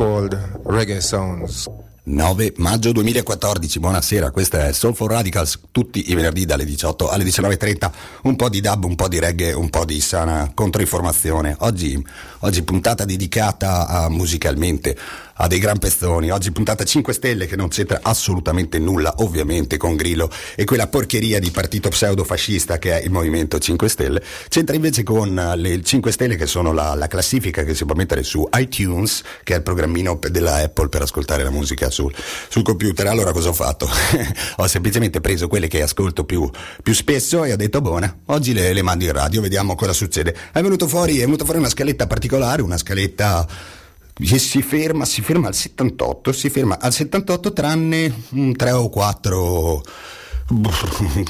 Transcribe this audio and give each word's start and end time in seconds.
Called 0.00 0.62
Reggae 0.64 1.02
Sounds. 1.02 1.70
9 2.02 2.54
maggio 2.56 2.90
2014, 2.90 3.78
buonasera, 3.78 4.30
questa 4.30 4.66
è 4.66 4.72
Soul 4.72 4.94
for 4.94 5.10
Radicals, 5.10 5.60
tutti 5.70 6.10
i 6.10 6.14
venerdì 6.14 6.46
dalle 6.46 6.64
18 6.64 7.10
alle 7.10 7.24
19.30, 7.24 7.90
un 8.22 8.34
po' 8.34 8.48
di 8.48 8.62
dub, 8.62 8.84
un 8.84 8.94
po' 8.94 9.08
di 9.08 9.18
reggae, 9.18 9.52
un 9.52 9.68
po' 9.68 9.84
di 9.84 10.00
sana 10.00 10.50
controinformazione. 10.54 11.54
Oggi, 11.58 12.02
oggi 12.38 12.62
puntata 12.62 13.04
dedicata 13.04 13.86
a 13.86 14.08
musicalmente 14.08 14.96
a 15.40 15.46
dei 15.46 15.58
gran 15.58 15.78
pestoni. 15.78 16.30
Oggi 16.30 16.52
puntata 16.52 16.84
5 16.84 17.14
Stelle 17.14 17.46
che 17.46 17.56
non 17.56 17.68
c'entra 17.68 18.00
assolutamente 18.02 18.78
nulla, 18.78 19.14
ovviamente, 19.18 19.78
con 19.78 19.96
Grillo 19.96 20.30
e 20.54 20.64
quella 20.64 20.86
porcheria 20.86 21.38
di 21.38 21.50
partito 21.50 21.88
pseudo-fascista 21.88 22.78
che 22.78 22.98
è 22.98 23.02
il 23.02 23.10
Movimento 23.10 23.58
5 23.58 23.88
Stelle. 23.88 24.22
C'entra 24.48 24.76
invece 24.76 25.02
con 25.02 25.38
eh, 25.38 25.56
le 25.56 25.82
5 25.82 26.12
Stelle 26.12 26.36
che 26.36 26.46
sono 26.46 26.72
la, 26.72 26.94
la 26.94 27.06
classifica 27.06 27.62
che 27.62 27.74
si 27.74 27.86
può 27.86 27.94
mettere 27.94 28.22
su 28.22 28.46
iTunes, 28.54 29.22
che 29.42 29.54
è 29.54 29.56
il 29.56 29.62
programmino 29.62 30.18
della 30.30 30.56
Apple 30.56 30.90
per 30.90 31.02
ascoltare 31.02 31.42
la 31.42 31.50
musica 31.50 31.88
sul, 31.88 32.14
sul 32.48 32.62
computer. 32.62 33.06
Allora 33.06 33.32
cosa 33.32 33.48
ho 33.48 33.54
fatto? 33.54 33.88
ho 34.56 34.66
semplicemente 34.66 35.22
preso 35.22 35.48
quelle 35.48 35.68
che 35.68 35.80
ascolto 35.80 36.24
più, 36.24 36.48
più 36.82 36.92
spesso 36.92 37.44
e 37.44 37.52
ho 37.54 37.56
detto 37.56 37.80
buona, 37.80 38.14
oggi 38.26 38.52
le, 38.52 38.74
le 38.74 38.82
mando 38.82 39.04
in 39.04 39.12
radio, 39.12 39.40
vediamo 39.40 39.74
cosa 39.74 39.94
succede. 39.94 40.36
È 40.52 40.60
venuto 40.60 40.86
fuori, 40.86 41.16
è 41.16 41.24
venuta 41.24 41.44
fuori 41.44 41.60
una 41.60 41.70
scaletta 41.70 42.06
particolare, 42.06 42.60
una 42.60 42.76
scaletta 42.76 43.78
si 44.38 44.62
ferma, 44.62 45.04
si 45.04 45.22
ferma 45.22 45.48
al 45.48 45.54
78, 45.54 46.32
si 46.32 46.50
ferma 46.50 46.78
al 46.78 46.92
78 46.92 47.52
tranne 47.52 48.12
3 48.56 48.70
o 48.72 48.88
4 48.88 49.82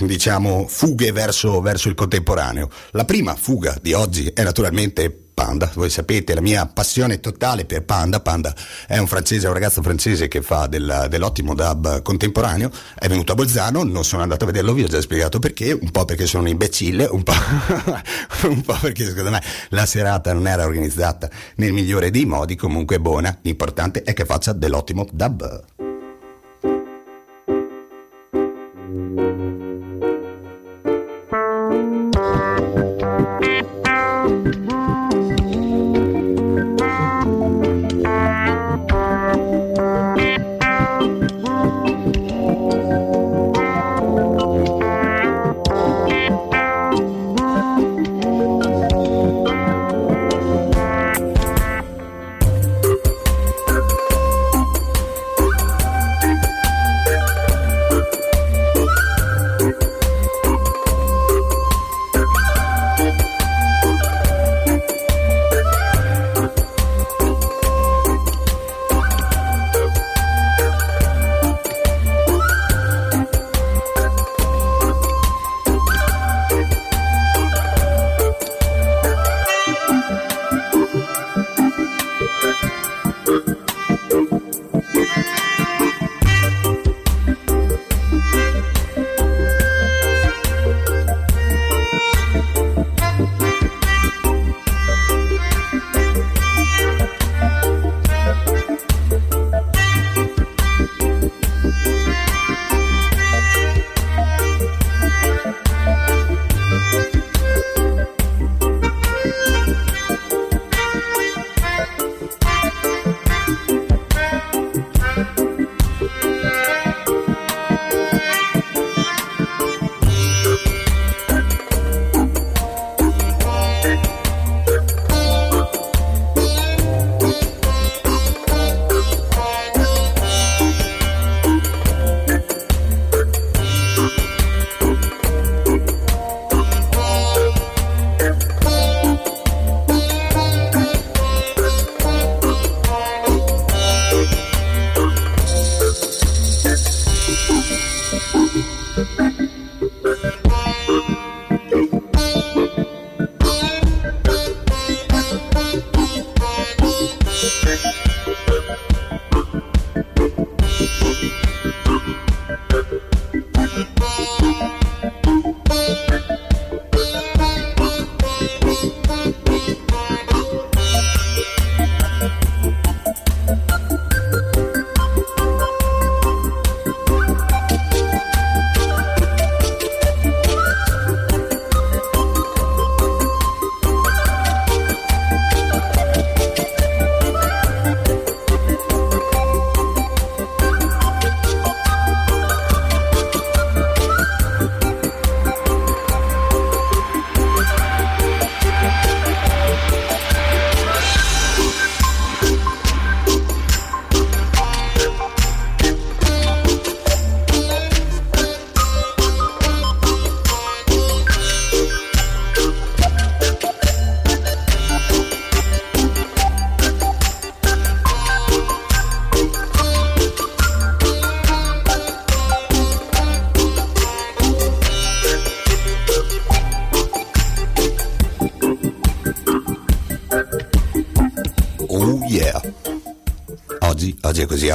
diciamo 0.00 0.66
fughe 0.66 1.12
verso, 1.12 1.60
verso 1.60 1.88
il 1.88 1.94
contemporaneo. 1.94 2.70
La 2.92 3.04
prima 3.04 3.34
fuga 3.34 3.76
di 3.80 3.92
oggi 3.92 4.30
è 4.32 4.42
naturalmente 4.42 5.29
Panda, 5.40 5.70
voi 5.72 5.88
sapete 5.88 6.34
la 6.34 6.42
mia 6.42 6.66
passione 6.66 7.18
totale 7.18 7.64
per 7.64 7.82
Panda, 7.82 8.20
Panda 8.20 8.54
è 8.86 8.98
un 8.98 9.06
francese, 9.06 9.46
un 9.46 9.54
ragazzo 9.54 9.80
francese 9.80 10.28
che 10.28 10.42
fa 10.42 10.66
del, 10.66 11.06
dell'ottimo 11.08 11.54
dub 11.54 12.02
contemporaneo, 12.02 12.70
è 12.94 13.08
venuto 13.08 13.32
a 13.32 13.36
Bolzano, 13.36 13.82
non 13.82 14.04
sono 14.04 14.20
andato 14.20 14.44
a 14.44 14.48
vederlo, 14.48 14.74
vi 14.74 14.82
ho 14.82 14.86
già 14.86 15.00
spiegato 15.00 15.38
perché, 15.38 15.72
un 15.72 15.90
po' 15.90 16.04
perché 16.04 16.26
sono 16.26 16.42
un 16.42 16.50
imbecille, 16.50 17.06
un 17.06 17.22
po', 17.22 17.32
un 18.48 18.60
po' 18.60 18.76
perché 18.82 19.06
secondo 19.06 19.30
me 19.30 19.42
la 19.70 19.86
serata 19.86 20.30
non 20.34 20.46
era 20.46 20.66
organizzata 20.66 21.30
nel 21.54 21.72
migliore 21.72 22.10
dei 22.10 22.26
modi, 22.26 22.54
comunque 22.54 23.00
buona, 23.00 23.38
l'importante 23.40 24.02
è 24.02 24.12
che 24.12 24.26
faccia 24.26 24.52
dell'ottimo 24.52 25.06
dub. 25.10 25.89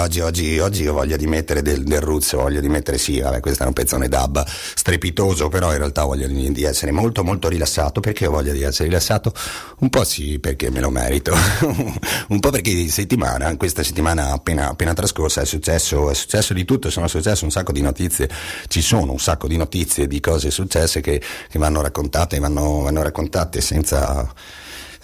Oggi 0.05 0.19
oggi, 0.19 0.59
oggi, 0.59 0.87
ho 0.87 0.93
voglia 0.93 1.17
di 1.17 1.25
mettere 1.25 1.63
del, 1.63 1.83
del 1.83 1.99
roots, 1.99 2.33
ho 2.33 2.41
voglia 2.41 2.59
di 2.59 2.69
mettere 2.69 2.99
sì, 2.99 3.19
vabbè, 3.19 3.39
questo 3.39 3.63
è 3.63 3.65
un 3.65 3.73
pezzone 3.73 4.07
dub 4.07 4.45
strepitoso, 4.47 5.49
però 5.49 5.71
in 5.71 5.79
realtà 5.79 6.03
ho 6.03 6.07
voglia 6.07 6.27
di, 6.27 6.51
di, 6.51 6.63
essere 6.63 6.91
molto 6.91 7.23
molto 7.23 7.47
rilassato, 7.47 8.01
perché 8.01 8.27
ho 8.27 8.31
voglia 8.31 8.53
di 8.53 8.61
essere 8.61 8.87
rilassato? 8.87 9.33
Un 9.79 9.89
po' 9.89 10.03
sì, 10.03 10.37
perché 10.39 10.69
me 10.69 10.79
lo 10.79 10.91
merito, 10.91 11.33
un 12.29 12.39
po' 12.39 12.51
perché 12.51 12.87
settimana, 12.87 13.55
questa 13.57 13.81
settimana 13.81 14.31
appena, 14.31 14.69
appena 14.69 14.93
trascorsa 14.93 15.41
è 15.41 15.45
successo, 15.45 16.11
è 16.11 16.13
successo 16.13 16.53
di 16.53 16.65
tutto, 16.65 16.91
sono 16.91 17.07
successe 17.07 17.43
un 17.43 17.51
sacco 17.51 17.71
di 17.71 17.81
notizie, 17.81 18.29
ci 18.67 18.81
sono 18.81 19.11
un 19.11 19.19
sacco 19.19 19.47
di 19.47 19.57
notizie, 19.57 20.05
di 20.05 20.19
cose 20.19 20.51
successe 20.51 21.01
che, 21.01 21.19
che 21.49 21.59
vanno 21.59 21.81
raccontate, 21.81 22.37
vanno, 22.37 22.81
vanno 22.81 23.01
raccontate 23.01 23.59
senza 23.59 24.31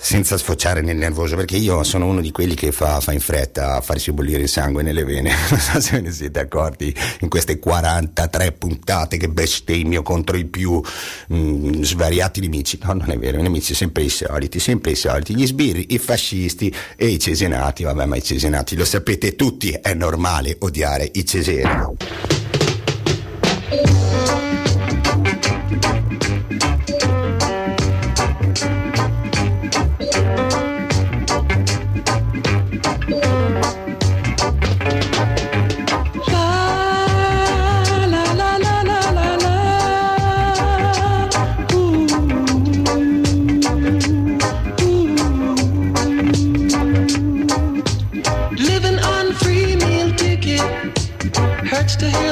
senza 0.02 0.36
sfociare 0.36 0.82
nel 0.82 0.98
nervoso, 0.98 1.36
perché 1.36 1.58
io 1.58 1.84
sono 1.84 2.08
uno 2.08 2.22
di 2.22 2.32
quelli 2.32 2.56
che 2.56 2.72
fa, 2.72 3.00
fa 3.00 3.14
in 3.14 3.20
fretta 3.20 3.76
a 3.76 3.82
farsi 3.82 4.12
bollire 4.12 4.42
il 4.42 4.50
sangue 4.50 4.82
nelle 4.82 5.04
vene. 5.04 5.30
Non 5.52 5.60
so 5.60 5.80
se 5.82 5.92
ve 5.98 6.02
ne 6.02 6.12
siete 6.12 6.40
accorti 6.40 6.94
in 7.20 7.30
queste 7.30 7.60
43 7.60 8.54
puntate 8.54 9.18
che 9.18 9.30
bestemmio 9.30 10.02
contro 10.02 10.38
i 10.38 10.46
più 10.46 10.82
mh, 11.28 11.36
mm, 11.36 11.82
svariati 11.82 12.42
nemici. 12.42 12.80
No, 12.82 12.94
non 12.94 13.12
è 13.12 13.18
vero, 13.18 13.38
i 13.38 13.42
nemici 13.42 13.76
sempre 13.76 14.04
i 14.04 14.10
soliti, 14.10 14.60
sempre 14.60 14.92
i 14.92 14.96
soliti, 14.96 15.36
gli 15.36 15.46
sbirri, 15.46 15.88
i 15.90 16.00
fascisti 16.00 16.74
e 16.96 17.08
i 17.08 17.20
cesenati. 17.20 17.84
Vabbè, 17.84 18.06
ma 18.06 18.16
i 18.16 18.24
cesenati 18.24 18.76
lo 18.76 18.86
sapete 18.86 19.36
tutti, 19.36 19.72
è 19.72 19.94
normale 19.94 20.56
odiare 20.60 21.10
i 21.14 21.26
ceseni. 21.26 22.41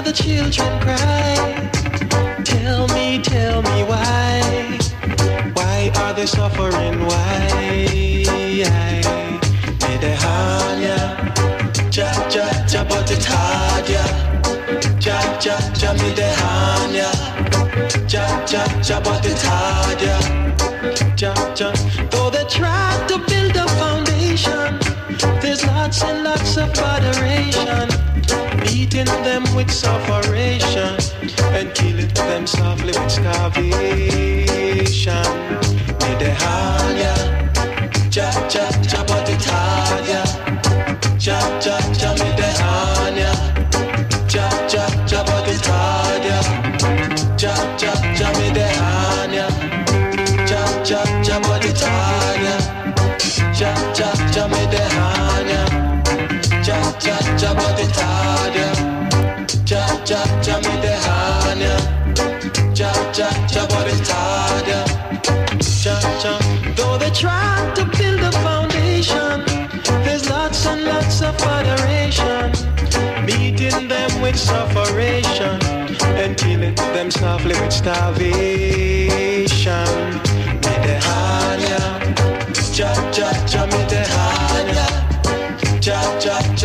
the 0.09 0.23
children 0.23 0.79
cry? 0.81 2.41
Tell 2.43 2.87
me, 2.87 3.21
tell 3.21 3.61
me 3.61 3.83
why. 3.83 4.79
Why 5.53 5.91
are 5.97 6.13
they 6.13 6.25
suffering? 6.25 6.98
beating 29.05 29.23
them 29.23 29.43
with 29.55 29.71
sufferation 29.71 30.97
and 31.53 31.73
killing 31.73 32.07
them 32.13 32.45
softly 32.45 32.87
with 32.87 33.11
starvation. 33.11 34.38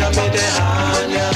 Mediterranea 0.09 1.29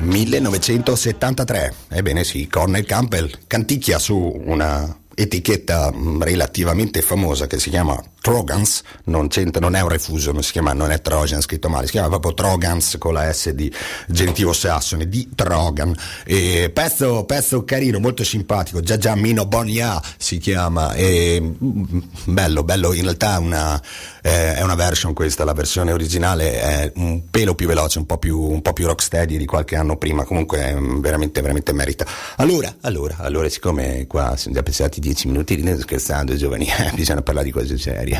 1973, 0.00 1.74
ebbene 1.90 2.24
sì, 2.24 2.48
Cornel 2.48 2.84
Campbell 2.84 3.30
canticchia 3.46 3.98
su 3.98 4.16
una 4.46 4.96
etichetta 5.14 5.92
mm, 5.92 6.22
relativamente 6.22 7.02
famosa 7.02 7.46
che 7.46 7.58
si 7.58 7.70
chiama 7.70 8.00
Trogans, 8.20 8.82
non, 9.04 9.28
non, 9.60 9.74
è 9.74 9.80
un 9.80 9.88
refuso, 9.88 10.32
non 10.32 10.42
chiama, 10.42 10.72
non 10.72 10.90
è 10.90 11.00
Trojan 11.00 11.40
scritto 11.40 11.68
male, 11.68 11.86
si 11.86 11.92
chiama 11.92 12.08
proprio 12.08 12.34
Trogans 12.34 12.96
con 12.98 13.14
la 13.14 13.32
S 13.32 13.50
di 13.50 13.72
genitivo 14.06 14.52
sassone, 14.52 15.08
di 15.08 15.28
Trogan. 15.34 15.94
E 16.24 16.70
pezzo, 16.72 17.24
pezzo 17.24 17.64
carino, 17.64 18.00
molto 18.00 18.24
simpatico, 18.24 18.80
già 18.80 18.98
già 18.98 19.14
Mino 19.14 19.46
Bonia 19.46 20.00
si 20.16 20.38
chiama, 20.38 20.94
e, 20.94 21.40
mm, 21.40 21.98
bello, 22.24 22.64
bello, 22.64 22.92
in 22.92 23.02
realtà 23.02 23.38
una, 23.38 23.80
eh, 24.22 24.56
è 24.56 24.62
una 24.62 24.74
version 24.74 25.14
questa, 25.14 25.44
la 25.44 25.54
versione 25.54 25.92
originale 25.92 26.60
è 26.60 26.92
un 26.96 27.30
pelo 27.30 27.54
più 27.54 27.66
veloce, 27.66 27.98
un 27.98 28.06
po' 28.06 28.18
più, 28.18 28.40
un 28.40 28.62
po 28.62 28.72
più 28.72 28.86
rocksteady 28.86 29.36
di 29.36 29.46
qualche 29.46 29.76
anno 29.76 29.96
prima, 29.96 30.24
comunque 30.24 30.74
mm, 30.74 31.00
veramente, 31.00 31.40
veramente 31.40 31.72
merita. 31.72 32.04
Allora, 32.36 32.74
allora, 32.82 33.16
allora, 33.18 33.48
siccome 33.48 34.06
qua 34.06 34.36
siamo 34.36 34.56
già 34.56 34.62
passati 34.62 35.00
dieci 35.00 35.28
minuti, 35.28 35.62
scherzando, 35.78 36.34
giovani, 36.36 36.66
bisogna 36.94 37.22
parlare 37.22 37.46
di 37.46 37.52
cose 37.52 37.78
serie. 37.78 38.17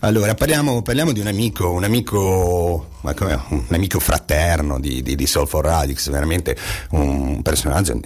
Allora, 0.00 0.34
parliamo, 0.34 0.82
parliamo 0.82 1.12
di 1.12 1.20
un 1.20 1.26
amico, 1.26 1.70
un 1.70 1.84
amico, 1.84 2.88
un 3.02 3.66
amico 3.70 3.98
fraterno 3.98 4.78
di, 4.78 5.02
di, 5.02 5.16
di 5.16 5.26
Soul 5.26 5.48
for 5.48 5.64
Radix, 5.64 6.08
veramente 6.10 6.56
un 6.90 7.42
personaggio 7.42 8.00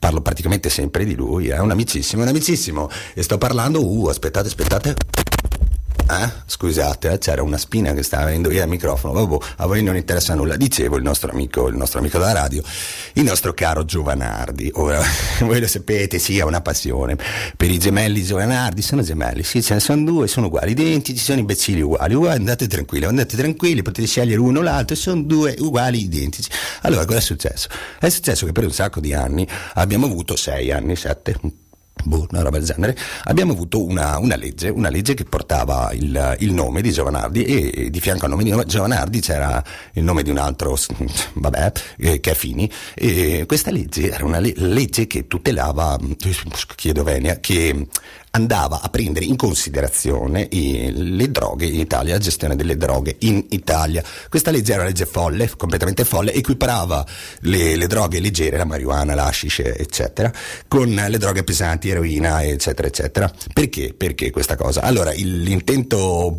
parlo 0.00 0.22
praticamente 0.22 0.70
sempre 0.70 1.04
di 1.04 1.14
lui, 1.14 1.48
è 1.48 1.58
un 1.58 1.70
amicissimo, 1.70 2.22
un 2.22 2.28
amicissimo, 2.28 2.88
e 3.12 3.22
sto 3.22 3.36
parlando, 3.36 3.86
uh, 3.86 4.06
aspettate, 4.06 4.48
aspettate. 4.48 4.96
Eh? 6.10 6.30
Scusate, 6.46 7.12
eh, 7.12 7.18
c'era 7.18 7.42
una 7.42 7.56
spina 7.56 7.92
che 7.92 8.02
stava 8.02 8.24
venendo 8.24 8.48
via 8.48 8.64
il 8.64 8.68
microfono. 8.68 9.12
Vabbè, 9.12 9.44
a 9.56 9.66
voi 9.66 9.82
non 9.82 9.96
interessa 9.96 10.34
nulla. 10.34 10.56
Dicevo 10.56 10.96
il 10.96 11.02
nostro 11.02 11.30
amico, 11.30 11.68
il 11.68 11.76
nostro 11.76 12.00
amico 12.00 12.18
della 12.18 12.32
radio, 12.32 12.62
il 13.14 13.22
nostro 13.22 13.52
caro 13.54 13.84
Giovanardi. 13.84 14.70
Ora, 14.74 15.00
voi 15.40 15.60
lo 15.60 15.66
sapete, 15.66 16.18
sì, 16.18 16.40
ha 16.40 16.46
una 16.46 16.60
passione 16.60 17.16
per 17.56 17.70
i 17.70 17.78
gemelli 17.78 18.22
Giovanardi. 18.22 18.82
Sono 18.82 19.02
gemelli, 19.02 19.42
sì, 19.42 19.62
ce 19.62 19.74
ne 19.74 19.80
sono 19.80 20.02
due, 20.04 20.26
sono 20.26 20.46
uguali, 20.46 20.72
identici, 20.72 21.18
sono 21.18 21.38
imbecilli 21.38 21.80
uguali. 21.80 22.14
uguali 22.14 22.38
andate 22.38 22.66
tranquilli, 22.66 23.04
andate 23.04 23.36
tranquilli, 23.36 23.82
potete 23.82 24.06
scegliere 24.06 24.40
uno 24.40 24.58
o 24.58 24.62
l'altro, 24.62 24.96
sono 24.96 25.22
due 25.22 25.54
uguali, 25.58 26.02
identici. 26.02 26.50
Allora, 26.82 27.04
cosa 27.04 27.18
è 27.18 27.22
successo? 27.22 27.68
È 27.98 28.08
successo 28.08 28.46
che 28.46 28.52
per 28.52 28.64
un 28.64 28.72
sacco 28.72 29.00
di 29.00 29.14
anni 29.14 29.46
abbiamo 29.74 30.06
avuto 30.06 30.36
sei 30.36 30.72
anni, 30.72 30.96
sette, 30.96 31.38
boh, 32.04 32.26
una 32.30 32.42
roba 32.42 32.58
del 32.58 32.66
genere, 32.66 32.96
abbiamo 33.24 33.52
avuto 33.52 33.84
una, 33.84 34.18
una, 34.18 34.36
legge, 34.36 34.68
una 34.68 34.88
legge 34.88 35.14
che 35.14 35.24
portava 35.24 35.90
il, 35.92 36.36
il, 36.40 36.52
nome 36.52 36.82
di 36.82 36.90
Giovanardi 36.92 37.44
e 37.44 37.90
di 37.90 38.00
fianco 38.00 38.24
al 38.24 38.30
nome 38.30 38.44
di 38.44 38.54
Giovanardi 38.66 39.20
c'era 39.20 39.62
il 39.94 40.04
nome 40.04 40.22
di 40.22 40.30
un 40.30 40.38
altro, 40.38 40.76
vabbè, 41.34 41.72
eh, 41.98 42.20
che 42.20 42.30
è 42.30 42.34
Fini. 42.34 42.70
E 42.94 43.44
questa 43.46 43.70
legge 43.70 44.10
era 44.10 44.24
una 44.24 44.38
le- 44.38 44.54
legge 44.56 45.06
che 45.06 45.26
tutelava, 45.26 45.98
chiedo 46.76 47.02
venia, 47.02 47.38
che 47.40 47.86
andava 48.32 48.80
a 48.80 48.88
prendere 48.88 49.24
in 49.24 49.36
considerazione 49.36 50.48
le 50.50 51.30
droghe 51.30 51.66
in 51.66 51.80
Italia, 51.80 52.14
la 52.14 52.20
gestione 52.20 52.56
delle 52.56 52.76
droghe 52.76 53.16
in 53.20 53.44
Italia. 53.50 54.02
Questa 54.28 54.50
legge 54.50 54.72
era 54.72 54.82
una 54.82 54.90
legge 54.90 55.06
folle, 55.06 55.50
completamente 55.56 56.04
folle, 56.04 56.32
equiparava 56.32 57.04
le, 57.40 57.76
le 57.76 57.86
droghe 57.86 58.20
leggere, 58.20 58.56
la 58.56 58.64
marijuana, 58.64 59.14
l'ashish, 59.14 59.60
eccetera, 59.60 60.32
con 60.68 60.88
le 60.88 61.18
droghe 61.18 61.42
pesanti, 61.42 61.88
eroina, 61.88 62.44
eccetera, 62.44 62.86
eccetera. 62.86 63.32
Perché? 63.52 63.94
Perché 63.96 64.30
questa 64.30 64.56
cosa? 64.56 64.82
Allora, 64.82 65.12
il, 65.12 65.42
l'intento, 65.42 66.36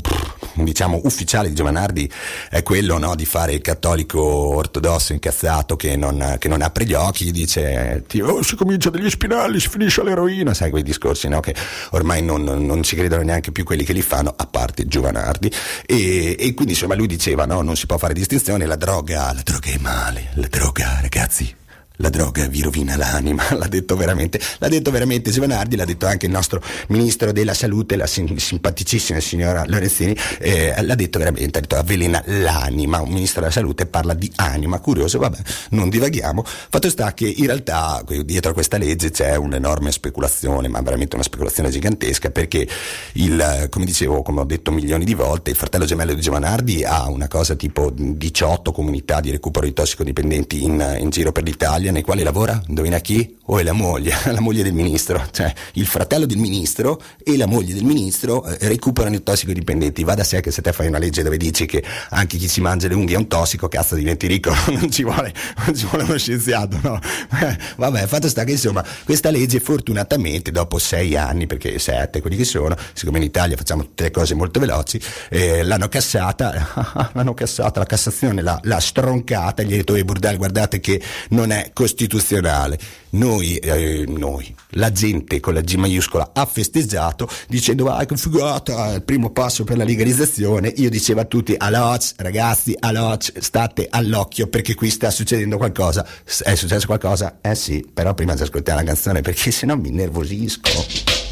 diciamo, 0.53 1.01
ufficiale 1.03 1.49
di 1.49 1.55
Giovanardi 1.55 2.09
è 2.49 2.63
quello 2.63 2.97
no, 2.97 3.15
di 3.15 3.25
fare 3.25 3.53
il 3.53 3.61
cattolico 3.61 4.21
ortodosso 4.21 5.11
incazzato 5.11 5.75
che 5.75 5.95
non, 5.97 6.37
che 6.39 6.47
non 6.47 6.61
apre 6.61 6.85
gli 6.85 6.93
occhi, 6.93 7.31
dice, 7.31 8.05
oh, 8.21 8.41
si 8.41 8.55
comincia 8.55 8.89
dagli 8.89 9.09
spinelli, 9.09 9.59
si 9.59 9.67
finisce 9.67 10.01
all'eroina, 10.01 10.53
sai 10.53 10.69
quei 10.69 10.83
discorsi, 10.83 11.27
no? 11.27 11.41
Che 11.41 11.53
ormai 11.91 12.21
non, 12.21 12.43
non, 12.43 12.83
ci 12.83 12.95
credono 12.95 13.23
neanche 13.23 13.51
più 13.51 13.63
quelli 13.63 13.83
che 13.83 13.93
li 13.93 14.01
fanno, 14.01 14.33
a 14.35 14.45
parte 14.45 14.87
Giovanardi. 14.87 15.51
E, 15.85 16.35
e 16.39 16.53
quindi 16.53 16.73
insomma 16.73 16.95
lui 16.95 17.07
diceva 17.07 17.45
no, 17.45 17.61
non 17.61 17.75
si 17.75 17.85
può 17.85 17.97
fare 17.97 18.13
distinzione, 18.13 18.65
la 18.65 18.75
droga, 18.75 19.31
la 19.33 19.41
droga 19.43 19.69
è 19.69 19.77
male, 19.77 20.29
la 20.35 20.47
droga 20.47 20.99
ragazzi 21.01 21.59
la 22.01 22.09
droga 22.09 22.47
vi 22.47 22.61
rovina 22.61 22.97
l'anima, 22.97 23.43
l'ha 23.55 23.67
detto 23.67 23.95
veramente, 23.95 24.39
l'ha 24.57 24.67
detto 24.67 24.91
veramente 24.91 25.31
Giovanardi, 25.31 25.75
l'ha 25.75 25.85
detto 25.85 26.07
anche 26.07 26.25
il 26.25 26.31
nostro 26.31 26.61
ministro 26.87 27.31
della 27.31 27.53
salute, 27.53 27.95
la 27.95 28.07
sim- 28.07 28.35
simpaticissima 28.35 29.19
signora 29.19 29.63
Lorenzini, 29.67 30.15
eh, 30.39 30.73
l'ha 30.81 30.95
detto 30.95 31.19
veramente, 31.19 31.59
ha 31.59 31.61
detto 31.61 31.77
avvelena 31.77 32.21
l'anima, 32.25 33.01
un 33.01 33.09
ministro 33.09 33.41
della 33.41 33.53
salute 33.53 33.85
parla 33.85 34.13
di 34.13 34.31
anima, 34.35 34.79
curioso, 34.79 35.19
vabbè, 35.19 35.37
non 35.69 35.89
divaghiamo, 35.89 36.43
fatto 36.45 36.89
sta 36.89 37.13
che 37.13 37.27
in 37.27 37.45
realtà 37.45 38.03
dietro 38.25 38.51
a 38.51 38.53
questa 38.53 38.77
legge 38.77 39.11
c'è 39.11 39.35
un'enorme 39.35 39.91
speculazione, 39.91 40.67
ma 40.67 40.81
veramente 40.81 41.15
una 41.15 41.23
speculazione 41.23 41.69
gigantesca, 41.69 42.31
perché 42.31 42.67
il, 43.13 43.67
come 43.69 43.85
dicevo, 43.85 44.23
come 44.23 44.41
ho 44.41 44.45
detto 44.45 44.71
milioni 44.71 45.05
di 45.05 45.13
volte, 45.13 45.51
il 45.51 45.55
fratello 45.55 45.85
gemello 45.85 46.13
di 46.13 46.21
Giovanardi 46.21 46.83
ha 46.83 47.07
una 47.09 47.27
cosa 47.27 47.55
tipo 47.55 47.91
18 47.93 48.71
comunità 48.71 49.19
di 49.19 49.31
recupero 49.31 49.65
di 49.65 49.73
tossicodipendenti 49.73 50.63
in, 50.63 50.97
in 50.99 51.09
giro 51.09 51.31
per 51.31 51.43
l'Italia, 51.43 51.90
nei 51.91 52.01
quali 52.01 52.23
lavora? 52.23 52.61
Indovina 52.67 52.99
chi? 52.99 53.37
O 53.45 53.59
è 53.59 53.63
la 53.63 53.73
moglie, 53.73 54.15
la 54.31 54.39
moglie 54.39 54.63
del 54.63 54.73
ministro, 54.73 55.27
cioè 55.31 55.53
il 55.73 55.85
fratello 55.85 56.25
del 56.25 56.37
ministro 56.37 57.01
e 57.23 57.35
la 57.37 57.45
moglie 57.45 57.73
del 57.73 57.83
ministro 57.83 58.45
eh, 58.45 58.57
recuperano 58.67 59.15
i 59.15 59.23
tossicodipendenti. 59.23 60.03
Va 60.03 60.15
da 60.15 60.23
sé 60.23 60.41
che 60.41 60.51
se 60.51 60.61
te 60.61 60.71
fai 60.71 60.87
una 60.87 60.97
legge 60.97 61.23
dove 61.23 61.37
dici 61.37 61.65
che 61.65 61.83
anche 62.09 62.37
chi 62.37 62.47
si 62.47 62.61
mangia 62.61 62.87
le 62.87 62.95
unghie 62.95 63.15
è 63.15 63.17
un 63.17 63.27
tossico, 63.27 63.67
cazzo 63.67 63.95
diventi 63.95 64.27
ricco, 64.27 64.53
non 64.71 64.89
ci 64.89 65.03
vuole, 65.03 65.33
non 65.65 65.75
ci 65.75 65.85
vuole 65.85 66.03
uno 66.03 66.17
scienziato, 66.17 66.79
no? 66.81 66.99
Eh, 67.41 67.57
vabbè, 67.77 68.07
fatto 68.07 68.29
sta 68.29 68.43
che 68.43 68.51
insomma 68.51 68.85
questa 69.03 69.29
legge 69.29 69.59
fortunatamente 69.59 70.51
dopo 70.51 70.77
sei 70.79 71.15
anni, 71.15 71.47
perché 71.47 71.77
sette 71.79 72.21
quelli 72.21 72.37
che 72.37 72.45
sono, 72.45 72.75
siccome 72.93 73.17
in 73.17 73.25
Italia 73.25 73.57
facciamo 73.57 73.83
tutte 73.83 74.03
le 74.03 74.11
cose 74.11 74.33
molto 74.33 74.59
veloci, 74.59 75.01
eh, 75.29 75.63
l'hanno 75.63 75.89
cassata, 75.89 77.09
l'hanno 77.13 77.33
cassata, 77.33 77.79
la 77.79 77.85
Cassazione 77.85 78.41
l'ha, 78.41 78.59
l'ha 78.63 78.79
stroncata, 78.79 79.63
gli 79.63 79.73
ha 79.73 79.77
detto, 79.77 79.95
e 79.95 80.05
Burdel 80.05 80.37
guardate 80.37 80.79
che 80.79 81.01
non 81.29 81.51
è 81.51 81.71
costituzionale. 81.81 82.77
Noi, 83.11 83.55
eh, 83.57 84.05
noi, 84.07 84.53
la 84.71 84.91
gente 84.91 85.39
con 85.39 85.55
la 85.55 85.61
G 85.61 85.73
maiuscola 85.73 86.29
ha 86.31 86.45
festeggiato 86.45 87.27
dicendo 87.47 87.85
vai 87.85 88.05
che 88.05 88.15
figata, 88.17 88.93
il 88.93 89.03
primo 89.03 89.31
passo 89.31 89.63
per 89.63 89.77
la 89.77 89.83
legalizzazione. 89.83 90.67
Io 90.77 90.91
dicevo 90.91 91.21
a 91.21 91.25
tutti, 91.25 91.55
all'oc, 91.57 92.13
ragazzi, 92.17 92.75
all'oc, 92.79 93.31
state 93.39 93.87
all'occhio 93.89 94.45
perché 94.45 94.75
qui 94.75 94.91
sta 94.91 95.09
succedendo 95.09 95.57
qualcosa. 95.57 96.05
È 96.23 96.53
successo 96.53 96.85
qualcosa? 96.85 97.39
Eh 97.41 97.55
sì, 97.55 97.83
però 97.91 98.13
prima 98.13 98.35
di 98.35 98.43
ascoltare 98.43 98.81
la 98.81 98.85
canzone 98.85 99.21
perché 99.21 99.49
sennò 99.49 99.75
mi 99.75 99.89
nervosisco. 99.89 101.30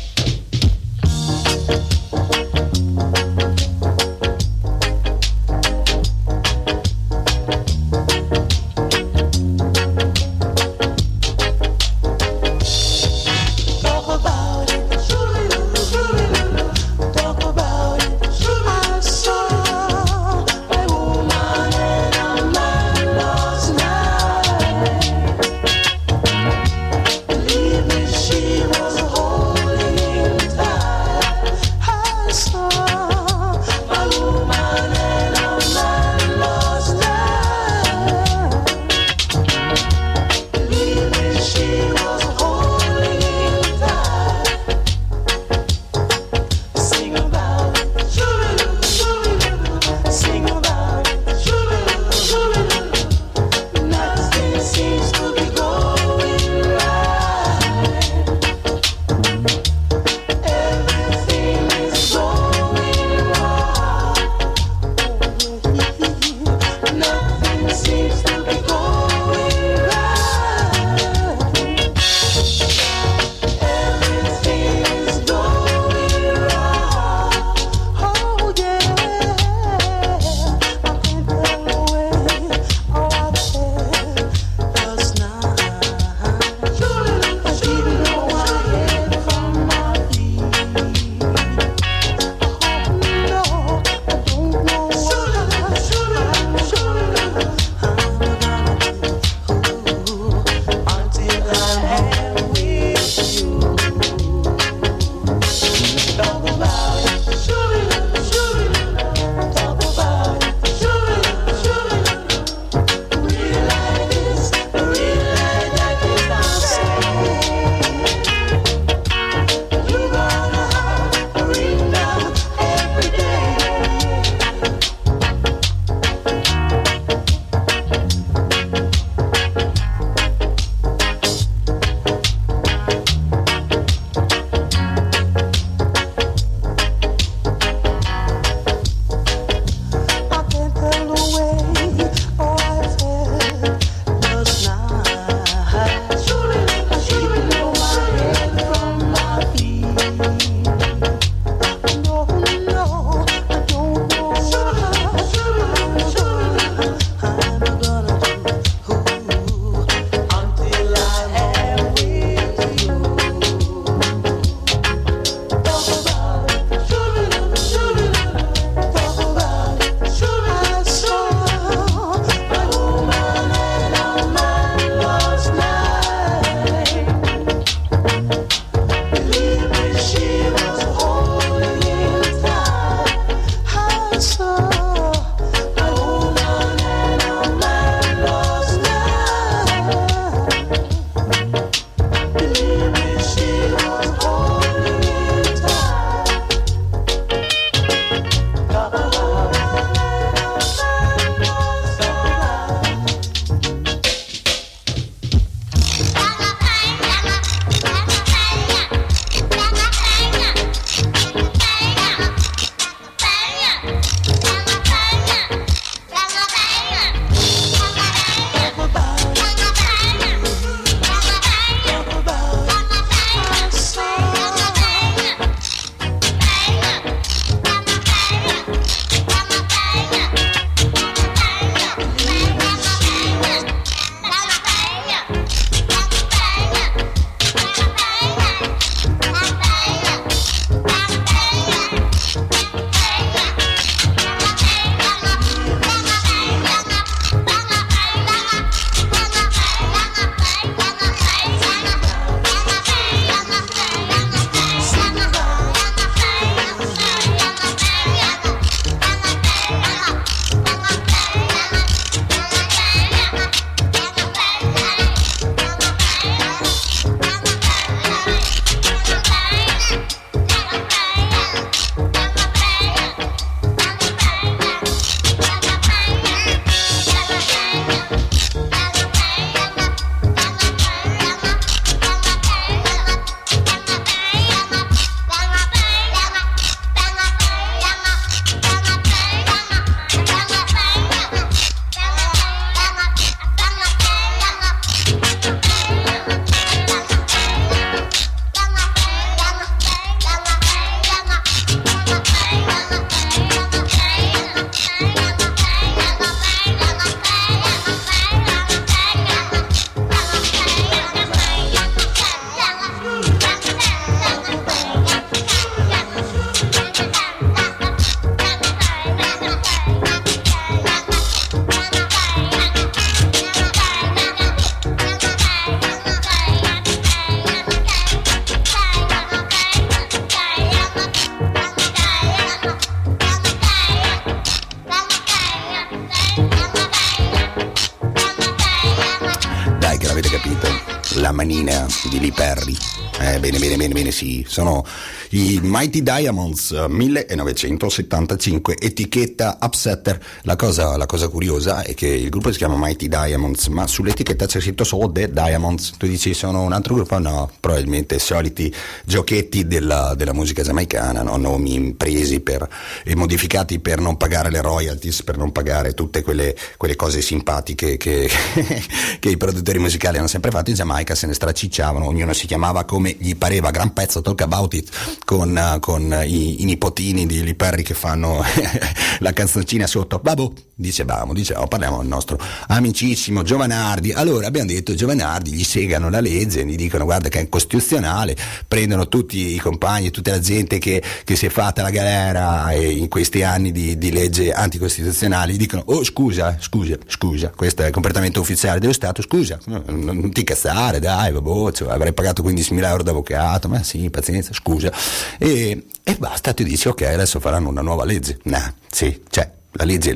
Mighty 345.79 346.03
Diamonds 346.03 346.71
1975, 346.71 348.75
etichetta 348.77 349.57
Upsetter. 349.61 350.19
La 350.41 350.57
cosa, 350.57 350.97
la 350.97 351.05
cosa, 351.05 351.29
curiosa 351.29 351.83
è 351.83 351.93
che 351.93 352.05
il 352.05 352.27
gruppo 352.27 352.51
si 352.51 352.57
chiama 352.57 352.75
Mighty 352.77 353.07
Diamonds, 353.07 353.67
ma 353.67 353.87
sull'etichetta 353.87 354.45
c'è 354.45 354.59
scritto 354.59 354.83
solo 354.83 355.09
The 355.09 355.31
Diamonds. 355.31 355.93
Tu 355.95 356.05
dici 356.05 356.33
sono 356.33 356.63
un 356.63 356.73
altro 356.73 356.95
gruppo? 356.95 357.17
No, 357.17 357.49
probabilmente 357.61 358.19
soliti 358.19 358.75
giochetti 359.09 359.65
della, 359.65 360.13
della 360.15 360.33
musica 360.33 360.61
giamaicana, 360.61 361.23
no? 361.23 361.35
nomi 361.35 361.95
presi 361.97 362.41
per, 362.41 362.69
e 363.03 363.15
modificati 363.15 363.79
per 363.79 363.99
non 363.99 364.17
pagare 364.17 364.51
le 364.51 364.61
royalties, 364.61 365.23
per 365.23 365.35
non 365.35 365.51
pagare 365.51 365.95
tutte 365.95 366.21
quelle, 366.21 366.55
quelle 366.77 366.95
cose 366.95 367.21
simpatiche 367.21 367.97
che, 367.97 368.29
che 369.19 369.29
i 369.29 369.35
produttori 369.35 369.79
musicali 369.79 370.19
hanno 370.19 370.27
sempre 370.27 370.51
fatto. 370.51 370.69
In 370.69 370.75
Giamaica, 370.75 371.15
se 371.15 371.25
ne 371.25 371.33
stracicciavano, 371.33 372.05
ognuno 372.05 372.33
si 372.33 372.45
chiamava 372.45 372.85
come 372.85 373.15
gli 373.17 373.35
pareva, 373.35 373.71
gran 373.71 373.93
pezzo 373.93 374.21
Talk 374.21 374.41
About 374.41 374.73
It 374.75 374.89
con, 375.25 375.77
con 375.79 376.23
i, 376.25 376.61
i, 376.61 376.65
nipotini 376.65 377.25
di 377.25 377.43
Lee 377.43 377.55
Perry 377.55 377.81
che 377.81 377.95
fanno 377.95 378.43
la 379.19 379.33
canzoncina 379.33 379.87
sotto, 379.87 380.19
babbo, 380.19 380.53
dicevamo, 380.75 381.33
dicevamo, 381.33 381.67
parliamo 381.67 381.97
del 381.97 382.07
nostro 382.07 382.39
amicissimo 382.67 383.41
Giovanardi, 383.41 384.11
allora 384.11 384.45
abbiamo 384.45 384.67
detto 384.67 384.93
Giovanardi, 384.93 385.51
gli 385.51 385.63
segano 385.63 386.11
la 386.11 386.19
legge, 386.19 386.63
gli 386.63 386.75
dicono 386.75 387.05
guarda 387.05 387.27
che 387.29 387.39
è 387.39 387.41
incostituzionale, 387.41 388.35
prendono 388.67 388.98
tutti 389.07 389.53
i 389.53 389.59
compagni, 389.59 390.11
tutta 390.11 390.31
la 390.31 390.39
gente 390.39 390.77
che, 390.77 391.01
che 391.23 391.35
si 391.35 391.45
è 391.45 391.49
fatta 391.49 391.81
la 391.81 391.89
galera 391.89 392.73
in 392.73 393.07
questi 393.07 393.43
anni 393.43 393.71
di, 393.71 393.97
di 393.97 394.11
legge 394.11 394.51
anticostituzionale, 394.51 395.53
gli 395.53 395.57
dicono 395.57 395.83
oh 395.85 396.03
scusa, 396.03 396.57
scusa, 396.59 396.97
scusa, 397.07 397.51
questo 397.55 397.83
è 397.83 397.87
il 397.87 397.91
comportamento 397.91 398.39
ufficiale 398.39 398.79
dello 398.79 398.93
Stato, 398.93 399.21
scusa, 399.21 399.59
non, 399.65 399.83
non 399.85 400.31
ti 400.31 400.43
cazzare, 400.43 400.99
dai, 400.99 401.31
vabbè, 401.31 401.71
cioè, 401.71 401.91
avrei 401.91 402.13
pagato 402.13 402.43
15.000 402.43 402.83
euro 402.85 403.03
d'avvocato, 403.03 403.67
ma 403.67 403.83
sì, 403.83 404.09
pazienza, 404.09 404.53
scusa. 404.53 404.91
E, 405.37 405.85
e 406.03 406.15
basta, 406.17 406.53
ti 406.53 406.63
dici 406.63 406.87
ok, 406.87 407.01
adesso 407.01 407.39
faranno 407.39 407.69
una 407.69 407.81
nuova 407.81 408.05
legge. 408.05 408.39
No, 408.43 408.73
sì, 408.89 409.21
cioè, 409.29 409.49
la 409.71 409.83
legge, 409.83 410.13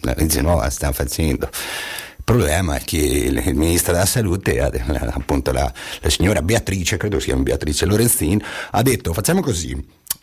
la 0.00 0.14
legge 0.16 0.40
nuova 0.40 0.68
stiamo 0.70 0.92
facendo. 0.92 1.48
Problema 2.28 2.76
è 2.76 2.84
che 2.84 2.98
il, 2.98 3.42
il 3.42 3.54
ministro 3.54 3.94
della 3.94 4.04
salute, 4.04 4.60
appunto 4.60 5.50
la, 5.50 5.72
la, 6.00 6.10
signora 6.10 6.42
Beatrice, 6.42 6.98
credo 6.98 7.18
sia 7.20 7.34
Beatrice 7.36 7.86
Lorenzin, 7.86 8.38
ha 8.72 8.82
detto 8.82 9.14
facciamo 9.14 9.40
così, 9.40 9.74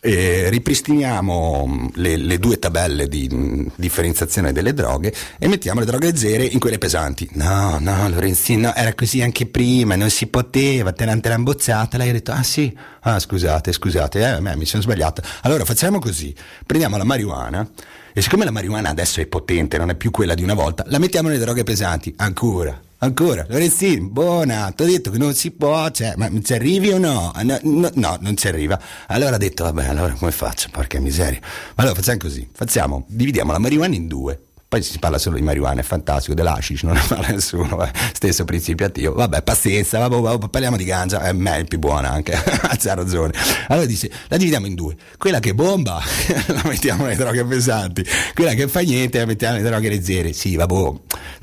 eh, 0.06 0.48
ripristiniamo 0.50 1.66
mm, 1.66 1.86
le, 1.94 2.16
le, 2.16 2.38
due 2.38 2.58
tabelle 2.58 3.08
di 3.08 3.28
mh, 3.28 3.36
mm, 3.36 3.66
differenziazione 3.74 4.52
delle 4.52 4.72
droghe 4.72 5.12
e 5.38 5.48
mettiamo 5.48 5.80
le 5.80 5.86
droghe 5.86 6.06
leggere 6.06 6.44
in 6.44 6.60
quelle 6.60 6.78
pesanti. 6.78 7.28
No, 7.32 7.78
no, 7.80 8.08
Lorenzino, 8.08 8.72
era 8.74 8.94
così 8.94 9.20
anche 9.20 9.46
prima, 9.46 9.96
non 9.96 10.10
si 10.10 10.28
poteva, 10.28 10.92
te 10.92 11.04
l'hanno 11.04 11.42
bozzata. 11.42 11.98
Lei 11.98 12.10
ha 12.10 12.12
detto, 12.12 12.32
ah 12.32 12.42
sì, 12.42 12.74
ah 13.00 13.18
scusate, 13.18 13.72
scusate, 13.72 14.36
eh, 14.36 14.56
mi 14.56 14.64
sono 14.64 14.82
sbagliata. 14.82 15.22
Allora 15.42 15.64
facciamo 15.64 15.98
così, 15.98 16.34
prendiamo 16.64 16.96
la 16.96 17.04
marijuana 17.04 17.68
e 18.12 18.22
siccome 18.22 18.44
la 18.44 18.52
marijuana 18.52 18.90
adesso 18.90 19.20
è 19.20 19.26
potente, 19.26 19.76
non 19.76 19.90
è 19.90 19.94
più 19.96 20.10
quella 20.10 20.34
di 20.34 20.42
una 20.42 20.54
volta, 20.54 20.84
la 20.86 20.98
mettiamo 20.98 21.28
nelle 21.28 21.40
droghe 21.40 21.64
pesanti, 21.64 22.14
ancora. 22.16 22.85
Ancora, 22.98 23.44
Lorenzini, 23.46 24.08
buona, 24.08 24.72
ti 24.74 24.82
ho 24.82 24.86
detto 24.86 25.10
che 25.10 25.18
non 25.18 25.34
si 25.34 25.50
può, 25.50 25.90
cioè, 25.90 26.14
ma 26.16 26.30
ci 26.42 26.54
arrivi 26.54 26.92
o 26.92 26.98
no? 26.98 27.30
No, 27.42 27.58
no? 27.62 27.90
no, 27.92 28.16
non 28.20 28.36
ci 28.38 28.48
arriva. 28.48 28.80
Allora 29.08 29.34
ha 29.34 29.38
detto, 29.38 29.64
vabbè, 29.64 29.88
allora 29.88 30.14
come 30.14 30.30
faccio? 30.30 30.68
Porca 30.70 30.98
miseria. 30.98 31.38
Allora 31.74 31.94
facciamo 31.94 32.16
così, 32.16 32.48
facciamo, 32.50 33.04
dividiamo 33.08 33.52
la 33.52 33.58
marijuana 33.58 33.94
in 33.94 34.06
due. 34.08 34.40
Poi 34.66 34.82
si 34.82 34.98
parla 34.98 35.18
solo 35.18 35.36
di 35.36 35.42
marijuana, 35.42 35.80
è 35.80 35.84
fantastico, 35.84 36.34
dell'ashish 36.34 36.84
non 36.84 36.94
ne 36.94 37.02
parla 37.06 37.28
nessuno, 37.36 37.84
eh. 37.84 37.90
stesso 38.14 38.44
principio 38.44 38.86
attivo. 38.86 39.12
Vabbè, 39.12 39.42
pazienza, 39.42 39.98
vabbè, 39.98 40.18
vabbè, 40.18 40.48
parliamo 40.48 40.78
di 40.78 40.84
ganja, 40.84 41.20
è 41.20 41.32
meglio, 41.32 41.66
più 41.66 41.78
buona 41.78 42.10
anche, 42.10 42.32
c'ha 42.80 42.94
ragione. 42.94 43.34
Allora 43.68 43.84
dice, 43.84 44.10
la 44.28 44.38
dividiamo 44.38 44.64
in 44.64 44.74
due. 44.74 44.96
Quella 45.18 45.38
che 45.38 45.54
bomba, 45.54 46.00
la 46.48 46.62
mettiamo 46.64 47.04
nelle 47.04 47.16
droghe 47.16 47.44
pesanti. 47.44 48.02
Quella 48.32 48.54
che 48.54 48.68
fa 48.68 48.80
niente, 48.80 49.18
la 49.18 49.26
mettiamo 49.26 49.56
nelle 49.58 49.68
droghe 49.68 49.90
leggere. 49.90 50.32
Sì, 50.32 50.56
vabbè, 50.56 50.92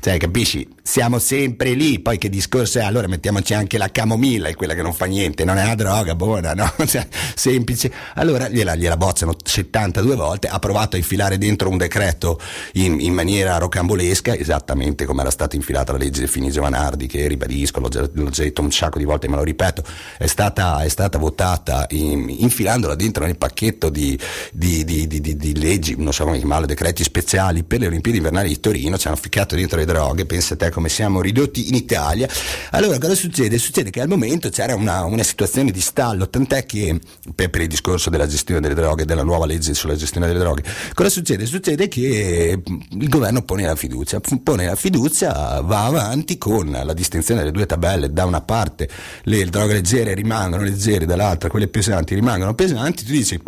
cioè, 0.00 0.16
capisci? 0.18 0.73
Siamo 0.86 1.18
sempre 1.18 1.72
lì. 1.72 1.98
Poi 1.98 2.18
che 2.18 2.28
discorso 2.28 2.78
è? 2.78 2.82
Allora 2.82 3.08
mettiamoci 3.08 3.54
anche 3.54 3.78
la 3.78 3.90
camomilla, 3.90 4.48
è 4.48 4.54
quella 4.54 4.74
che 4.74 4.82
non 4.82 4.92
fa 4.92 5.06
niente, 5.06 5.42
non 5.42 5.56
è 5.56 5.64
una 5.64 5.74
droga 5.74 6.14
buona, 6.14 6.52
no? 6.52 6.70
Cioè, 6.86 7.08
semplice. 7.34 7.90
Allora 8.16 8.50
gliela, 8.50 8.74
gliela 8.74 8.98
bozzano 8.98 9.34
72 9.42 10.14
volte, 10.14 10.46
ha 10.46 10.58
provato 10.58 10.96
a 10.96 10.98
infilare 10.98 11.38
dentro 11.38 11.70
un 11.70 11.78
decreto 11.78 12.38
in, 12.74 13.00
in 13.00 13.14
maniera 13.14 13.56
rocambolesca, 13.56 14.36
esattamente 14.36 15.06
come 15.06 15.22
era 15.22 15.30
stata 15.30 15.56
infilata 15.56 15.92
la 15.92 15.98
legge 15.98 16.26
Fini 16.26 16.50
Giovanardi, 16.50 17.06
che 17.06 17.26
ribadisco, 17.28 17.80
l'ho 17.80 17.88
già, 17.88 18.06
l'ho 18.12 18.28
già, 18.28 18.42
detto 18.42 18.60
un 18.60 18.70
sacco 18.70 18.98
di 18.98 19.04
volte, 19.04 19.26
ma 19.26 19.36
lo 19.36 19.42
ripeto, 19.42 19.82
è 20.18 20.26
stata, 20.26 20.82
è 20.82 20.88
stata 20.88 21.16
votata 21.16 21.86
in, 21.90 22.28
infilandola 22.28 22.94
dentro 22.94 23.24
nel 23.24 23.38
pacchetto 23.38 23.88
di, 23.88 24.18
di, 24.52 24.84
di, 24.84 25.06
di, 25.08 25.58
leggi, 25.58 25.94
non 25.96 26.12
so 26.12 26.24
come 26.24 26.36
chiamarlo, 26.36 26.66
decreti 26.66 27.02
speciali 27.02 27.64
per 27.64 27.80
le 27.80 27.86
Olimpiadi 27.86 28.18
invernali 28.18 28.48
di 28.48 28.60
Torino, 28.60 28.98
ci 28.98 29.06
hanno 29.06 29.16
ficcato 29.16 29.56
dentro 29.56 29.78
le 29.78 29.86
droghe, 29.86 30.26
pensa 30.26 30.54
te 30.54 30.72
come 30.74 30.88
siamo 30.88 31.20
ridotti 31.20 31.68
in 31.68 31.74
Italia. 31.74 32.28
Allora 32.72 32.98
cosa 32.98 33.14
succede? 33.14 33.56
Succede 33.58 33.90
che 33.90 34.00
al 34.00 34.08
momento 34.08 34.50
c'era 34.50 34.74
una, 34.74 35.04
una 35.04 35.22
situazione 35.22 35.70
di 35.70 35.80
stallo, 35.80 36.28
tant'è 36.28 36.66
che 36.66 36.98
per, 37.32 37.48
per, 37.48 37.60
il 37.60 37.68
discorso 37.68 38.10
della 38.10 38.26
gestione 38.26 38.60
delle 38.60 38.74
droghe, 38.74 39.04
della 39.04 39.22
nuova 39.22 39.46
legge 39.46 39.72
sulla 39.72 39.94
gestione 39.94 40.26
delle 40.26 40.40
droghe, 40.40 40.64
cosa 40.92 41.08
succede? 41.08 41.46
Succede 41.46 41.86
che 41.86 42.60
il 42.90 43.08
governo 43.08 43.42
pone 43.42 43.62
la 43.62 43.76
fiducia, 43.76 44.20
pone 44.42 44.66
la 44.66 44.74
fiducia, 44.74 45.60
va 45.60 45.84
avanti 45.84 46.36
con 46.36 46.68
la 46.70 46.92
distinzione 46.92 47.40
delle 47.40 47.52
due 47.52 47.66
tabelle, 47.66 48.12
da 48.12 48.24
una 48.24 48.40
parte 48.40 48.88
le 49.22 49.44
droghe 49.44 49.74
leggere 49.74 50.12
rimangono 50.14 50.64
leggere, 50.64 51.06
dall'altra 51.06 51.48
quelle 51.48 51.68
pesanti 51.68 52.16
rimangono 52.16 52.54
pesanti, 52.54 53.04
tu 53.04 53.12
dici 53.12 53.40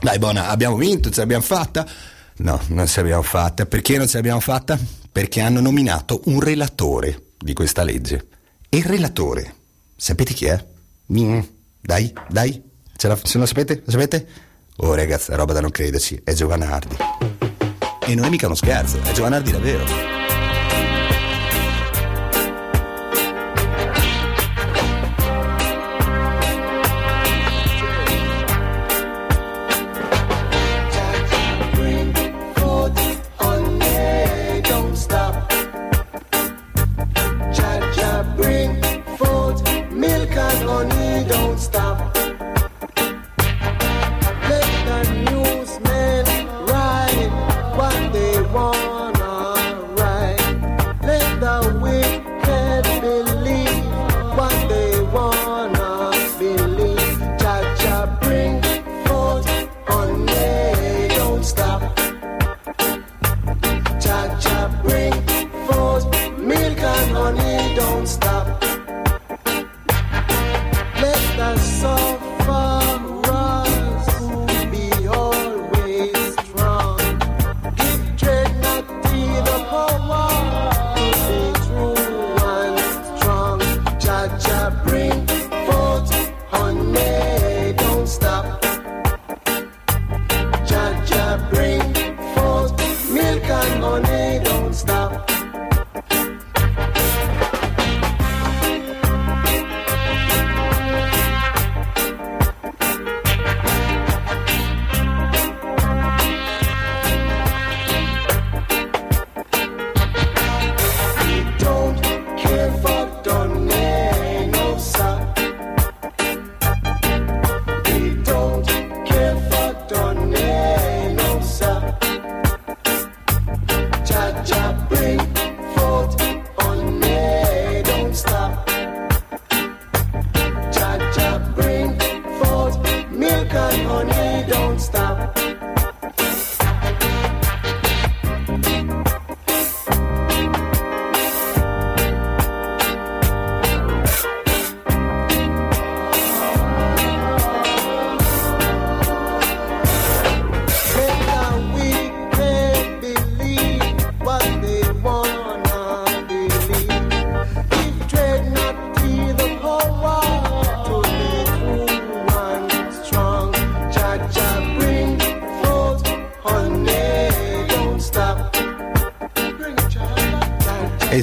dai 0.00 0.18
buona, 0.18 0.48
abbiamo 0.48 0.76
vinto, 0.76 1.08
ce 1.10 1.20
l'abbiamo 1.20 1.42
fatta? 1.42 1.86
No, 2.36 2.60
non 2.68 2.86
ce 2.86 3.00
l'abbiamo 3.00 3.22
fatta. 3.22 3.66
Perché 3.66 3.96
non 3.96 4.06
ce 4.06 4.16
l'abbiamo 4.16 4.40
fatta? 4.40 4.78
Perché 5.10 5.40
hanno 5.40 5.60
nominato 5.60 6.22
un 6.26 6.40
relatore 6.40 7.30
di 7.38 7.52
questa 7.52 7.82
legge. 7.82 8.26
E 8.68 8.78
il 8.78 8.84
relatore, 8.84 9.54
sapete 9.96 10.34
chi 10.34 10.46
è? 10.46 10.64
Dai, 11.80 12.12
dai, 12.28 12.62
ce, 12.96 13.08
la, 13.08 13.18
se 13.22 13.38
lo 13.38 13.46
sapete? 13.46 13.82
Lo 13.84 13.90
sapete? 13.90 14.26
Oh 14.76 14.94
ragazzi, 14.94 15.34
roba 15.34 15.52
da 15.52 15.60
non 15.60 15.70
crederci, 15.70 16.20
è 16.22 16.32
Giovanardi. 16.32 16.96
E 18.06 18.14
non 18.14 18.24
è 18.26 18.28
mica 18.28 18.46
uno 18.46 18.54
scherzo, 18.54 19.00
è 19.02 19.12
Giovanardi 19.12 19.50
davvero. 19.50 20.17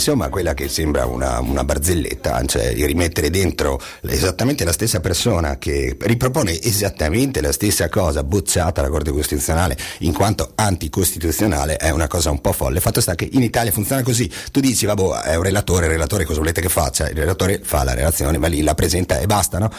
Insomma 0.06 0.30
quella 0.30 0.54
che 0.54 0.70
sembra 0.70 1.08
una, 1.08 1.40
una 1.40 1.64
barzelletta, 1.64 2.46
cioè 2.46 2.76
rimettere 2.76 3.32
dentro 3.32 3.82
esattamente 4.02 4.64
la 4.64 4.72
stessa 4.72 5.00
persona 5.00 5.58
che 5.58 5.98
ripropone 6.00 6.62
esattamente 6.62 7.42
la 7.42 7.52
stessa 7.52 7.90
cosa 7.90 8.24
bocciata 8.24 8.82
alla 8.82 8.92
Corte 8.92 9.10
Costituzionale 9.10 9.76
in 10.00 10.14
quanto 10.14 10.52
anticostituzionale 10.54 11.78
è 11.78 11.90
una 11.90 12.08
cosa 12.08 12.30
un 12.30 12.40
po' 12.40 12.52
folle. 12.52 12.82
Fatto 12.82 13.02
sta 13.02 13.16
che 13.16 13.28
in 13.32 13.42
Italia 13.42 13.72
funziona 13.72 14.04
così, 14.04 14.32
tu 14.52 14.60
dici 14.60 14.86
vabbè 14.86 15.22
è 15.24 15.36
un 15.38 15.44
relatore, 15.44 15.86
il 15.86 15.94
relatore 15.94 16.24
cosa 16.24 16.38
volete 16.38 16.62
che 16.62 16.70
faccia? 16.70 17.10
Il 17.10 17.18
relatore 17.18 17.60
fa 17.64 17.84
la 17.84 17.96
relazione, 17.96 18.38
va 18.38 18.48
lì, 18.48 18.62
la 18.62 18.76
presenta 18.76 19.18
e 19.18 19.26
basta, 19.26 19.58
no? 19.58 19.72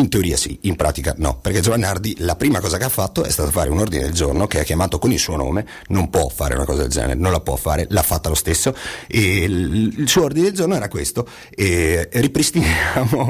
In 0.00 0.08
teoria 0.08 0.38
sì, 0.38 0.58
in 0.62 0.76
pratica 0.76 1.14
no, 1.18 1.38
perché 1.40 1.60
Giovannardi 1.60 2.16
la 2.20 2.34
prima 2.34 2.58
cosa 2.58 2.78
che 2.78 2.84
ha 2.84 2.88
fatto 2.88 3.22
è 3.22 3.30
stato 3.30 3.50
fare 3.50 3.68
un 3.68 3.78
ordine 3.78 4.04
del 4.04 4.12
giorno 4.12 4.46
che 4.46 4.60
ha 4.60 4.62
chiamato 4.62 4.98
con 4.98 5.12
il 5.12 5.18
suo 5.18 5.36
nome, 5.36 5.66
non 5.88 6.08
può 6.08 6.28
fare 6.28 6.54
una 6.54 6.64
cosa 6.64 6.80
del 6.80 6.90
genere, 6.90 7.14
non 7.14 7.32
la 7.32 7.40
può 7.40 7.56
fare, 7.56 7.86
l'ha 7.90 8.02
fatta 8.02 8.30
lo 8.30 8.34
stesso. 8.34 8.74
E 9.06 9.44
il 9.44 10.08
suo 10.08 10.24
ordine 10.24 10.46
del 10.46 10.54
giorno 10.54 10.74
era 10.74 10.88
questo, 10.88 11.28
e 11.50 12.08
ripristiniamo 12.10 13.29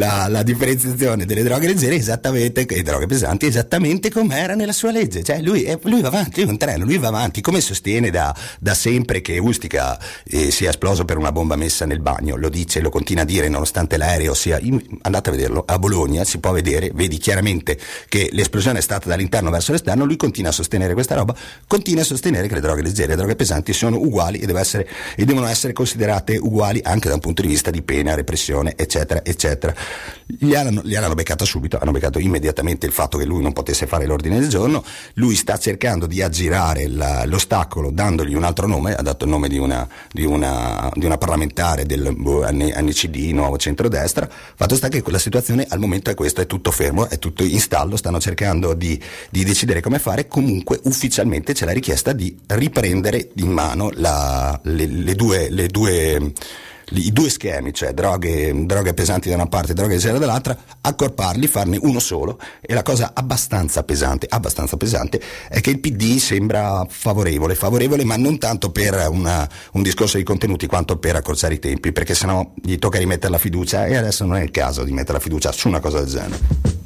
la, 0.00 0.26
la 0.28 0.42
differenziazione 0.42 1.24
delle 1.24 1.42
droghe 1.42 1.68
leggere 1.68 1.94
esattamente, 1.94 2.66
e 2.66 2.82
droghe 2.82 3.06
pesanti 3.06 3.46
esattamente 3.46 4.10
come 4.10 4.36
era 4.36 4.54
nella 4.54 4.72
sua 4.72 4.90
legge, 4.90 5.22
cioè 5.22 5.40
lui, 5.40 5.64
lui 5.82 6.00
va 6.00 6.08
avanti, 6.08 6.40
lui 6.40 6.48
è 6.48 6.50
un 6.50 6.58
treno, 6.58 6.84
lui 6.84 6.98
va 6.98 7.08
avanti, 7.08 7.40
come 7.40 7.60
sostiene 7.60 8.10
da, 8.10 8.34
da 8.58 8.74
sempre 8.74 9.20
che 9.20 9.38
Ustica 9.38 9.98
eh, 10.24 10.50
sia 10.50 10.70
esploso 10.70 11.04
per 11.04 11.16
una 11.16 11.32
bomba 11.32 11.56
messa 11.56 11.86
nel 11.86 12.00
bagno, 12.00 12.36
lo 12.36 12.48
dice, 12.48 12.80
lo 12.80 12.90
continua 12.90 13.22
a 13.22 13.26
dire 13.26 13.48
nonostante 13.48 13.96
l'aereo 13.96 14.34
sia, 14.34 14.58
andate 15.02 15.28
a 15.28 15.32
vederlo, 15.32 15.64
a 15.66 15.78
Bologna 15.78 15.88
Bologna 16.00 16.24
si 16.24 16.38
può 16.38 16.52
vedere, 16.52 16.90
vedi 16.94 17.18
chiaramente 17.18 17.78
che 18.08 18.30
l'esplosione 18.32 18.78
è 18.78 18.82
stata 18.82 19.08
dall'interno 19.08 19.50
verso 19.50 19.72
l'esterno, 19.72 20.04
lui 20.04 20.16
continua 20.16 20.50
a 20.50 20.52
sostenere 20.52 20.94
questa 20.94 21.14
roba, 21.14 21.34
continua 21.66 22.02
a 22.02 22.04
sostenere 22.04 22.48
che 22.48 22.54
le 22.54 22.60
droghe 22.60 22.82
leggere 22.82 23.06
e 23.06 23.08
le 23.10 23.16
droghe 23.16 23.36
pesanti 23.36 23.72
sono 23.72 23.96
uguali 23.96 24.38
e, 24.38 24.58
essere, 24.58 24.88
e 25.16 25.24
devono 25.24 25.46
essere 25.46 25.72
considerate 25.72 26.36
uguali 26.36 26.80
anche 26.82 27.08
da 27.08 27.14
un 27.14 27.20
punto 27.20 27.42
di 27.42 27.48
vista 27.48 27.70
di 27.70 27.82
pena, 27.82 28.14
repressione, 28.14 28.74
eccetera, 28.76 29.24
eccetera. 29.24 29.74
Gli 30.26 30.54
hanno, 30.54 31.14
beccata 31.14 31.44
subito, 31.44 31.78
hanno 31.80 31.90
beccato 31.90 32.18
immediatamente 32.18 32.86
il 32.86 32.92
fatto 32.92 33.18
che 33.18 33.24
lui 33.24 33.42
non 33.42 33.52
potesse 33.52 33.86
fare 33.86 34.06
l'ordine 34.06 34.38
del 34.38 34.48
giorno, 34.48 34.84
lui 35.14 35.34
sta 35.34 35.58
cercando 35.58 36.06
di 36.06 36.22
aggirare 36.22 36.86
la, 36.86 37.24
l'ostacolo 37.26 37.90
dandogli 37.90 38.34
un 38.34 38.44
altro 38.44 38.66
nome, 38.66 38.94
ha 38.94 39.02
dato 39.02 39.24
il 39.24 39.30
nome 39.30 39.48
di 39.48 39.58
una, 39.58 39.88
di 40.10 40.24
una, 40.24 40.90
di 40.94 41.04
una 41.04 41.18
parlamentare 41.18 41.84
del 41.84 42.14
boh, 42.16 42.46
NCD, 42.50 43.32
Nuovo 43.32 43.56
Centrodestra, 43.56 44.28
fatto 44.54 44.76
sta 44.76 44.88
che 44.88 45.02
quella 45.02 45.18
situazione 45.18 45.66
al 45.68 45.78
momento 45.78 46.10
è 46.10 46.14
questo, 46.14 46.40
è 46.40 46.46
tutto 46.46 46.70
fermo, 46.70 47.08
è 47.08 47.18
tutto 47.18 47.42
in 47.42 47.60
stallo, 47.60 47.96
stanno 47.96 48.20
cercando 48.20 48.74
di, 48.74 49.00
di 49.30 49.44
decidere 49.44 49.80
come 49.80 49.98
fare, 49.98 50.28
comunque 50.28 50.80
ufficialmente 50.84 51.52
c'è 51.52 51.64
la 51.64 51.72
richiesta 51.72 52.12
di 52.12 52.36
riprendere 52.46 53.30
in 53.36 53.50
mano 53.50 53.90
la, 53.94 54.58
le, 54.64 54.86
le 54.86 55.14
due, 55.14 55.50
le 55.50 55.66
due 55.66 56.32
i 56.92 57.12
due 57.12 57.30
schemi, 57.30 57.72
cioè 57.72 57.92
droghe, 57.92 58.52
droghe 58.66 58.94
pesanti 58.94 59.28
da 59.28 59.36
una 59.36 59.46
parte 59.46 59.72
e 59.72 59.74
droghe 59.74 59.94
leggere 59.94 60.18
dall'altra, 60.18 60.56
accorparli, 60.80 61.46
farne 61.46 61.78
uno 61.80 61.98
solo 61.98 62.38
e 62.60 62.74
la 62.74 62.82
cosa 62.82 63.12
abbastanza 63.14 63.82
pesante, 63.84 64.26
abbastanza 64.28 64.76
pesante 64.76 65.20
è 65.48 65.60
che 65.60 65.70
il 65.70 65.80
PD 65.80 66.18
sembra 66.18 66.86
favorevole, 66.88 67.54
favorevole 67.54 68.04
ma 68.04 68.16
non 68.16 68.38
tanto 68.38 68.70
per 68.70 69.08
una, 69.10 69.48
un 69.72 69.82
discorso 69.82 70.16
di 70.16 70.24
contenuti 70.24 70.66
quanto 70.66 70.98
per 70.98 71.16
accorciare 71.16 71.54
i 71.54 71.58
tempi, 71.58 71.92
perché 71.92 72.14
sennò 72.14 72.52
gli 72.60 72.76
tocca 72.78 72.98
rimettere 72.98 73.32
la 73.32 73.38
fiducia 73.38 73.86
e 73.86 73.96
adesso 73.96 74.24
non 74.24 74.36
è 74.36 74.42
il 74.42 74.50
caso 74.50 74.82
di 74.84 74.92
mettere 74.92 75.14
la 75.14 75.20
fiducia 75.20 75.52
su 75.52 75.68
una 75.68 75.80
cosa 75.80 76.00
del 76.00 76.08
genere. 76.08 76.79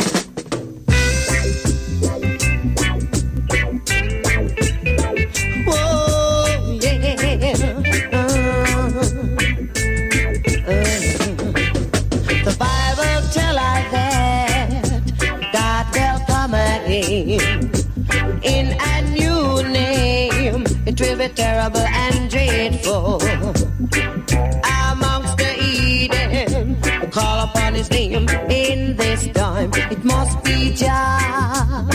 Jah. 30.75 31.89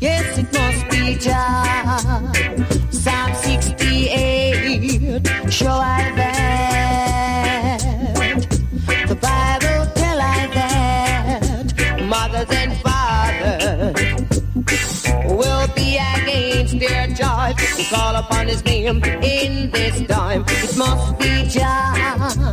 Yes, 0.00 0.38
it 0.38 0.52
must 0.52 0.90
be 0.90 1.14
Jah. 1.16 2.30
Psalm 2.90 3.34
68, 3.34 5.26
show 5.50 5.70
I 5.70 6.12
that. 6.16 7.80
The 9.08 9.14
Bible 9.14 9.86
tell 9.94 10.20
I 10.20 10.46
that. 10.58 11.72
Mothers 12.04 12.50
and 12.50 12.76
fathers 12.84 13.96
will 15.24 15.68
be 15.74 15.96
against 15.96 16.78
their 16.78 17.06
joy. 17.08 17.54
Call 17.88 18.14
upon 18.16 18.48
his 18.48 18.62
name 18.66 19.02
in 19.22 19.70
this 19.70 20.06
time. 20.06 20.44
It 20.48 20.76
must 20.76 21.18
be 21.18 21.44
Jah. 21.48 22.47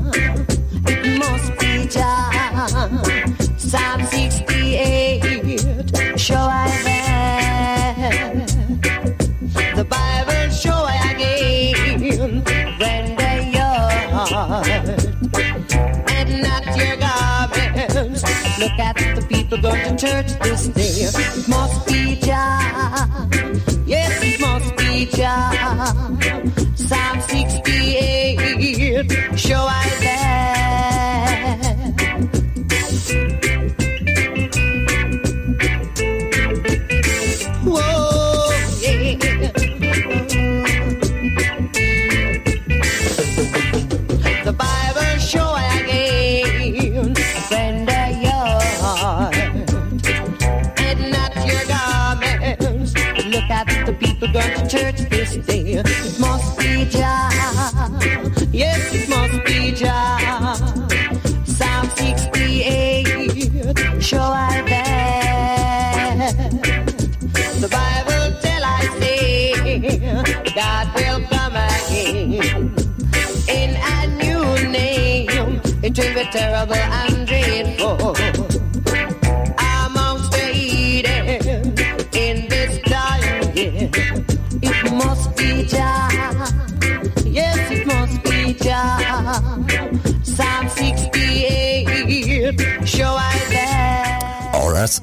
Church 19.97 20.27
Yes, 58.55 58.94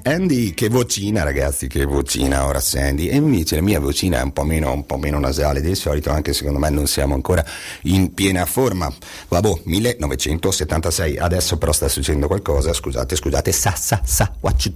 Andy, 0.05 0.55
che 0.55 0.69
vocina 0.69 1.23
ragazzi, 1.23 1.67
che 1.67 1.85
vocina. 1.85 2.47
Horace 2.47 2.81
Andy. 2.81 3.09
E 3.09 3.17
invece 3.17 3.57
la 3.57 3.63
mia 3.63 3.81
vocina 3.81 4.21
è 4.21 4.23
un 4.23 4.33
po' 4.33 4.45
meno, 4.45 4.73
un 4.73 4.87
po 4.87 4.97
meno 4.97 5.19
nasale 5.19 5.61
del 5.61 5.77
solito, 5.77 6.11
anche 6.11 6.33
secondo 6.33 6.59
me 6.59 6.71
non 6.71 6.87
siamo 6.87 7.15
ancora 7.15 7.45
in 7.83 8.15
piena 8.15 8.47
forma. 8.47 8.93
Vabbè, 9.29 9.63
1976, 9.65 11.19
adesso 11.19 11.59
però 11.59 11.73
sta 11.73 11.89
succedendo 11.89 12.27
qualcosa, 12.27 12.73
scusate, 12.73 13.17
scusate, 13.17 13.53
sa, 13.53 13.75
sa, 13.75 14.01
sa, 14.05 14.33
you 14.43 14.73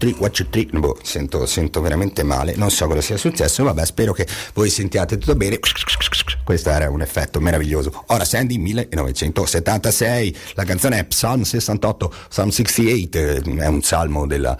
three, 0.51 0.67
boh, 0.71 0.99
sento, 1.03 1.47
sento 1.47 1.81
veramente 1.81 2.23
male, 2.23 2.55
non 2.57 2.71
so 2.71 2.87
cosa 2.87 3.01
sia 3.01 3.17
successo, 3.17 3.65
vabbè, 3.65 3.85
spero 3.85 4.13
che 4.13 4.27
voi 4.55 4.71
sentiate 4.71 5.19
tutto 5.19 5.35
bene, 5.35 5.59
questo 6.45 6.71
era 6.71 6.91
un 6.91 7.03
effetto 7.03 7.41
meraviglioso. 7.41 8.05
Horace 8.07 8.37
Andy, 8.39 8.59
1976, 8.59 10.37
la 10.55 10.65
canzone 10.65 10.99
è 10.99 11.05
Psalm 11.05 11.43
68, 11.43 12.13
Psalm 12.29 12.49
68, 12.49 13.19
è 13.61 13.67
un 13.67 13.83
salmo 13.83 14.27
della 14.27 14.57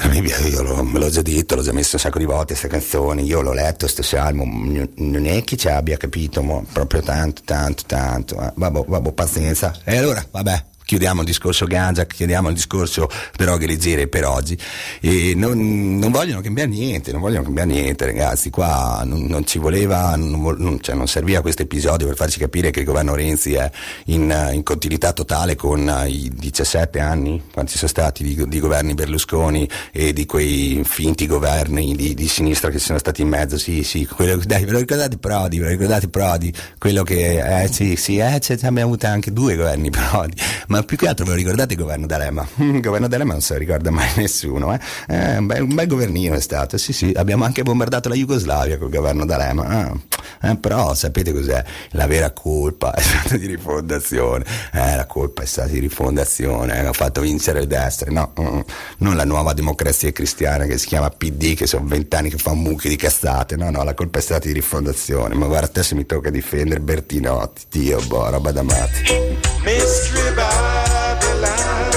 Io 0.00 0.62
lo- 0.62 0.84
me 0.84 0.98
l'ho 0.98 1.10
già 1.10 1.22
detto, 1.22 1.56
l'ho 1.56 1.62
già 1.62 1.72
messo 1.72 1.96
un 1.96 2.00
sacco 2.00 2.18
di 2.18 2.24
volte 2.24 2.54
questa 2.54 2.68
canzone, 2.68 3.22
io 3.22 3.40
l'ho 3.40 3.52
letto 3.52 3.78
questo 3.80 4.02
salmo, 4.02 4.44
non 4.44 5.26
è 5.26 5.42
che 5.42 5.56
ci 5.56 5.68
abbia 5.68 5.96
capito, 5.96 6.40
mo, 6.42 6.64
proprio 6.72 7.02
tanto, 7.02 7.42
tanto, 7.44 7.82
tanto, 7.86 8.40
eh. 8.40 8.52
vabbè, 8.54 8.84
vabbè, 8.86 9.12
pazienza. 9.12 9.74
E 9.84 9.96
allora, 9.96 10.24
vabbè, 10.30 10.64
chiudiamo 10.88 11.20
il 11.20 11.26
discorso 11.26 11.66
Ganja, 11.66 12.06
chiudiamo 12.06 12.48
il 12.48 12.54
discorso 12.54 13.10
droghe 13.36 13.66
leggere 13.66 14.08
per 14.08 14.24
oggi. 14.24 14.56
E 15.00 15.34
non, 15.36 15.98
non 15.98 16.10
vogliono 16.10 16.40
cambiare 16.40 16.70
niente, 16.70 17.12
non 17.12 17.20
vogliono 17.20 17.42
cambiare 17.42 17.68
niente 17.68 18.06
ragazzi, 18.06 18.48
qua 18.48 19.02
non, 19.04 19.24
non 19.24 19.44
ci 19.44 19.58
voleva, 19.58 20.16
non, 20.16 20.78
cioè 20.80 20.94
non 20.94 21.06
serviva 21.06 21.42
questo 21.42 21.60
episodio 21.60 22.06
per 22.06 22.16
farci 22.16 22.38
capire 22.38 22.70
che 22.70 22.80
il 22.80 22.86
governo 22.86 23.14
Renzi 23.14 23.52
è 23.52 23.70
in, 24.06 24.50
in 24.52 24.62
continuità 24.62 25.12
totale 25.12 25.56
con 25.56 26.06
i 26.06 26.32
17 26.34 26.98
anni, 27.00 27.42
quanti 27.52 27.76
sono 27.76 27.90
stati 27.90 28.22
di, 28.22 28.48
di 28.48 28.58
governi 28.58 28.94
Berlusconi 28.94 29.68
e 29.92 30.14
di 30.14 30.24
quei 30.24 30.80
finti 30.84 31.26
governi 31.26 31.94
di, 31.96 32.14
di 32.14 32.28
sinistra 32.28 32.70
che 32.70 32.78
sono 32.78 32.98
stati 32.98 33.20
in 33.20 33.28
mezzo, 33.28 33.58
sì 33.58 33.82
sì, 33.82 34.06
quello, 34.06 34.40
dai 34.42 34.64
ve 34.64 34.72
lo 34.72 34.78
ricordate 34.78 35.18
Prodi, 35.18 35.58
ve 35.58 35.64
lo 35.64 35.70
ricordate 35.72 36.08
Prodi, 36.08 36.50
quello 36.78 37.02
che, 37.02 37.64
eh 37.64 37.68
sì 37.70 37.94
sì, 37.96 38.16
eh, 38.16 38.40
abbiamo 38.62 38.80
avuto 38.80 39.06
anche 39.06 39.34
due 39.34 39.54
governi 39.54 39.90
Prodi, 39.90 40.34
ma 40.68 40.77
più 40.84 40.96
che 40.96 41.08
altro 41.08 41.24
ve 41.24 41.32
lo 41.32 41.36
ricordate 41.36 41.74
il 41.74 41.78
governo 41.78 42.06
D'Alema? 42.06 42.46
Il 42.58 42.80
governo 42.80 43.08
D'Alema 43.08 43.32
non 43.32 43.40
se 43.40 43.54
lo 43.54 43.58
ricorda 43.58 43.90
mai 43.90 44.08
nessuno, 44.16 44.74
eh? 44.74 44.80
Eh, 45.08 45.36
un, 45.38 45.46
bel, 45.46 45.62
un 45.62 45.74
bel 45.74 45.86
governino 45.86 46.34
è 46.34 46.40
stato, 46.40 46.76
sì 46.76 46.92
sì, 46.92 47.12
abbiamo 47.14 47.44
anche 47.44 47.62
bombardato 47.62 48.08
la 48.08 48.14
Jugoslavia 48.14 48.78
col 48.78 48.90
governo 48.90 49.24
D'Alema, 49.24 49.64
ah, 49.64 49.96
eh, 50.42 50.56
però 50.56 50.94
sapete 50.94 51.32
cos'è? 51.32 51.62
La 51.90 52.06
vera 52.06 52.30
colpa 52.32 52.92
è 52.94 53.00
stata 53.00 53.36
di 53.36 53.46
rifondazione, 53.46 54.44
eh, 54.72 54.96
la 54.96 55.06
colpa 55.06 55.42
è 55.42 55.46
stata 55.46 55.68
di 55.68 55.78
rifondazione, 55.78 56.82
eh, 56.82 56.86
ha 56.86 56.92
fatto 56.92 57.20
vincere 57.20 57.60
le 57.60 57.66
destre, 57.66 58.10
no, 58.10 58.32
mm, 58.40 58.60
non 58.98 59.16
la 59.16 59.24
nuova 59.24 59.52
democrazia 59.52 60.12
cristiana 60.12 60.64
che 60.64 60.78
si 60.78 60.86
chiama 60.86 61.10
PD, 61.10 61.54
che 61.54 61.66
sono 61.66 61.86
vent'anni 61.86 62.30
che 62.30 62.38
fa 62.38 62.50
un 62.50 62.60
mucchio 62.62 62.90
di 62.90 62.96
cazzate, 62.96 63.56
no 63.56 63.70
no, 63.70 63.82
la 63.84 63.94
colpa 63.94 64.18
è 64.18 64.22
stata 64.22 64.46
di 64.46 64.52
rifondazione, 64.52 65.34
ma 65.34 65.46
guarda 65.46 65.82
se 65.82 65.94
mi 65.94 66.06
tocca 66.06 66.30
difendere 66.30 66.80
Bertinotti, 66.80 67.62
Dio, 67.70 68.00
boh, 68.06 68.30
roba 68.30 68.52
da 68.52 68.62
matti. 68.62 69.47
Mystery 69.64 70.34
Babylon. 70.36 71.87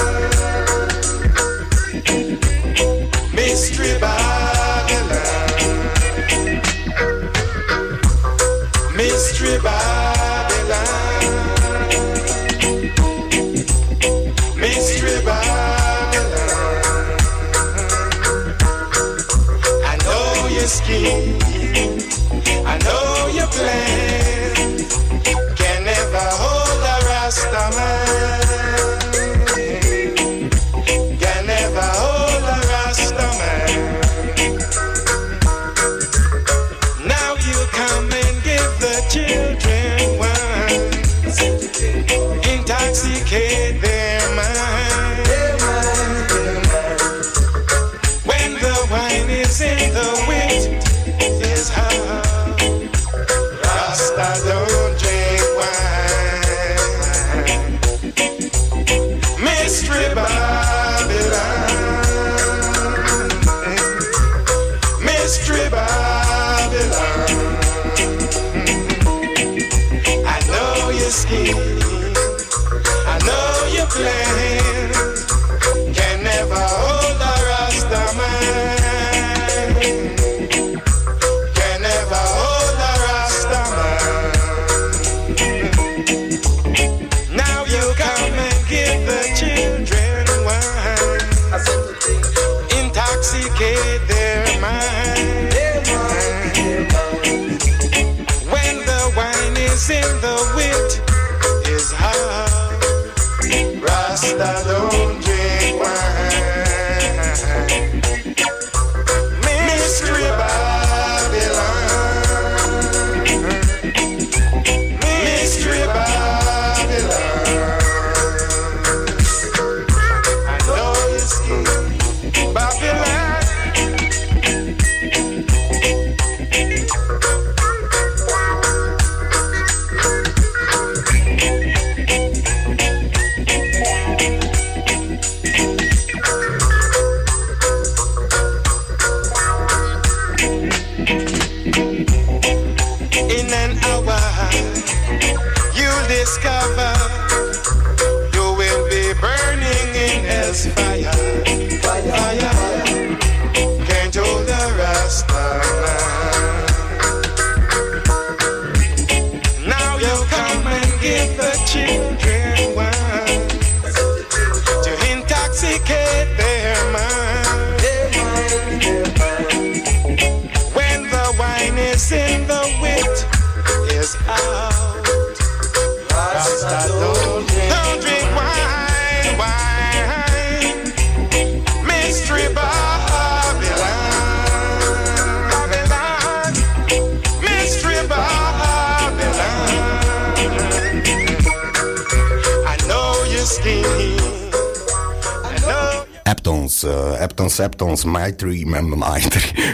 Know. 196.42 196.52
Eptons, 196.62 196.82
uh, 196.82 197.14
Eptons, 197.20 197.58
Eptons, 197.60 198.02
Maitri, 198.02 198.64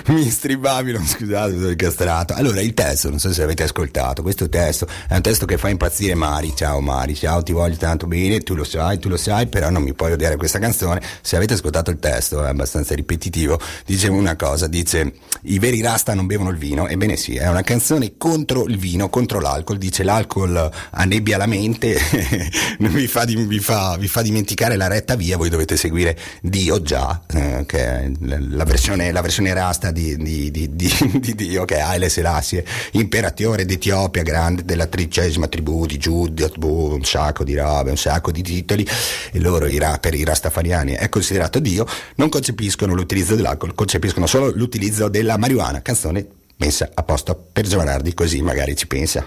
Mistri 0.09 0.57
Babylon, 0.59 1.07
scusate, 1.07 1.53
sono 1.53 1.71
incastrato. 1.71 2.35
Allora, 2.35 2.61
il 2.61 2.75
testo, 2.75 3.09
non 3.09 3.19
so 3.19 3.33
se 3.33 3.43
avete 3.43 3.63
ascoltato, 3.63 4.21
questo 4.21 4.51
testo 4.51 4.87
è 5.09 5.15
un 5.15 5.23
testo 5.23 5.47
che 5.47 5.57
fa 5.57 5.71
impazzire 5.71 6.15
Mari, 6.15 6.53
ciao 6.55 6.81
Mari, 6.81 7.15
ciao, 7.15 7.43
ti 7.43 7.53
voglio 7.53 7.77
tanto 7.77 8.07
bene, 8.07 8.41
tu 8.41 8.55
lo 8.55 8.65
sai, 8.65 8.99
tu 8.99 9.09
lo 9.09 9.17
sai, 9.17 9.47
però 9.47 9.71
non 9.71 9.83
mi 9.83 9.95
puoi 9.95 10.13
odiare 10.13 10.37
questa 10.37 10.59
canzone. 10.59 11.01
Se 11.23 11.37
avete 11.37 11.55
ascoltato 11.55 11.91
il 11.91 11.99
testo, 11.99 12.45
è 12.45 12.49
abbastanza 12.49 12.95
ripetitivo, 12.95 13.59
dice 13.87 14.09
una 14.09 14.37
cosa, 14.37 14.67
dice, 14.67 15.15
i 15.45 15.59
veri 15.59 15.81
rasta 15.81 16.13
non 16.13 16.27
bevono 16.27 16.51
il 16.51 16.59
vino, 16.59 16.87
ebbene 16.87 17.17
sì, 17.17 17.37
è 17.37 17.49
una 17.49 17.63
canzone 17.63 18.19
contro 18.19 18.67
il 18.67 18.77
vino, 18.77 19.09
contro 19.09 19.41
l'alcol, 19.41 19.79
dice 19.79 20.03
l'alcol 20.03 20.71
annebbia 20.91 21.39
la 21.39 21.47
mente, 21.47 21.97
vi 22.79 23.07
fa, 23.07 23.25
di- 23.25 23.37
vi 23.37 23.59
fa- 23.59 23.97
vi 23.99 24.09
fa 24.09 24.21
dimenticare 24.21 24.77
la 24.77 24.87
retta 24.87 25.17
via, 25.17 25.39
voi 25.39 25.49
dovete 25.49 25.75
seguire 25.79 26.15
Dio 26.59 26.83
già, 26.83 27.23
eh, 27.29 27.63
che 27.67 27.79
è 27.79 28.11
la 28.21 28.65
versione, 28.65 29.13
la 29.13 29.21
versione 29.21 29.55
rasta 29.55 29.93
di, 29.93 30.17
di, 30.17 30.51
di, 30.51 30.69
di, 30.75 31.35
Dio, 31.37 31.65
che 31.65 31.77
è 31.77 31.81
Haile 31.81 32.09
Selassie, 32.09 32.65
imperatore 32.93 33.65
d'Etiopia, 33.65 34.25
grande 34.25 34.65
della 34.65 34.87
tredicesima 34.87 35.47
tribù 35.47 35.87
di 35.87 35.99
Giudiot, 35.99 36.57
un 36.59 37.05
sacco 37.05 37.45
di 37.45 37.55
robe, 37.55 37.91
un 37.91 37.97
sacco 37.97 38.33
di 38.33 38.43
titoli, 38.43 38.85
e 39.31 39.39
loro, 39.39 39.67
i 39.67 39.79
rapper, 39.79 40.15
i 40.15 40.25
rastafariani, 40.25 40.95
è 40.95 41.09
considerato 41.09 41.61
Dio, 41.61 41.87
non 42.17 42.29
concepiscono 42.29 42.93
l'utilizzo 42.93 43.37
dell'alcol, 43.37 43.77
concepiscono 43.77 44.27
solo 44.27 44.51
l'utilizzo 44.51 45.09
della 45.09 45.37
marijuana, 45.37 45.81
canzone 45.81 46.27
messa 46.57 46.91
a 46.93 47.05
posto 47.05 47.37
per 47.53 47.69
Giovanardi, 47.69 48.15
così 48.15 48.43
magari 48.43 48.75
ci 48.75 48.89
pensa. 48.89 49.25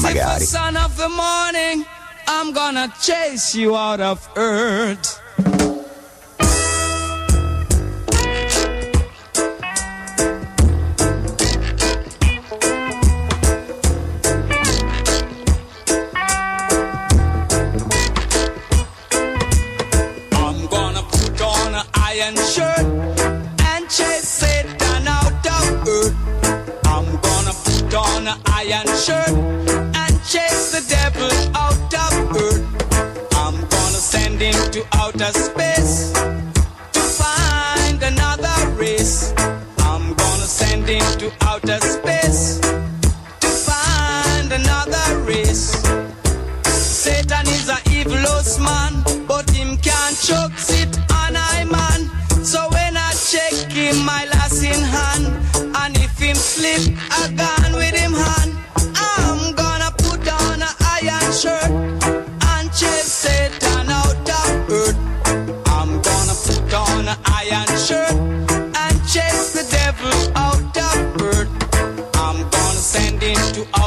Magari. 0.00 0.46
I'm 2.32 2.52
gonna 2.52 2.88
chase 3.00 3.58
you 3.58 3.74
out 3.74 4.00
of 4.00 4.30
earth. 4.36 5.20
An 28.30 28.40
iron 28.46 28.86
shirt 28.96 29.28
and 30.02 30.14
chase 30.24 30.70
the 30.74 30.82
devil 30.88 31.30
out 31.54 31.92
of 32.04 32.36
earth. 32.36 32.64
I'm 33.34 33.56
gonna 33.74 34.02
send 34.12 34.40
him 34.40 34.58
to 34.74 34.84
outer 34.92 35.32
space 35.32 36.12
to 36.92 37.00
find 37.00 38.02
another 38.02 38.58
race. 38.76 39.32
I'm 39.78 40.14
gonna 40.14 40.50
send 40.60 40.88
him 40.88 41.06
to 41.22 41.32
outer 41.42 41.80
space 41.80 42.60
to 43.40 43.48
find 43.68 44.52
another 44.52 45.06
race. 45.30 45.66
Satan 46.66 47.46
is 47.48 47.68
a 47.68 47.78
evilous 47.90 48.58
man, 48.58 49.02
but 49.26 49.50
him 49.50 49.76
can't 49.78 50.16
choke 50.28 50.56
sit 50.56 50.92
on 51.20 51.34
I 51.36 51.64
man. 51.64 52.00
So 52.44 52.60
when 52.70 52.96
I 52.96 53.12
check 53.30 53.54
him, 53.72 53.96
my 54.04 54.24
last 54.32 54.62
in 54.62 54.82
hand, 54.94 55.26
and 55.80 55.96
if 55.96 56.18
him 56.18 56.36
slip, 56.36 56.82
gone 57.36 57.59
an 67.10 67.18
iron 67.24 67.66
shirt 67.76 68.12
and 68.12 68.96
chase 69.08 69.52
the 69.52 69.66
devil 69.70 70.14
out 70.36 70.76
of 70.76 71.22
earth. 71.22 71.50
I'm 72.14 72.38
gonna 72.38 72.84
send 72.94 73.20
him 73.20 73.40
to 73.54 73.79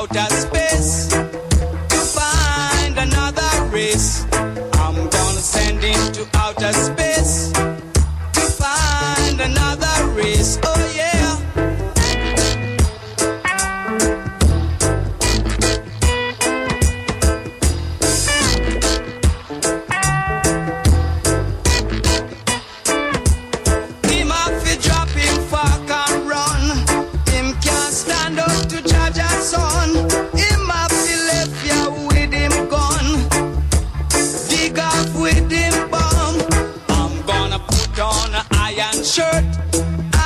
shirt 39.03 39.43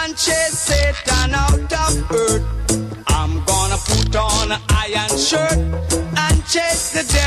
and 0.03 0.15
chase 0.15 0.53
Satan 0.53 1.33
out 1.33 1.73
of 1.73 2.11
earth. 2.11 2.45
I'm 3.07 3.43
gonna 3.45 3.77
put 3.77 4.15
on 4.15 4.51
an 4.51 4.61
iron 4.69 5.17
shirt 5.17 5.57
and 6.15 6.45
chase 6.45 6.91
the 6.91 7.03
devil 7.11 7.26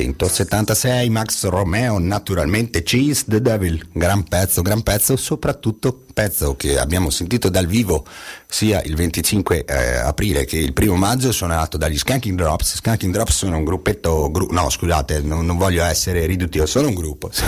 1976 0.11 1.09
Max 1.09 1.45
Romeo 1.47 1.97
naturalmente 1.99 2.83
Cheese 2.83 3.25
the 3.27 3.41
Devil. 3.41 3.87
Gran 3.93 4.23
pezzo 4.23 4.61
gran 4.61 4.83
pezzo 4.83 5.15
soprattutto 5.15 6.03
pezzo 6.11 6.55
che 6.55 6.77
abbiamo 6.77 7.09
sentito 7.09 7.49
dal 7.49 7.67
vivo 7.67 8.05
sia 8.47 8.81
il 8.83 8.95
25 8.95 9.63
eh, 9.63 9.95
aprile 9.95 10.43
che 10.45 10.57
il 10.57 10.73
primo 10.73 10.95
maggio 10.95 11.31
suonato 11.31 11.77
dagli 11.77 11.97
Skanking 11.97 12.37
Drops. 12.37 12.75
Skanking 12.75 13.13
Drops 13.13 13.37
sono 13.37 13.57
un 13.57 13.63
gruppetto 13.63 14.29
gru- 14.29 14.51
no 14.51 14.69
scusate 14.69 15.21
non, 15.21 15.45
non 15.45 15.57
voglio 15.57 15.83
essere 15.83 16.25
riduttivo 16.25 16.65
sono 16.65 16.89
un 16.89 16.95
gruppo. 16.95 17.29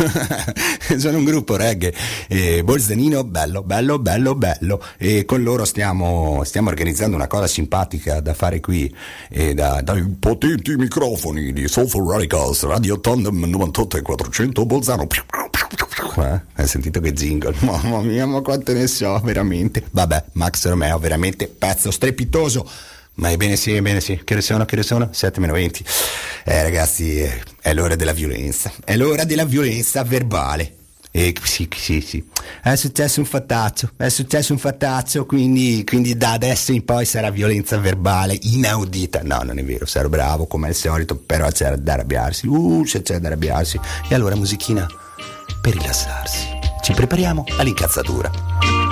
Sono 0.97 1.18
un 1.18 1.24
gruppo 1.24 1.55
reggae. 1.55 1.93
Eh, 2.28 2.64
Bolzanino 2.64 3.24
bello 3.24 3.64
bello 3.64 3.99
bello 3.99 4.36
bello. 4.36 4.82
E 4.97 5.26
con 5.26 5.41
loro 5.43 5.66
stiamo, 5.66 6.43
stiamo 6.43 6.70
organizzando 6.70 7.16
una 7.16 7.28
cosa 7.28 7.47
simpatica 7.47 8.20
da 8.20 8.34
fare 8.34 8.59
qui 8.59 8.93
eh, 9.30 9.53
da, 9.53 9.82
dai 9.82 10.03
potenti 10.20 10.76
microfoni 10.76 11.51
di 11.51 11.68
Soulful 11.68 12.07
Radicals 12.54 12.64
Radio 12.64 12.99
Tandem 12.99 13.45
98 13.45 13.97
e 13.97 14.01
400 14.01 14.66
Bolzano 14.66 15.08
eh? 16.18 16.41
Hai 16.54 16.68
sentito 16.68 16.99
che 16.99 17.12
jingle? 17.12 17.56
Mamma 17.62 18.01
mia, 18.01 18.28
ma 18.28 18.41
quante 18.41 18.74
ne 18.74 18.86
so, 18.86 19.20
veramente. 19.24 19.84
Vabbè, 19.89 20.26
Max 20.34 20.68
Romeo, 20.68 20.99
veramente 20.99 21.47
pezzo 21.47 21.89
strepitoso. 21.89 22.70
Ma 23.16 23.32
ebbene 23.32 23.56
sì, 23.56 23.74
ebbene 23.74 23.99
sì. 23.99 24.22
Che 24.24 24.34
ore 24.34 24.43
sono? 24.43 24.66
Che 24.66 24.76
ore 24.76 24.84
sono? 24.84 25.10
7 25.12 25.39
meno 25.39 25.54
20. 25.54 25.84
Eh 26.45 26.62
ragazzi, 26.62 27.28
è 27.62 27.74
l'ora 27.74 27.95
della 27.95 28.14
violenza. 28.14 28.72
È 28.84 28.95
l'ora 28.95 29.24
della 29.24 29.45
violenza 29.45 30.04
verbale. 30.04 30.76
E 31.16 31.36
sì, 31.43 31.70
sì, 31.76 32.01
sì. 32.01 32.26
È 32.59 32.74
successo 32.74 33.20
un 33.20 33.28
fattaccio, 33.28 33.91
è 33.97 34.09
successo 34.09 34.51
un 34.51 34.57
fattaccio, 34.57 35.28
quindi, 35.28 35.84
quindi 35.86 36.18
da 36.18 36.32
adesso 36.32 36.72
in 36.72 36.84
poi 36.84 37.05
sarà 37.05 37.30
violenza 37.30 37.78
verbale 37.78 38.36
inaudita. 38.41 39.22
No, 39.22 39.43
non 39.43 39.59
è 39.59 39.64
vero, 39.64 39.86
sarò 39.86 40.09
bravo 40.09 40.47
come 40.47 40.70
al 40.70 40.74
solito, 40.74 41.16
però 41.16 41.49
c'è 41.49 41.76
da 41.76 41.93
arrabbiarsi. 41.93 42.47
Uh, 42.47 42.84
se 42.86 43.03
c'è 43.03 43.20
da 43.20 43.28
arrabbiarsi. 43.28 43.80
E 44.09 44.16
allora 44.16 44.36
musichina 44.36 44.88
per 45.61 45.74
rilassarsi. 45.74 46.47
Ci 46.82 46.93
prepariamo 46.93 47.43
all'incazzatura. 47.59 48.83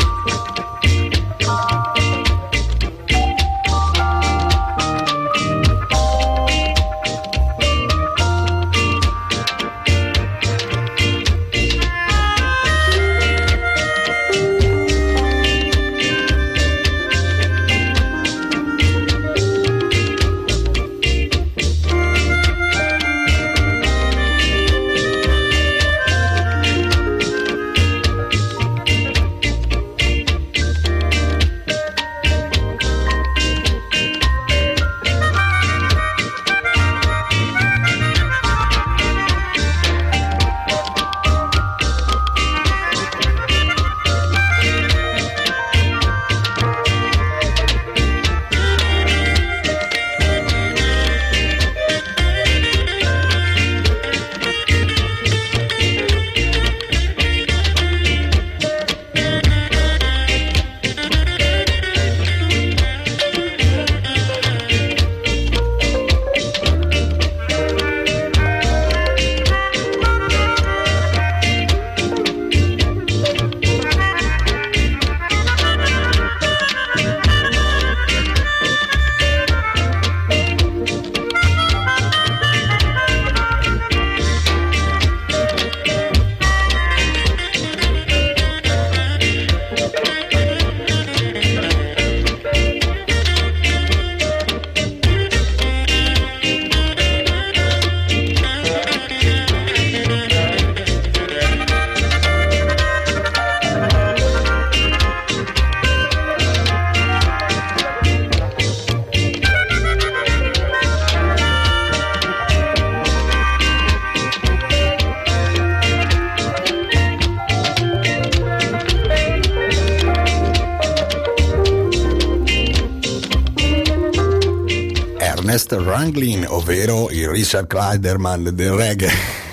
Richard 127.52 127.68
Kleiderman 127.68 128.56
del 128.56 128.72
reggae. 128.72 129.12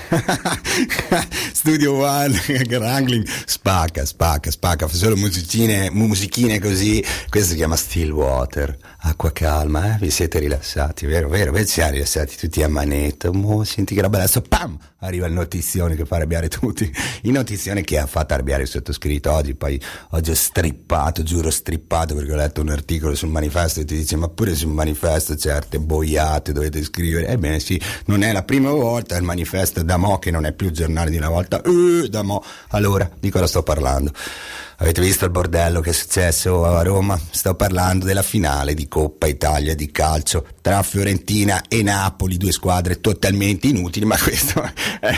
Studio 1.52 1.94
One, 1.94 2.32
Wrangling, 2.68 3.26
spacca, 3.44 4.04
spacca, 4.04 4.52
spacca, 4.52 4.86
fa 4.86 4.94
solo 4.94 5.16
musicine, 5.16 5.90
musichine 5.90 6.60
così. 6.60 7.04
Questo 7.28 7.50
si 7.50 7.56
chiama 7.56 7.74
Stillwater, 7.74 8.76
acqua 9.00 9.32
calma, 9.32 9.96
eh? 9.96 9.98
vi 9.98 10.10
siete 10.10 10.38
rilassati, 10.38 11.06
vero, 11.06 11.28
vero, 11.28 11.50
vi 11.50 11.66
siamo 11.66 11.90
rilassati 11.90 12.36
tutti 12.36 12.62
a 12.62 12.68
manetta, 12.68 13.32
mo, 13.32 13.64
senti 13.64 13.96
che 13.96 14.02
roba 14.02 14.18
adesso, 14.18 14.42
pam, 14.42 14.77
arriva 15.08 15.26
il 15.26 15.32
notizione 15.32 15.96
che 15.96 16.04
fa 16.04 16.16
arrabbiare 16.16 16.48
tutti, 16.48 16.90
il 17.22 17.32
notizione 17.32 17.82
che 17.82 17.98
ha 17.98 18.06
fatto 18.06 18.34
arrabbiare 18.34 18.62
il 18.62 18.68
sottoscritto 18.68 19.32
oggi, 19.32 19.54
poi 19.54 19.80
oggi 20.10 20.30
ho 20.30 20.34
strippato, 20.34 21.22
giuro 21.22 21.50
strippato 21.50 22.14
perché 22.14 22.32
ho 22.32 22.36
letto 22.36 22.60
un 22.60 22.68
articolo 22.70 23.14
sul 23.14 23.28
manifesto 23.28 23.80
e 23.80 23.84
ti 23.84 23.96
dice 23.96 24.16
ma 24.16 24.28
pure 24.28 24.54
sul 24.54 24.70
manifesto 24.70 25.36
certe 25.36 25.78
boiate 25.78 26.52
dovete 26.52 26.82
scrivere, 26.82 27.28
ebbene 27.28 27.58
sì, 27.60 27.80
non 28.06 28.22
è 28.22 28.32
la 28.32 28.42
prima 28.42 28.70
volta, 28.70 29.16
il 29.16 29.24
manifesto 29.24 29.82
da 29.82 29.96
mo 29.96 30.18
che 30.18 30.30
non 30.30 30.46
è 30.46 30.52
più 30.52 30.68
il 30.68 30.72
giornale 30.72 31.10
di 31.10 31.16
una 31.16 31.28
volta, 31.28 31.60
eh, 31.62 32.08
da 32.08 32.22
mo, 32.22 32.42
allora 32.68 33.10
di 33.18 33.30
cosa 33.30 33.46
sto 33.46 33.62
parlando? 33.62 34.12
Avete 34.80 35.00
visto 35.00 35.24
il 35.24 35.32
bordello 35.32 35.80
che 35.80 35.90
è 35.90 35.92
successo 35.92 36.64
a 36.64 36.82
Roma? 36.84 37.18
Sto 37.30 37.56
parlando 37.56 38.04
della 38.04 38.22
finale 38.22 38.74
di 38.74 38.86
Coppa 38.86 39.26
Italia 39.26 39.74
di 39.74 39.90
calcio 39.90 40.46
tra 40.68 40.82
Fiorentina 40.82 41.62
e 41.66 41.82
Napoli, 41.82 42.36
due 42.36 42.52
squadre 42.52 43.00
totalmente 43.00 43.68
inutili, 43.68 44.04
ma 44.04 44.18
questo 44.20 44.62
è, 45.00 45.16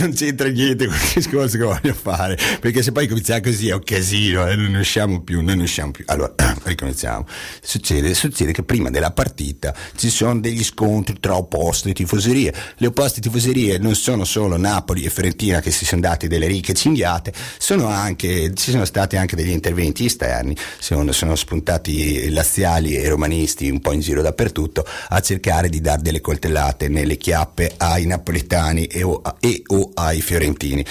non 0.00 0.12
c'entra 0.12 0.48
niente 0.48 0.86
con 0.86 0.96
il 0.96 1.12
discorso 1.14 1.56
che 1.56 1.62
voglio 1.62 1.94
fare, 1.94 2.36
perché 2.58 2.82
se 2.82 2.90
poi 2.90 3.06
cominciamo 3.06 3.42
così 3.42 3.68
è 3.68 3.74
un 3.74 3.84
casino, 3.84 4.48
eh, 4.48 4.56
non 4.56 4.74
usciamo 4.74 5.20
più, 5.20 5.40
non 5.40 5.60
usciamo 5.60 5.92
più. 5.92 6.04
Allora, 6.08 6.34
ricominciamo. 6.64 7.26
Succede, 7.62 8.12
succede 8.12 8.50
che 8.50 8.64
prima 8.64 8.90
della 8.90 9.12
partita 9.12 9.72
ci 9.94 10.10
sono 10.10 10.40
degli 10.40 10.64
scontri 10.64 11.20
tra 11.20 11.36
opposte 11.36 11.92
tifoserie. 11.92 12.52
Le 12.78 12.88
opposte 12.88 13.20
tifoserie 13.20 13.78
non 13.78 13.94
sono 13.94 14.24
solo 14.24 14.56
Napoli 14.56 15.04
e 15.04 15.10
Fiorentina 15.10 15.60
che 15.60 15.70
si 15.70 15.84
sono 15.84 16.00
dati 16.00 16.26
delle 16.26 16.48
ricche 16.48 16.74
cinghiate, 16.74 17.32
sono 17.56 17.86
anche 17.86 18.52
ci 18.54 18.72
sono 18.72 18.84
stati 18.84 19.16
anche 19.16 19.36
degli 19.36 19.50
interventi 19.50 20.06
esterni, 20.06 20.56
sono, 20.80 21.12
sono 21.12 21.36
spuntati 21.36 22.28
laziali 22.30 22.96
e 22.96 23.08
romanisti 23.08 23.70
un 23.70 23.80
po' 23.80 23.92
in 23.92 24.00
giro 24.00 24.22
dappertutto 24.40 24.84
a 25.08 25.20
cercare 25.20 25.68
di 25.68 25.80
dare 25.80 26.00
delle 26.00 26.20
coltellate 26.20 26.88
nelle 26.88 27.16
chiappe 27.16 27.74
ai 27.76 28.06
napoletani 28.06 28.86
e 28.86 29.02
o, 29.02 29.20
e 29.38 29.62
o 29.66 29.90
ai 29.94 30.22
fiorentini. 30.22 30.84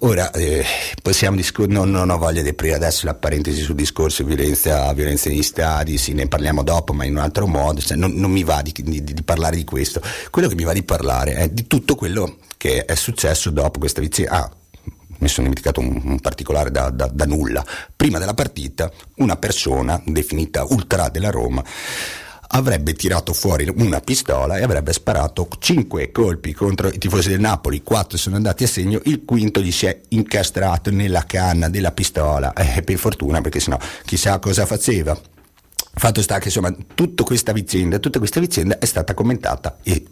Ora, 0.00 0.30
eh, 0.32 0.64
possiamo 1.02 1.36
discutere, 1.36 1.72
non, 1.72 1.90
non, 1.90 2.10
ho 2.10 2.18
voglia 2.18 2.42
di 2.42 2.50
aprire 2.50 2.74
adesso 2.74 3.06
la 3.06 3.14
parentesi 3.14 3.62
sul 3.62 3.74
discorso 3.74 4.24
violenza, 4.24 4.92
violenza 4.92 5.28
negli 5.28 5.42
stadi, 5.42 5.96
sì, 5.96 6.12
ne 6.12 6.26
parliamo 6.26 6.62
dopo, 6.62 6.92
ma 6.92 7.04
in 7.04 7.16
un 7.16 7.22
altro 7.22 7.46
modo, 7.46 7.80
cioè, 7.80 7.96
non, 7.96 8.12
non, 8.12 8.30
mi 8.30 8.44
va 8.44 8.62
di, 8.62 8.72
di, 8.76 9.02
di, 9.02 9.22
parlare 9.22 9.56
di 9.56 9.64
questo. 9.64 10.02
Quello 10.30 10.48
che 10.48 10.54
mi 10.54 10.64
va 10.64 10.72
di 10.72 10.82
parlare 10.82 11.34
è 11.34 11.48
di 11.48 11.66
tutto 11.66 11.94
quello 11.94 12.36
che 12.56 12.84
è 12.84 12.94
successo 12.94 13.50
dopo 13.50 13.78
questa 13.78 14.00
vicenda. 14.00 14.32
Ah, 14.32 14.50
mi 15.18 15.28
sono 15.28 15.48
dimenticato 15.48 15.80
un, 15.80 16.00
un 16.02 16.20
particolare 16.20 16.70
da, 16.70 16.88
da, 16.88 17.06
da 17.12 17.26
nulla. 17.26 17.64
Prima 17.94 18.18
della 18.18 18.32
partita, 18.32 18.90
una 19.16 19.36
persona 19.36 20.00
definita 20.06 20.64
ultra 20.64 21.10
della 21.10 21.28
Roma 21.28 21.62
avrebbe 22.52 22.94
tirato 22.94 23.32
fuori 23.32 23.70
una 23.76 24.00
pistola 24.00 24.56
e 24.56 24.62
avrebbe 24.62 24.92
sparato 24.92 25.48
5 25.58 26.10
colpi 26.10 26.52
contro 26.52 26.88
i 26.88 26.98
tifosi 26.98 27.28
del 27.28 27.40
Napoli, 27.40 27.82
4 27.82 28.18
sono 28.18 28.36
andati 28.36 28.64
a 28.64 28.66
segno, 28.66 29.00
il 29.04 29.24
quinto 29.24 29.60
gli 29.60 29.70
si 29.70 29.86
è 29.86 30.00
incastrato 30.08 30.90
nella 30.90 31.24
canna 31.24 31.68
della 31.68 31.92
pistola, 31.92 32.52
eh, 32.52 32.82
per 32.82 32.96
fortuna 32.96 33.40
perché 33.40 33.60
sennò 33.60 33.78
chissà 34.04 34.38
cosa 34.38 34.66
faceva. 34.66 35.18
Fatto 35.92 36.22
sta 36.22 36.38
che 36.38 36.46
insomma 36.46 36.74
tutta 36.94 37.24
questa 37.24 37.52
vicenda, 37.52 37.98
tutta 37.98 38.18
questa 38.18 38.40
vicenda 38.40 38.78
è 38.78 38.84
stata 38.84 39.12
commentata 39.12 39.78
e, 39.82 40.04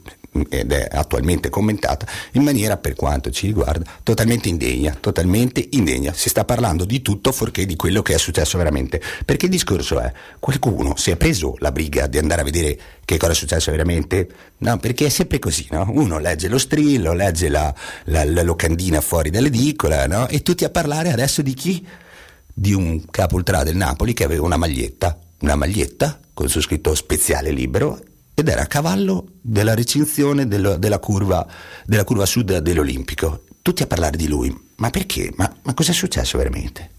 ed 0.48 0.72
è 0.72 0.88
attualmente 0.90 1.48
commentata 1.48 2.06
in 2.32 2.42
maniera 2.42 2.76
per 2.76 2.94
quanto 2.94 3.30
ci 3.30 3.46
riguarda 3.46 3.84
totalmente 4.02 4.48
indegna, 4.48 4.96
totalmente 4.98 5.66
indegna. 5.70 6.12
Si 6.12 6.28
sta 6.28 6.44
parlando 6.44 6.84
di 6.84 7.02
tutto 7.02 7.32
fuorché 7.32 7.66
di 7.66 7.76
quello 7.76 8.02
che 8.02 8.14
è 8.14 8.18
successo 8.18 8.58
veramente. 8.58 9.00
Perché 9.24 9.46
il 9.46 9.50
discorso 9.50 9.98
è 10.00 10.12
qualcuno 10.38 10.96
si 10.96 11.10
è 11.10 11.16
preso 11.16 11.54
la 11.58 11.72
briga 11.72 12.06
di 12.06 12.18
andare 12.18 12.42
a 12.42 12.44
vedere 12.44 12.78
che 13.04 13.16
cosa 13.16 13.32
è 13.32 13.34
successo 13.34 13.70
veramente? 13.70 14.28
No, 14.58 14.76
perché 14.78 15.06
è 15.06 15.08
sempre 15.08 15.38
così, 15.38 15.66
no? 15.70 15.88
Uno 15.90 16.18
legge 16.18 16.48
lo 16.48 16.58
strillo, 16.58 17.12
legge 17.14 17.48
la, 17.48 17.74
la, 18.04 18.24
la 18.24 18.42
locandina 18.42 19.00
fuori 19.00 19.30
dall'edicola, 19.30 20.06
no? 20.06 20.28
E 20.28 20.42
tutti 20.42 20.64
a 20.64 20.70
parlare 20.70 21.10
adesso 21.10 21.42
di 21.42 21.54
chi? 21.54 21.86
Di 22.52 22.72
un 22.72 23.04
capo 23.10 23.36
ultra 23.36 23.62
del 23.62 23.76
Napoli 23.76 24.12
che 24.12 24.24
aveva 24.24 24.44
una 24.44 24.56
maglietta 24.56 25.18
una 25.40 25.54
maglietta 25.54 26.18
con 26.34 26.48
su 26.48 26.60
scritto 26.60 26.94
speciale 26.94 27.50
libero 27.50 28.00
ed 28.40 28.46
era 28.48 28.62
a 28.62 28.66
cavallo 28.66 29.26
della 29.40 29.74
recinzione 29.74 30.46
dello, 30.46 30.76
della, 30.76 31.00
curva, 31.00 31.44
della 31.84 32.04
curva 32.04 32.24
sud 32.24 32.58
dell'Olimpico. 32.58 33.42
Tutti 33.62 33.82
a 33.82 33.88
parlare 33.88 34.16
di 34.16 34.28
lui. 34.28 34.56
Ma 34.76 34.90
perché? 34.90 35.32
Ma, 35.34 35.52
ma 35.62 35.74
cosa 35.74 35.92
successo 35.92 36.38
veramente? 36.38 36.90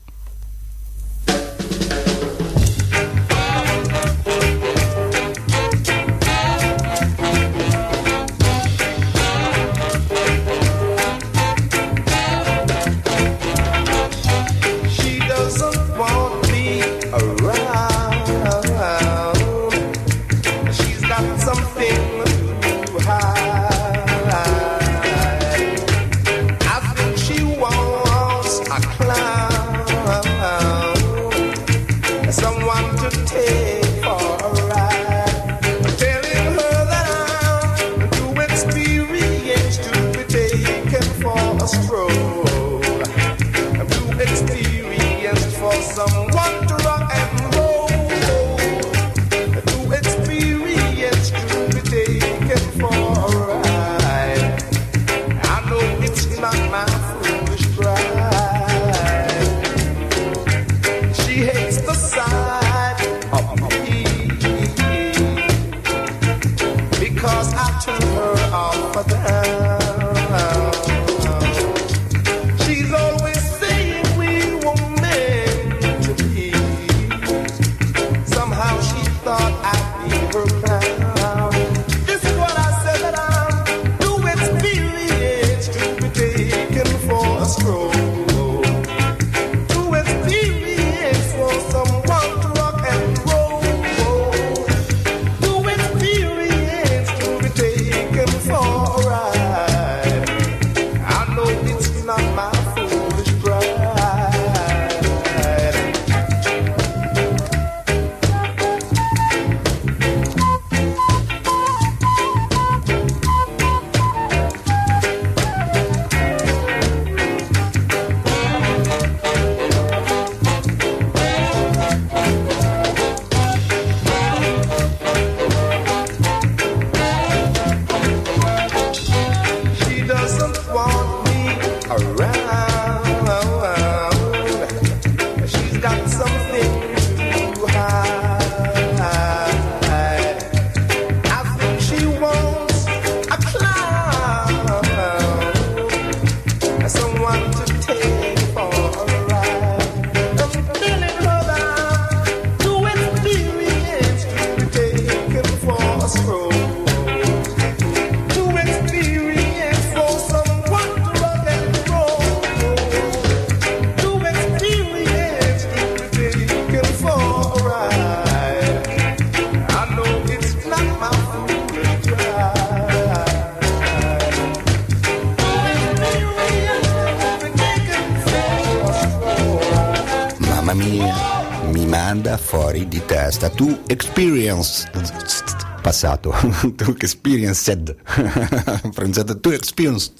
Passato, 186.00 186.34
tu 186.78 186.95
experienced, 186.97 187.95
pronunciato 188.95 189.38
tu 189.39 189.50
experience. 189.50 190.12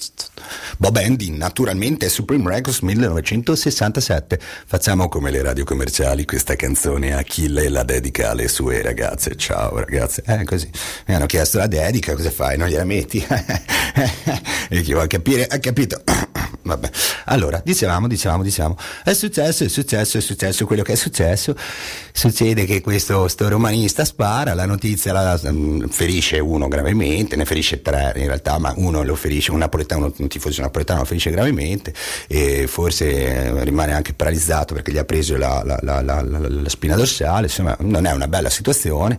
Bob 0.78 0.98
Andy, 0.98 1.30
naturalmente 1.30 2.10
Supreme 2.10 2.50
Records 2.50 2.80
1967. 2.80 4.40
Facciamo 4.66 5.08
come 5.08 5.32
le 5.32 5.42
radio 5.42 5.64
commerciali, 5.64 6.26
questa 6.26 6.56
canzone 6.56 7.14
Achille 7.14 7.70
la 7.70 7.84
dedica 7.84 8.32
alle 8.32 8.50
sue 8.50 8.82
ragazze. 8.82 9.36
Ciao 9.38 9.78
ragazze, 9.78 10.24
eh 10.26 10.44
così. 10.44 10.70
Mi 11.06 11.16
hanno 11.16 11.28
chiesto 11.28 11.58
la 11.58 11.68
dedica, 11.68 12.14
cosa 12.14 12.32
fai? 12.32 12.58
Non 12.58 12.68
gliela 12.68 12.86
metti? 12.86 13.26
e 14.70 14.82
chi 14.82 14.92
vuole 14.92 15.08
capire 15.08 15.46
ha 15.48 15.60
capito. 15.60 16.02
Vabbè. 16.62 16.90
Allora, 17.26 17.62
dicevamo, 17.64 18.08
dicevamo, 18.08 18.44
dicevamo, 18.44 18.78
è 19.04 19.14
successo, 19.14 19.64
è 19.64 19.70
successo, 19.70 20.18
è 20.18 20.22
successo 20.22 20.66
quello 20.66 20.84
che 20.84 20.94
è 20.94 20.96
successo. 20.96 21.56
Succede 22.20 22.66
che 22.66 22.82
questo 22.82 23.30
sto 23.30 23.48
romanista 23.48 24.04
spara, 24.04 24.54
la 24.54 24.66
notizia 24.66 25.14
la 25.14 25.40
mm, 25.42 25.86
ferisce 25.86 26.40
uno 26.40 26.68
gravemente, 26.68 27.38
ne 27.38 27.46
ferisce 27.46 27.82
tre 27.82 28.12
in 28.18 28.26
realtà, 28.26 28.58
ma 28.58 28.74
uno 28.76 29.04
lo 29.04 29.16
ferisce, 29.16 29.52
un 29.52 29.60
napoletano, 29.60 30.14
un 30.18 30.28
tifoso 30.28 30.62
napoletano 30.62 31.00
lo 31.00 31.06
ferisce 31.06 31.30
gravemente 31.30 31.94
e 32.28 32.68
forse 32.68 33.06
eh, 33.10 33.64
rimane 33.64 33.94
anche 33.94 34.14
paralizzato 34.14 34.74
perché 34.74 34.92
gli 34.92 34.98
ha 34.98 35.06
preso 35.06 35.38
la, 35.38 35.64
la, 35.82 36.02
la, 36.02 36.70
spina 36.70 36.98
dorsale, 36.98 37.46
insomma 37.46 37.78
non 37.80 38.06
è 38.06 38.12
una 38.12 38.28
bella 38.28 38.50
situazione. 38.50 39.18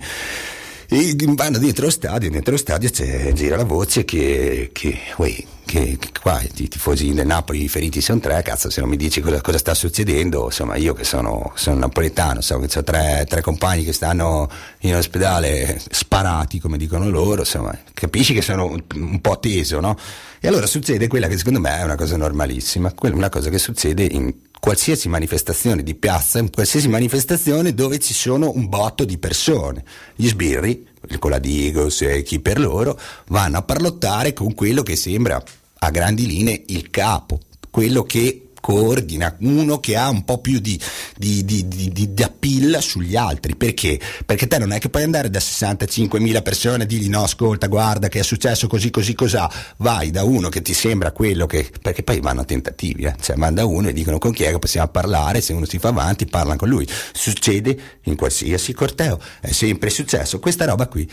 E 0.86 1.16
vanno 1.28 1.56
dentro 1.56 1.86
lo 1.86 1.90
stadio, 1.90 2.28
dentro 2.28 2.52
lo 2.52 2.58
stadio 2.58 2.90
gira 3.32 3.56
la 3.56 3.64
voce 3.64 4.04
che, 4.04 4.68
che, 4.74 4.98
uè, 5.16 5.42
che, 5.70 5.98
che 6.00 6.08
qua 6.20 6.42
i 6.42 6.68
tifosi 6.68 7.14
del 7.14 7.26
Napoli 7.26 7.68
feriti 7.68 8.00
sono 8.00 8.18
tre, 8.18 8.42
cazzo 8.42 8.70
se 8.70 8.80
non 8.80 8.90
mi 8.90 8.96
dici 8.96 9.20
cosa, 9.20 9.40
cosa 9.40 9.56
sta 9.56 9.72
succedendo, 9.72 10.46
insomma 10.46 10.74
io 10.74 10.94
che 10.94 11.04
sono, 11.04 11.52
sono 11.54 11.78
napoletano, 11.78 12.40
so 12.40 12.58
che 12.58 12.76
ho 12.76 12.82
tre, 12.82 13.24
tre, 13.28 13.40
compagni 13.40 13.84
che 13.84 13.92
stanno 13.92 14.50
in 14.80 14.96
ospedale 14.96 15.80
sparati 15.88 16.58
come 16.58 16.76
dicono 16.76 17.08
loro, 17.08 17.42
insomma 17.42 17.78
capisci 17.94 18.34
che 18.34 18.42
sono 18.42 18.66
un, 18.66 18.82
un 18.94 19.20
po' 19.20 19.38
teso, 19.38 19.78
no? 19.78 19.96
E 20.40 20.48
allora 20.48 20.66
succede 20.66 21.06
quella 21.06 21.28
che 21.28 21.38
secondo 21.38 21.60
me 21.60 21.78
è 21.78 21.84
una 21.84 21.94
cosa 21.94 22.16
normalissima, 22.16 22.92
quella, 22.92 23.14
una 23.14 23.28
cosa 23.28 23.48
che 23.48 23.58
succede 23.58 24.02
in 24.02 24.34
qualsiasi 24.58 25.08
manifestazione 25.08 25.84
di 25.84 25.94
piazza, 25.94 26.40
in 26.40 26.50
qualsiasi 26.50 26.88
manifestazione 26.88 27.74
dove 27.74 28.00
ci 28.00 28.12
sono 28.12 28.50
un 28.52 28.68
botto 28.68 29.04
di 29.04 29.18
persone. 29.18 29.84
Gli 30.16 30.26
sbirri, 30.26 30.84
il 31.08 31.18
Coladigos 31.18 32.02
e 32.02 32.22
chi 32.22 32.40
per 32.40 32.58
loro, 32.58 32.98
vanno 33.28 33.58
a 33.58 33.62
parlottare 33.62 34.32
con 34.32 34.52
quello 34.54 34.82
che 34.82 34.96
sembra 34.96 35.40
a 35.82 35.90
grandi 35.90 36.26
linee 36.26 36.62
il 36.66 36.90
capo, 36.90 37.40
quello 37.70 38.02
che 38.02 38.50
coordina, 38.60 39.34
uno 39.40 39.80
che 39.80 39.96
ha 39.96 40.10
un 40.10 40.24
po' 40.24 40.38
più 40.38 40.58
di, 40.60 40.78
di, 41.16 41.44
di, 41.44 41.66
di, 41.66 42.12
di 42.12 42.22
appeal 42.22 42.82
sugli 42.82 43.16
altri. 43.16 43.56
Perché? 43.56 43.98
Perché 44.26 44.46
te 44.46 44.58
non 44.58 44.72
è 44.72 44.78
che 44.78 44.90
puoi 44.90 45.02
andare 45.02 45.30
da 45.30 45.38
65.000 45.38 46.42
persone 46.42 46.82
e 46.84 46.86
dirgli 46.86 47.08
no, 47.08 47.22
ascolta, 47.22 47.66
guarda 47.66 48.08
che 48.08 48.20
è 48.20 48.22
successo 48.22 48.66
così, 48.68 48.90
così, 48.90 49.14
cos'ha. 49.14 49.50
Vai 49.78 50.10
da 50.10 50.22
uno 50.22 50.50
che 50.50 50.60
ti 50.60 50.74
sembra 50.74 51.12
quello 51.12 51.46
che... 51.46 51.70
perché 51.80 52.02
poi 52.02 52.20
vanno 52.20 52.42
a 52.42 52.44
tentativi, 52.44 53.04
eh? 53.04 53.14
cioè 53.20 53.36
vanno 53.36 53.54
da 53.54 53.64
uno 53.64 53.88
e 53.88 53.92
dicono 53.92 54.18
con 54.18 54.32
chi 54.32 54.44
è 54.44 54.50
che 54.50 54.58
possiamo 54.58 54.88
parlare, 54.88 55.40
se 55.40 55.54
uno 55.54 55.64
si 55.64 55.78
fa 55.78 55.88
avanti 55.88 56.26
parlano 56.26 56.58
con 56.58 56.68
lui. 56.68 56.86
Succede 57.12 57.78
in 58.04 58.16
qualsiasi 58.16 58.74
corteo, 58.74 59.18
è 59.40 59.50
sempre 59.50 59.88
successo 59.88 60.38
questa 60.38 60.66
roba 60.66 60.86
qui 60.86 61.08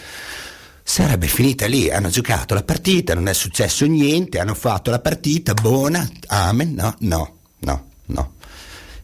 sarebbe 0.89 1.27
finita 1.27 1.65
lì, 1.67 1.91
hanno 1.91 2.07
giocato 2.07 2.53
la 2.53 2.63
partita, 2.63 3.13
non 3.13 3.27
è 3.27 3.33
successo 3.33 3.85
niente, 3.85 4.39
hanno 4.39 4.53
fatto 4.53 4.89
la 4.89 4.99
partita, 4.99 5.53
buona, 5.53 6.09
amen, 6.27 6.73
no, 6.75 6.95
no, 6.99 7.35
no, 7.59 7.85
no. 8.05 8.31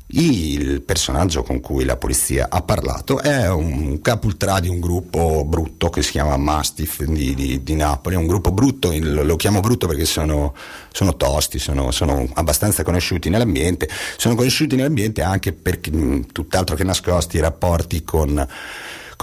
Il 0.07 0.81
personaggio 0.81 1.43
con 1.43 1.59
cui 1.59 1.84
la 1.84 1.97
polizia 1.97 2.47
ha 2.49 2.61
parlato 2.61 3.19
è 3.19 3.49
un 3.51 3.99
capo 4.01 4.27
ultra 4.27 4.61
di 4.61 4.69
un 4.69 4.79
gruppo 4.79 5.43
brutto 5.43 5.89
che 5.89 6.01
si 6.03 6.11
chiama 6.11 6.38
Mastiff 6.38 7.03
di, 7.03 7.36
di, 7.36 7.63
di 7.63 7.75
Napoli, 7.75 8.15
un 8.15 8.27
gruppo 8.27 8.53
brutto, 8.53 8.93
lo 8.97 9.36
chiamo 9.36 9.59
brutto 9.59 9.86
perché 9.86 10.05
sono, 10.05 10.55
sono 10.89 11.17
tosti, 11.17 11.59
sono, 11.59 11.91
sono, 11.91 12.25
abbastanza 12.36 12.84
conosciuti 12.84 13.27
nell'ambiente, 13.29 13.89
sono 14.15 14.36
conosciuti 14.36 14.77
nell'ambiente 14.77 15.21
anche 15.21 15.51
perché 15.51 15.91
tutt'altro 16.31 16.77
che 16.77 16.86
nascosti 16.86 17.38
i 17.38 17.41
rapporti 17.41 18.03
con, 18.03 18.47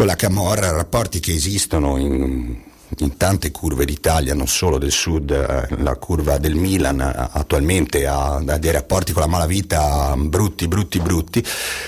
con 0.00 0.08
la 0.08 0.16
Camorra, 0.16 0.70
rapporti 0.70 1.20
che 1.20 1.34
esistono 1.34 1.98
in 1.98 2.56
in 2.98 3.16
tante 3.16 3.50
curve 3.50 3.84
d'Italia, 3.84 4.34
non 4.34 4.46
solo 4.46 4.78
del 4.78 4.90
sud, 4.90 5.30
eh, 5.30 5.82
la 5.82 5.94
curva 5.96 6.38
del 6.38 6.54
Milan 6.54 7.00
eh, 7.00 7.28
attualmente 7.32 8.06
ha, 8.06 8.42
dei 8.58 8.72
rapporti 8.72 9.12
con 9.12 9.22
la 9.22 9.28
malavita 9.28 10.14
brutti, 10.16 10.68
brutti, 10.68 10.98
brutti. 11.00 11.44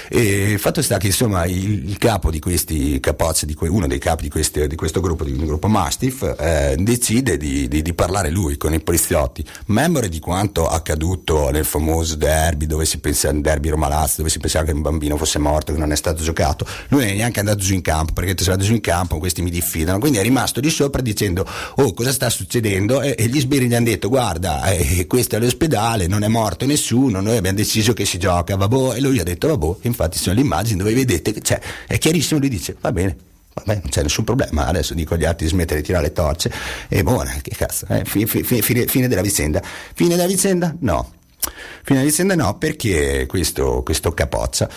E 0.09 0.53
il 0.53 0.59
fatto 0.59 0.81
sta 0.81 0.99
che 0.99 1.09
insomma 1.09 1.45
il, 1.45 1.89
il 1.89 1.99
capo 1.99 2.31
di 2.31 2.39
questi 2.39 3.01
capozzi, 3.01 3.47
di 3.47 3.55
que, 3.55 3.69
uno 3.69 3.87
dei 3.87 3.99
capi 3.99 4.23
di, 4.23 4.31
questi, 4.31 4.67
di, 4.67 4.77
questo 4.77 5.01
gruppo, 5.01 5.25
di 5.25 5.33
un 5.33 5.45
gruppo 5.45 5.69
Mastiff, 5.69 6.23
eh, 6.39 6.77
decide 6.79 7.37
di, 7.37 7.69
di, 7.69 7.83
di, 7.83 7.95
parlare 7.95 8.31
lui 8.31 8.57
con 8.57 8.73
i 8.73 8.81
poliziotti, 8.81 9.45
memore 9.67 10.09
di 10.09 10.19
quanto 10.19 10.69
accaduto 10.69 11.51
nel 11.51 11.65
famoso 11.65 12.15
derby, 12.15 12.67
dove 12.67 12.85
si 12.85 12.99
pensa, 12.99 13.31
derby 13.33 13.69
Romalazzo, 13.69 14.17
dove 14.19 14.31
si 14.31 14.39
pensava 14.39 14.67
che 14.67 14.73
un 14.73 14.83
bambino 14.83 15.17
fosse 15.17 15.39
morto, 15.39 15.73
che 15.73 15.79
non 15.79 15.93
è 15.93 15.97
stato 15.97 16.23
giocato. 16.23 16.67
Lui 16.89 17.01
non 17.01 17.11
è 17.11 17.15
neanche 17.15 17.41
andato 17.41 17.59
giù 17.59 17.75
in 17.75 17.83
campo, 17.83 18.13
perché 18.13 18.35
se 18.43 18.51
vado 18.51 18.65
giù 18.65 18.75
in 18.75 18.81
campo 18.81 19.19
questi 19.19 19.43
mi 19.43 19.51
diffidano, 19.51 19.99
quindi 19.99 20.19
è 20.19 20.23
rimasto 20.23 20.61
di 20.61 20.71
sopra 20.71 20.92
sopra 20.93 21.01
dicendo 21.01 21.47
oh 21.77 21.95
cosa 21.95 22.13
sta 22.13 22.29
succedendo 22.29 23.01
e, 23.01 23.15
e 23.17 23.27
gli 23.27 23.41
sbirri 23.41 23.67
gli 23.67 23.75
hanno 23.75 23.87
detto 23.87 24.11
guarda 24.11 24.71
eh, 24.71 25.07
questo 25.07 25.37
è 25.37 25.39
l'ospedale 25.41 26.07
non 26.07 26.23
è 26.23 26.29
morto 26.29 26.67
nessuno 26.67 27.21
noi 27.23 27.39
abbiamo 27.39 27.57
deciso 27.57 27.95
che 27.95 28.05
si 28.05 28.19
gioca 28.19 28.55
vabbè 28.57 28.97
e 28.97 29.01
lui 29.01 29.19
ha 29.19 29.25
detto 29.25 29.49
vabbè 29.49 29.79
infatti 29.83 30.19
sono 30.19 30.35
le 30.35 30.43
immagini 30.43 30.77
dove 30.79 30.93
vedete 30.93 31.33
che 31.33 31.41
c'è 31.41 31.59
è 31.87 31.97
chiarissimo 31.97 32.39
lui 32.39 32.51
dice 32.51 32.77
va 32.79 32.93
bene 32.93 33.17
Vabbè, 33.55 33.81
non 33.83 33.91
c'è 33.91 34.01
nessun 34.01 34.25
problema, 34.25 34.65
adesso 34.65 34.95
dico 34.95 35.13
agli 35.13 35.27
altri 35.27 35.45
di 35.45 35.53
smettere 35.53 35.81
di 35.81 35.87
tirare 35.87 36.05
le 36.05 36.13
torce 36.15 36.51
e 36.89 37.03
buona, 37.03 37.37
che 37.43 37.55
cazzo, 37.55 37.85
eh, 37.91 38.03
fi, 38.07 38.25
fi, 38.25 38.43
fi, 38.43 38.63
fine 38.63 39.09
della 39.09 39.21
vicenda. 39.21 39.61
Fine 39.93 40.17
della 40.17 40.27
vicenda? 40.27 40.75
No. 40.79 41.13
Fine 41.83 41.99
della 41.99 42.11
vicenda 42.11 42.35
no, 42.35 42.57
perché 42.57 43.27
questo, 43.29 43.83
questo 43.83 44.13
capoccia 44.15 44.71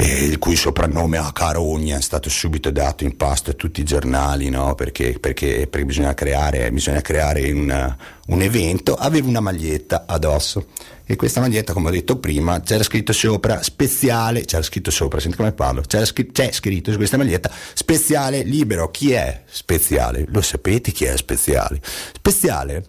eh, 0.00 0.24
il 0.24 0.38
cui 0.38 0.56
soprannome 0.56 1.18
a 1.18 1.30
Carogna 1.30 1.98
è 1.98 2.00
stato 2.00 2.30
subito 2.30 2.70
dato 2.70 3.04
in 3.04 3.16
pasto 3.16 3.50
a 3.50 3.54
tutti 3.54 3.80
i 3.80 3.84
giornali, 3.84 4.48
no? 4.48 4.74
perché, 4.74 5.18
perché, 5.20 5.66
perché, 5.68 5.84
bisogna 5.84 6.14
creare, 6.14 6.70
bisogna 6.72 7.02
creare 7.02 7.50
un, 7.50 7.96
un, 8.26 8.42
evento, 8.42 8.94
aveva 8.94 9.28
una 9.28 9.40
maglietta 9.40 10.04
addosso 10.06 10.68
e 11.04 11.16
questa 11.16 11.40
maglietta, 11.40 11.74
come 11.74 11.88
ho 11.88 11.92
detto 11.92 12.18
prima, 12.18 12.60
c'era 12.60 12.82
scritto 12.82 13.12
sopra 13.12 13.62
speciale, 13.62 14.44
c'era 14.46 14.62
scritto 14.62 14.90
sopra, 14.90 15.20
senti 15.20 15.36
come 15.36 15.52
parlo, 15.52 15.82
c'era 15.82 16.06
scritto, 16.06 16.32
c'è 16.32 16.50
scritto 16.52 16.90
su 16.90 16.96
questa 16.96 17.18
maglietta 17.18 17.50
speciale 17.74 18.42
libero, 18.42 18.90
chi 18.90 19.12
è 19.12 19.42
speciale? 19.46 20.24
Lo 20.28 20.40
sapete 20.40 20.92
chi 20.92 21.04
è 21.04 21.16
speciale? 21.16 21.80
Speciale 22.12 22.84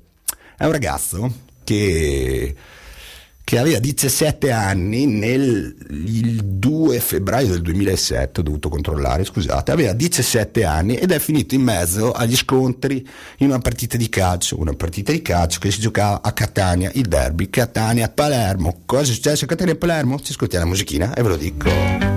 è 0.55 0.64
un 0.64 0.72
ragazzo 0.72 1.30
che 1.64 2.55
che 3.44 3.58
aveva 3.58 3.80
17 3.80 4.52
anni 4.52 5.06
nel 5.06 5.76
2 5.76 7.00
febbraio 7.00 7.50
del 7.50 7.62
2007, 7.62 8.39
ho 8.39 8.44
dovuto 8.44 8.70
controllare, 8.70 9.26
scusate, 9.26 9.72
aveva 9.72 9.94
17 9.94 10.64
anni 10.64 10.96
ed 10.96 11.12
è 11.12 11.20
finito 11.20 11.56
in 11.56 11.62
mezzo 11.62 12.12
agli 12.12 12.36
scontri 12.36 13.06
in 13.38 13.48
una 13.48 13.60
partita 13.60 13.98
di 13.98 14.10
calcio, 14.10 14.60
una 14.60 14.74
partita 14.74 15.12
di 15.12 15.22
calcio 15.22 15.60
che 15.60 15.72
si 15.72 15.80
giocava 15.80 16.22
a 16.22 16.32
Catania, 16.32 16.92
il 16.94 17.08
derby 17.08 17.50
Catania-Palermo. 17.50 18.82
Cosa 18.86 19.12
è 19.12 19.14
successo 19.14 19.46
a 19.46 19.48
Catania-Palermo? 19.48 20.20
Ci 20.20 20.32
ascoltiamo 20.32 20.66
la 20.66 20.70
musichina 20.70 21.14
e 21.14 21.22
ve 21.22 21.28
lo 21.28 21.38
dico. 21.38 22.11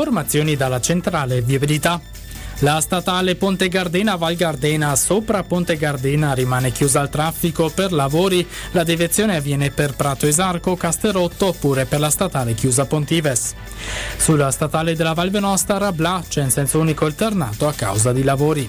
Informazioni 0.00 0.56
dalla 0.56 0.80
centrale 0.80 1.42
verità. 1.58 2.00
La 2.62 2.78
statale 2.82 3.36
Ponte 3.36 3.68
Gardena 3.68 4.16
Val 4.16 4.34
Gardena 4.34 4.94
sopra 4.94 5.42
Ponte 5.44 5.78
Gardena 5.78 6.34
rimane 6.34 6.72
chiusa 6.72 7.00
al 7.00 7.08
traffico 7.08 7.70
per 7.70 7.90
lavori. 7.90 8.46
La 8.72 8.84
deviazione 8.84 9.36
avviene 9.36 9.70
per 9.70 9.94
Prato 9.94 10.26
Esarco, 10.26 10.76
Casterotto 10.76 11.46
oppure 11.46 11.86
per 11.86 12.00
la 12.00 12.10
statale 12.10 12.52
chiusa 12.52 12.84
Pontives. 12.84 13.54
Sulla 14.18 14.50
statale 14.50 14.94
della 14.94 15.14
Val 15.14 15.30
Venosta 15.30 15.78
Rabla 15.78 16.22
c'è 16.28 16.42
in 16.42 16.50
senso 16.50 16.80
unico 16.80 17.06
alternato 17.06 17.66
a 17.66 17.72
causa 17.72 18.12
di 18.12 18.22
lavori. 18.22 18.68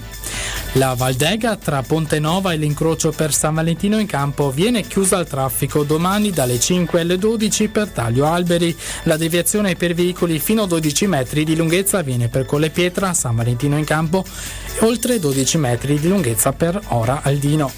La 0.76 0.94
Valdega 0.94 1.56
tra 1.56 1.82
Ponte 1.82 2.18
Nova 2.18 2.52
e 2.52 2.56
l'incrocio 2.56 3.10
per 3.10 3.34
San 3.34 3.52
Valentino 3.52 3.98
in 3.98 4.06
campo 4.06 4.50
viene 4.50 4.80
chiusa 4.80 5.18
al 5.18 5.28
traffico 5.28 5.82
domani 5.82 6.30
dalle 6.30 6.58
5 6.58 7.00
alle 7.00 7.18
12 7.18 7.68
per 7.68 7.88
taglio 7.88 8.24
alberi. 8.24 8.74
La 9.02 9.18
deviazione 9.18 9.74
per 9.76 9.92
veicoli 9.92 10.38
fino 10.38 10.62
a 10.62 10.66
12 10.66 11.06
metri 11.08 11.44
di 11.44 11.56
lunghezza 11.56 11.98
avviene 11.98 12.28
per 12.28 12.46
Colle 12.46 12.70
Pietra, 12.70 13.12
San 13.12 13.34
Valentino 13.34 13.76
in 13.76 13.81
campo 13.84 14.24
e 14.78 14.84
oltre 14.84 15.18
12 15.18 15.58
metri 15.58 15.98
di 15.98 16.08
lunghezza 16.08 16.52
per 16.52 16.80
Ora 16.88 17.20
Aldino. 17.22 17.70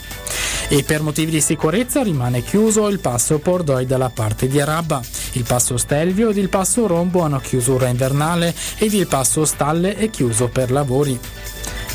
E 0.69 0.83
per 0.83 1.03
motivi 1.03 1.31
di 1.31 1.41
sicurezza 1.41 2.03
rimane 2.03 2.43
chiuso 2.43 2.89
il 2.89 2.99
passo 2.99 3.39
Pordoi 3.39 3.87
dalla 3.87 4.11
parte 4.11 4.49
di 4.49 4.61
Arabba. 4.61 5.01
Il 5.33 5.45
passo 5.45 5.77
Stelvio 5.77 6.31
ed 6.31 6.37
il 6.37 6.49
passo 6.49 6.87
Rombo 6.87 7.21
hanno 7.21 7.39
chiusura 7.39 7.89
invernale 7.89 8.55
ed 8.79 8.93
il 8.95 9.07
passo 9.07 9.45
Stalle 9.45 9.97
è 9.97 10.09
chiuso 10.11 10.49
per 10.49 10.71
lavori. 10.71 11.19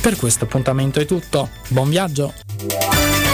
Per 0.01 0.15
questo 0.15 0.45
appuntamento 0.45 0.99
è 0.99 1.05
tutto. 1.05 1.49
Buon 1.69 1.89
viaggio! 1.89 3.28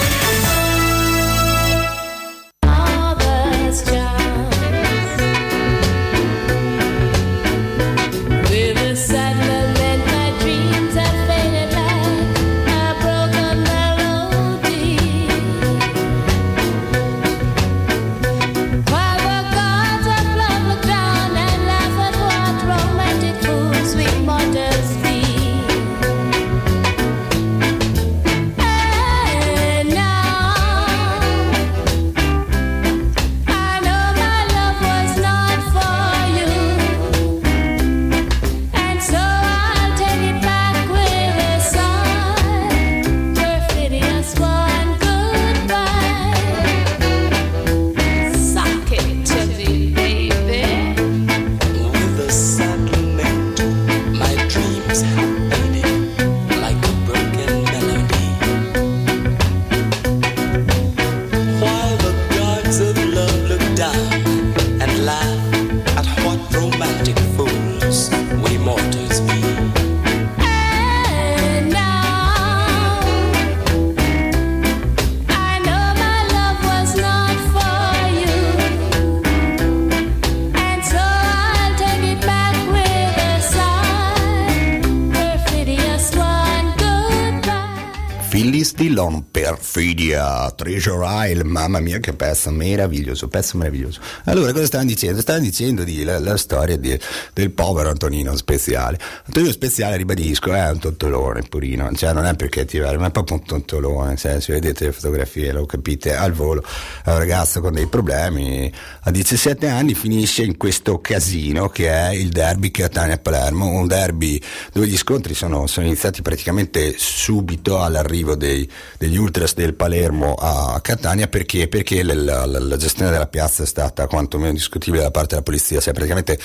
Perfidia, 89.76 90.50
Treasure 90.52 91.30
Isle, 91.30 91.44
mamma 91.44 91.82
mia 91.82 92.00
che 92.00 92.14
pezzo 92.14 92.50
meraviglioso, 92.50 93.28
pezzo 93.28 93.58
meraviglioso. 93.58 94.00
Allora 94.24 94.54
cosa 94.54 94.68
stavano 94.68 94.88
dicendo? 94.88 95.20
Stavano 95.20 95.44
dicendo 95.44 95.84
di 95.84 96.06
la, 96.06 96.18
la 96.20 96.38
storia 96.38 96.78
di- 96.78 96.98
del 97.34 97.52
povero 97.52 97.90
Antonino 97.90 98.34
Speziale. 98.38 98.98
Antonino 99.26 99.52
Speziale, 99.52 99.98
ribadisco, 99.98 100.54
è 100.54 100.70
un 100.70 100.80
tontolone 100.80 101.42
purino, 101.50 101.92
cioè 101.94 102.14
non 102.14 102.26
è 102.26 102.36
perché 102.36 102.64
ti 102.64 102.80
ma 102.80 103.08
è 103.08 103.12
proprio 103.12 103.36
un 103.36 103.44
tontolone, 103.44 104.16
cioè, 104.16 104.40
se 104.40 104.54
vedete 104.54 104.86
le 104.86 104.92
fotografie 104.94 105.52
lo 105.52 105.66
capite 105.66 106.16
al 106.16 106.32
volo, 106.32 106.64
è 107.04 107.10
un 107.10 107.18
ragazzo 107.18 107.60
con 107.60 107.74
dei 107.74 107.88
problemi, 107.88 108.72
a 109.02 109.12
17 109.12 109.68
anni 109.68 109.94
finisce 109.94 110.44
in 110.44 110.56
questo 110.56 111.02
casino 111.02 111.68
che 111.68 111.90
è 111.90 112.12
il 112.14 112.30
derby 112.30 112.72
Catania-Palermo, 112.72 113.68
un 113.68 113.88
derby 113.88 114.42
dove 114.72 114.88
gli 114.88 114.96
scontri 114.98 115.34
sono, 115.34 115.68
sono 115.68 115.86
iniziati 115.86 116.22
praticamente 116.22 116.96
subito 116.98 117.82
all'arrivo 117.82 118.36
dei- 118.36 118.70
degli 118.98 119.18
ultras 119.18 119.54
del 119.54 119.65
Palermo 119.74 120.34
a 120.36 120.80
Catania 120.82 121.28
perché, 121.28 121.68
perché 121.68 122.04
la, 122.04 122.46
la- 122.46 122.60
la 122.60 122.78
gestione 122.78 123.12
della 123.12 123.28
piazza 123.28 123.64
è 123.64 123.66
stata 123.66 124.08
quantomeno 124.08 124.54
discutibile 124.54 125.02
da 125.04 125.12
parte 125.12 125.30
della 125.30 125.42
polizia, 125.42 125.80
cioè 125.80 125.94
praticamente 125.94 126.38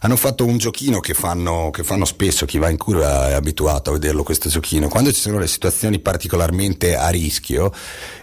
hanno 0.00 0.16
fatto 0.16 0.44
un 0.44 0.58
giochino 0.58 1.00
che 1.00 1.14
fanno, 1.14 1.70
che 1.70 1.82
fanno 1.82 2.04
spesso, 2.04 2.46
chi 2.46 2.58
va 2.58 2.68
in 2.70 2.76
curva 2.76 3.30
è 3.30 3.32
abituato 3.32 3.90
a 3.90 3.94
vederlo 3.94 4.22
questo 4.22 4.48
giochino, 4.48 4.88
quando 4.88 5.12
ci 5.12 5.20
sono 5.20 5.38
le 5.38 5.48
situazioni 5.48 5.98
particolarmente 5.98 6.96
a 6.96 7.08
rischio 7.08 7.72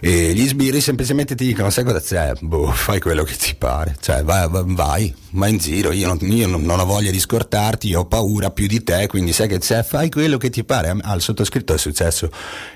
eh, 0.00 0.32
gli 0.32 0.46
sbirri 0.46 0.80
semplicemente 0.80 1.34
ti 1.34 1.44
dicono 1.44 1.68
sai 1.70 1.84
cosa 1.84 2.00
c'è, 2.00 2.32
boh, 2.40 2.70
fai 2.72 3.00
quello 3.00 3.24
che 3.24 3.36
ti 3.36 3.54
pare, 3.56 3.96
cioè 4.00 4.22
vai, 4.24 4.48
vai, 4.50 5.14
vai, 5.30 5.50
in 5.50 5.58
giro, 5.58 5.92
io, 5.92 6.06
non, 6.06 6.18
io 6.22 6.46
non- 6.46 6.80
ho 6.80 6.84
voglia 6.84 7.10
di 7.10 7.20
scortarti, 7.20 7.94
ho 7.94 8.06
paura 8.06 8.50
più 8.50 8.66
di 8.66 8.82
te, 8.82 9.06
quindi 9.06 9.32
sai 9.32 9.48
che 9.48 9.58
c'è, 9.58 9.82
fai 9.82 10.10
quello 10.10 10.38
che 10.38 10.48
ti 10.50 10.64
pare, 10.64 10.96
al 10.98 11.20
sottoscritto 11.20 11.74
è 11.74 11.78
successo 11.78 12.30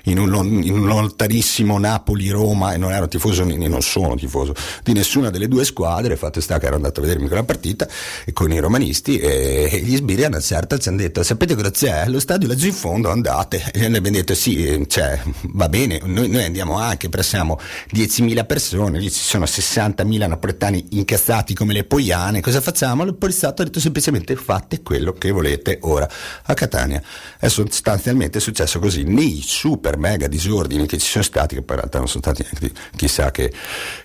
in 0.05 0.19
un, 0.19 0.63
in 0.63 0.73
un 0.73 0.85
lontanissimo 0.85 1.77
Napoli-Roma 1.79 2.73
e 2.73 2.77
non 2.77 2.91
ero 2.91 3.07
tifoso, 3.07 3.43
non 3.43 3.81
sono 3.81 4.15
tifoso 4.15 4.53
di 4.83 4.93
nessuna 4.93 5.29
delle 5.29 5.47
due 5.47 5.65
squadre, 5.65 6.15
fatto 6.17 6.39
sta 6.39 6.59
che 6.59 6.67
ero 6.67 6.75
andato 6.75 6.99
a 6.99 7.03
vedermi 7.03 7.27
quella 7.27 7.43
partita 7.43 7.87
e 8.25 8.33
con 8.33 8.51
i 8.51 8.59
romanisti 8.59 8.90
e, 8.99 9.69
e 9.71 9.79
gli 9.79 9.95
sbirri 9.95 10.25
a 10.25 10.27
una 10.27 10.39
ci 10.41 10.53
hanno 10.53 10.97
detto 10.97 11.23
sapete 11.23 11.55
cosa 11.55 11.71
c'è? 11.71 12.07
Lo 12.07 12.19
stadio 12.19 12.47
laggiù 12.47 12.67
in 12.67 12.73
fondo 12.73 13.09
andate 13.09 13.63
e 13.73 13.87
noi 13.87 13.97
abbiamo 13.97 14.17
detto 14.17 14.35
sì, 14.35 14.85
cioè, 14.87 15.19
va 15.53 15.69
bene, 15.69 16.01
noi, 16.03 16.29
noi 16.29 16.43
andiamo 16.43 16.77
anche, 16.77 17.09
però 17.09 17.21
siamo 17.23 17.59
10.000 17.93 18.45
persone, 18.45 18.99
lì 18.99 19.11
ci 19.11 19.21
sono 19.21 19.45
60.000 19.45 20.27
napoletani 20.27 20.85
incazzati 20.91 21.53
come 21.53 21.73
le 21.73 21.83
poiane, 21.83 22.41
cosa 22.41 22.61
facciamo? 22.61 23.03
Il 23.03 23.15
poliziotto 23.15 23.61
ha 23.61 23.65
detto 23.65 23.79
semplicemente 23.79 24.35
fate 24.35 24.81
quello 24.81 25.13
che 25.13 25.31
volete 25.31 25.77
ora 25.81 26.09
a 26.43 26.53
Catania. 26.53 27.01
È 27.37 27.47
sostanzialmente 27.47 28.39
successo 28.39 28.79
così, 28.79 29.03
nei 29.03 29.41
super 29.43 29.97
mega 29.97 30.27
disordini 30.27 30.85
che 30.87 30.97
ci 30.97 31.07
sono 31.07 31.23
stati, 31.23 31.55
che 31.55 31.61
poi 31.61 31.75
in 31.75 31.81
realtà 31.81 31.97
non 31.99 32.07
sono 32.07 32.21
stati 32.23 32.41
neanche 32.43 32.71
chissà 32.95 33.31
che, 33.31 33.51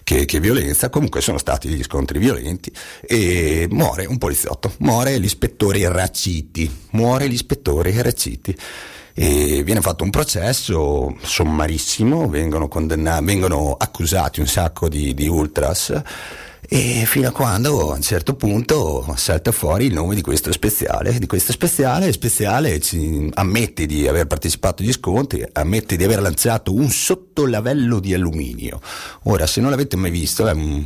che- 0.03 0.25
che 0.25 0.41
violenza, 0.41 0.89
comunque 0.91 1.21
sono 1.21 1.39
stati 1.39 1.69
degli 1.69 1.83
scontri 1.83 2.19
violenti 2.19 2.73
e 3.03 3.67
muore 3.71 4.07
un 4.07 4.19
poliziotto, 4.19 4.73
muore 4.79 5.19
l'ispettore 5.19 5.89
Racciti, 5.89 6.71
muore 6.91 7.27
l'ispettore 7.27 8.03
Racciti 8.03 8.57
e 9.19 9.63
viene 9.65 9.81
fatto 9.81 10.05
un 10.05 10.11
processo 10.11 11.17
sommarissimo, 11.23 12.29
vengono, 12.29 12.69
condanna- 12.69 13.21
vengono 13.23 13.75
accusati 13.79 14.41
un 14.41 14.47
sacco 14.47 14.89
di, 14.89 15.15
di 15.15 15.27
ultras 15.27 16.03
e 16.69 17.05
fino 17.07 17.29
a 17.29 17.31
quando 17.31 17.93
a 17.93 17.95
un 17.95 18.03
certo 18.03 18.35
punto 18.35 19.15
salta 19.17 19.53
fuori 19.53 19.87
il 19.87 19.95
nome 19.95 20.17
di 20.17 20.21
questo 20.21 20.51
speziale, 20.53 21.19
di 21.19 21.27
questo 21.27 21.53
speciale 21.53 22.81
ci 22.81 23.31
ammette 23.33 23.87
di 23.87 24.09
aver 24.09 24.27
partecipato 24.27 24.83
agli 24.83 24.93
scontri, 24.93 25.47
ammette 25.53 25.97
di 25.97 26.05
aver 26.05 26.21
lanciato 26.21 26.75
un 26.75 26.91
sottolavello 26.91 28.01
di 28.01 28.13
alluminio. 28.13 28.81
Ora, 29.25 29.47
se 29.47 29.61
non 29.61 29.71
l'avete 29.71 29.97
mai 29.97 30.11
visto, 30.11 30.47
è 30.47 30.53
un 30.53 30.85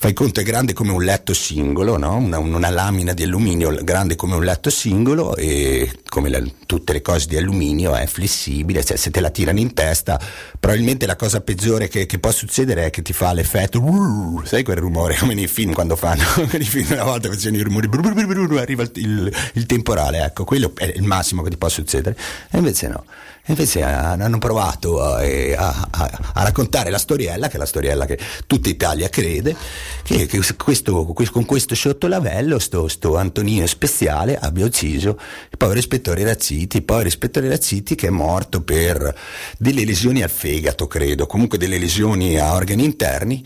Fai 0.00 0.12
conto 0.12 0.38
è 0.38 0.44
grande 0.44 0.74
come 0.74 0.92
un 0.92 1.02
letto 1.02 1.34
singolo, 1.34 1.96
no? 1.98 2.14
una, 2.18 2.38
una 2.38 2.70
lamina 2.70 3.12
di 3.14 3.24
alluminio 3.24 3.74
grande 3.82 4.14
come 4.14 4.36
un 4.36 4.44
letto 4.44 4.70
singolo 4.70 5.34
e 5.34 5.90
come 6.08 6.28
la- 6.28 6.40
tutte 6.66 6.92
le 6.92 7.02
cose 7.02 7.26
di 7.26 7.36
alluminio 7.36 7.96
è 7.96 8.06
flessibile, 8.06 8.84
cioè 8.84 8.96
se 8.96 9.10
te 9.10 9.18
la 9.18 9.30
tirano 9.30 9.58
in 9.58 9.74
testa 9.74 10.20
probabilmente 10.60 11.04
la 11.04 11.16
cosa 11.16 11.40
peggiore 11.40 11.88
che, 11.88 12.06
che 12.06 12.20
può 12.20 12.30
succedere 12.30 12.84
è 12.86 12.90
che 12.90 13.02
ti 13.02 13.12
fa 13.12 13.32
l'effetto, 13.32 13.80
"Urr", 13.80 14.46
sai 14.46 14.62
quel 14.62 14.76
rumore 14.76 15.16
come 15.16 15.34
nei 15.34 15.48
film 15.48 15.72
quando 15.72 15.96
fanno, 15.96 16.22
nei 16.52 16.62
film 16.64 16.86
una 16.92 17.02
volta 17.04 17.28
facevano 17.28 17.56
i 17.60 17.64
rumori, 17.64 17.88
"Brr, 17.88 18.00
brr, 18.00 18.24
brr, 18.24 18.46
brr", 18.46 18.58
arriva 18.58 18.82
il, 18.84 18.90
il- 18.94 19.32
il 19.54 19.66
temporale, 19.66 20.22
ecco, 20.22 20.44
quello 20.44 20.70
è 20.76 20.92
il 20.94 21.02
massimo 21.02 21.42
che 21.42 21.50
ti 21.50 21.56
può 21.56 21.68
succedere, 21.68 22.16
e 22.50 22.58
invece 22.58 22.86
no. 22.86 23.04
Invece 23.50 23.82
ah, 23.82 24.10
hanno 24.10 24.36
provato 24.36 25.02
a, 25.02 25.20
a- 25.22 25.88
a- 25.90 26.18
a 26.34 26.42
raccontare 26.42 26.90
la 26.90 26.98
storiella, 26.98 27.48
che 27.48 27.54
è 27.56 27.58
la 27.58 27.64
storiella 27.64 28.04
che 28.04 28.18
tutta 28.46 28.68
Italia 28.68 29.08
crede, 29.08 29.56
che, 30.02 30.26
che 30.26 30.40
questo- 30.56 31.04
que- 31.06 31.30
con 31.30 31.44
questo 31.44 31.74
sottolavello 31.74 32.58
sto, 32.58 32.88
sto 32.88 33.16
Antonino 33.16 33.66
Speziale 33.66 34.36
abbia 34.38 34.64
ucciso 34.64 35.18
il 35.50 35.56
povero 35.56 35.78
Speziale 35.78 35.78
ispettore 35.78 36.24
Razziti, 36.24 36.82
povero 36.82 37.08
ispettore 37.08 37.48
Razziti 37.48 37.94
che 37.94 38.08
è 38.08 38.10
morto 38.10 38.62
per 38.62 39.14
delle 39.58 39.84
lesioni 39.84 40.22
al 40.22 40.30
fegato, 40.30 40.86
credo, 40.86 41.26
comunque 41.26 41.58
delle 41.58 41.78
lesioni 41.78 42.38
a 42.38 42.54
organi 42.54 42.84
interni. 42.84 43.44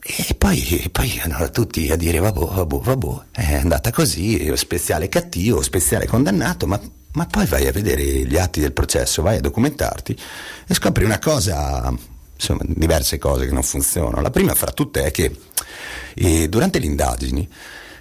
E 0.00 0.34
poi, 0.36 0.66
e 0.84 0.88
poi 0.90 1.18
andavano 1.22 1.50
tutti 1.50 1.90
a 1.90 1.96
dire 1.96 2.18
vabbè, 2.20 2.38
vabbè, 2.38 2.78
vabbè, 2.78 3.06
è 3.32 3.54
andata 3.56 3.90
così, 3.90 4.50
speciale 4.54 5.08
cattivo, 5.08 5.60
speciale 5.60 6.06
condannato, 6.06 6.66
ma, 6.66 6.80
ma 7.12 7.26
poi 7.26 7.46
vai 7.46 7.66
a 7.66 7.72
vedere 7.72 8.02
gli 8.02 8.36
atti 8.36 8.60
del 8.60 8.72
processo, 8.72 9.22
vai 9.22 9.38
a 9.38 9.40
documentarti 9.40 10.16
e 10.66 10.74
scopri 10.74 11.04
una 11.04 11.18
cosa, 11.18 11.92
insomma, 12.38 12.60
diverse 12.64 13.18
cose 13.18 13.46
che 13.46 13.52
non 13.52 13.62
funzionano. 13.62 14.20
La 14.20 14.30
prima 14.30 14.54
fra 14.54 14.70
tutte 14.70 15.04
è 15.04 15.10
che 15.10 15.36
eh, 16.14 16.48
durante 16.48 16.78
le 16.78 16.86
indagini 16.86 17.48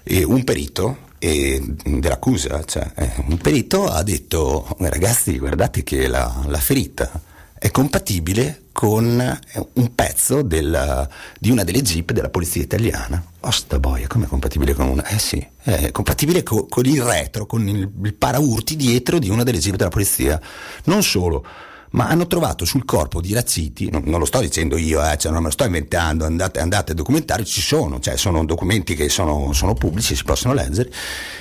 eh, 0.03 0.23
un 0.23 0.43
perito 0.43 1.05
eh, 1.19 1.61
dell'accusa, 1.83 2.63
cioè, 2.63 2.91
eh, 2.95 3.11
un 3.25 3.37
perito 3.37 3.85
ha 3.87 4.03
detto 4.03 4.67
ragazzi 4.79 5.37
guardate 5.39 5.83
che 5.83 6.07
la, 6.07 6.43
la 6.45 6.59
ferita 6.59 7.09
è 7.59 7.71
compatibile 7.71 8.65
con 8.71 9.19
eh, 9.19 9.67
un 9.73 9.95
pezzo 9.95 10.43
del- 10.43 11.09
di 11.39 11.49
una 11.49 11.63
delle 11.63 11.81
jeep 11.81 12.11
della 12.11 12.29
polizia 12.29 12.61
italiana. 12.61 13.23
Osta 13.39 13.79
boia, 13.79 14.05
come 14.05 14.27
compatibile 14.27 14.73
con 14.75 14.87
una? 14.87 15.03
Eh 15.07 15.17
sì, 15.17 15.43
è 15.63 15.89
compatibile 15.91 16.43
co- 16.43 16.67
con 16.67 16.85
il 16.85 17.01
retro, 17.01 17.47
con 17.47 17.67
il, 17.67 17.89
il 18.03 18.13
paraurti 18.13 18.75
dietro 18.75 19.17
di 19.17 19.29
una 19.29 19.41
delle 19.41 19.57
jeep 19.57 19.75
della 19.75 19.89
polizia. 19.89 20.39
Non 20.83 21.01
solo, 21.01 21.43
ma 21.91 22.07
hanno 22.07 22.27
trovato 22.27 22.65
sul 22.65 22.85
corpo 22.85 23.21
di 23.21 23.33
Razziti, 23.33 23.89
non, 23.89 24.03
non 24.05 24.19
lo 24.19 24.25
sto 24.25 24.39
dicendo 24.39 24.77
io, 24.77 25.01
eh, 25.03 25.17
cioè 25.17 25.31
non 25.31 25.41
me 25.41 25.47
lo 25.47 25.53
sto 25.53 25.63
inventando, 25.63 26.25
andate, 26.25 26.59
andate 26.59 26.91
a 26.91 26.95
documentare, 26.95 27.45
ci 27.45 27.61
sono, 27.61 27.99
cioè 27.99 28.17
sono 28.17 28.45
documenti 28.45 28.95
che 28.95 29.09
sono, 29.09 29.53
sono 29.53 29.73
pubblici, 29.73 30.15
si 30.15 30.23
possono 30.23 30.53
leggere, 30.53 30.91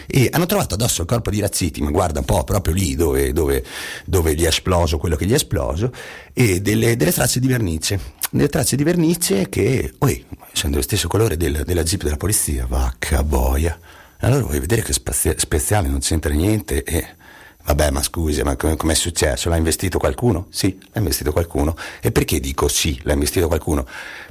e 0.07 0.29
hanno 0.33 0.47
trovato 0.47 0.75
addosso 0.75 1.03
il 1.03 1.09
corpo 1.09 1.31
di 1.31 1.41
Razziti, 1.41 1.83
ma 1.83 1.91
guarda 1.91 2.21
un 2.21 2.25
po' 2.25 2.45
proprio 2.45 2.75
lì 2.75 2.95
dove, 2.95 3.33
dove, 3.33 3.65
dove 4.05 4.35
gli 4.35 4.45
è 4.45 4.49
esploso 4.49 4.99
quello 4.99 5.17
che 5.17 5.27
gli 5.27 5.33
è 5.33 5.37
esploso, 5.37 5.93
e 6.33 6.61
delle, 6.61 6.97
delle 6.97 7.13
tracce 7.13 7.41
di 7.41 7.49
vernice, 7.49 7.99
delle 8.31 8.49
tracce 8.49 8.77
di 8.77 8.85
vernice 8.85 9.49
che, 9.49 9.95
oi, 9.99 10.25
essendo 10.53 10.77
lo 10.77 10.83
stesso 10.83 11.09
colore 11.09 11.37
del- 11.37 11.63
della 11.65 11.83
jeep 11.83 12.03
della 12.03 12.17
polizia, 12.17 12.67
vacca 12.67 13.23
boia. 13.23 13.79
Allora 14.21 14.45
vuoi 14.45 14.61
vedere 14.61 14.83
che 14.83 14.93
spazia- 14.93 15.35
speciale 15.37 15.89
non 15.89 16.01
c'entra 16.01 16.33
niente 16.33 16.83
e... 16.83 17.25
Vabbè, 17.67 17.91
ma 17.91 18.01
scusi, 18.01 18.43
ma 18.43 18.55
come 18.55 18.93
è 18.93 18.95
successo? 18.95 19.49
L'ha 19.49 19.57
investito 19.57 19.99
qualcuno? 19.99 20.47
Sì, 20.51 20.79
l'ha 20.93 21.01
investito 21.01 21.33
qualcuno. 21.33 21.77
E 22.01 22.13
perché 22.13 22.39
dico 22.39 22.69
sì, 22.69 22.97
l'ha 23.03 23.13
investito 23.13 23.49
qualcuno? 23.49 23.85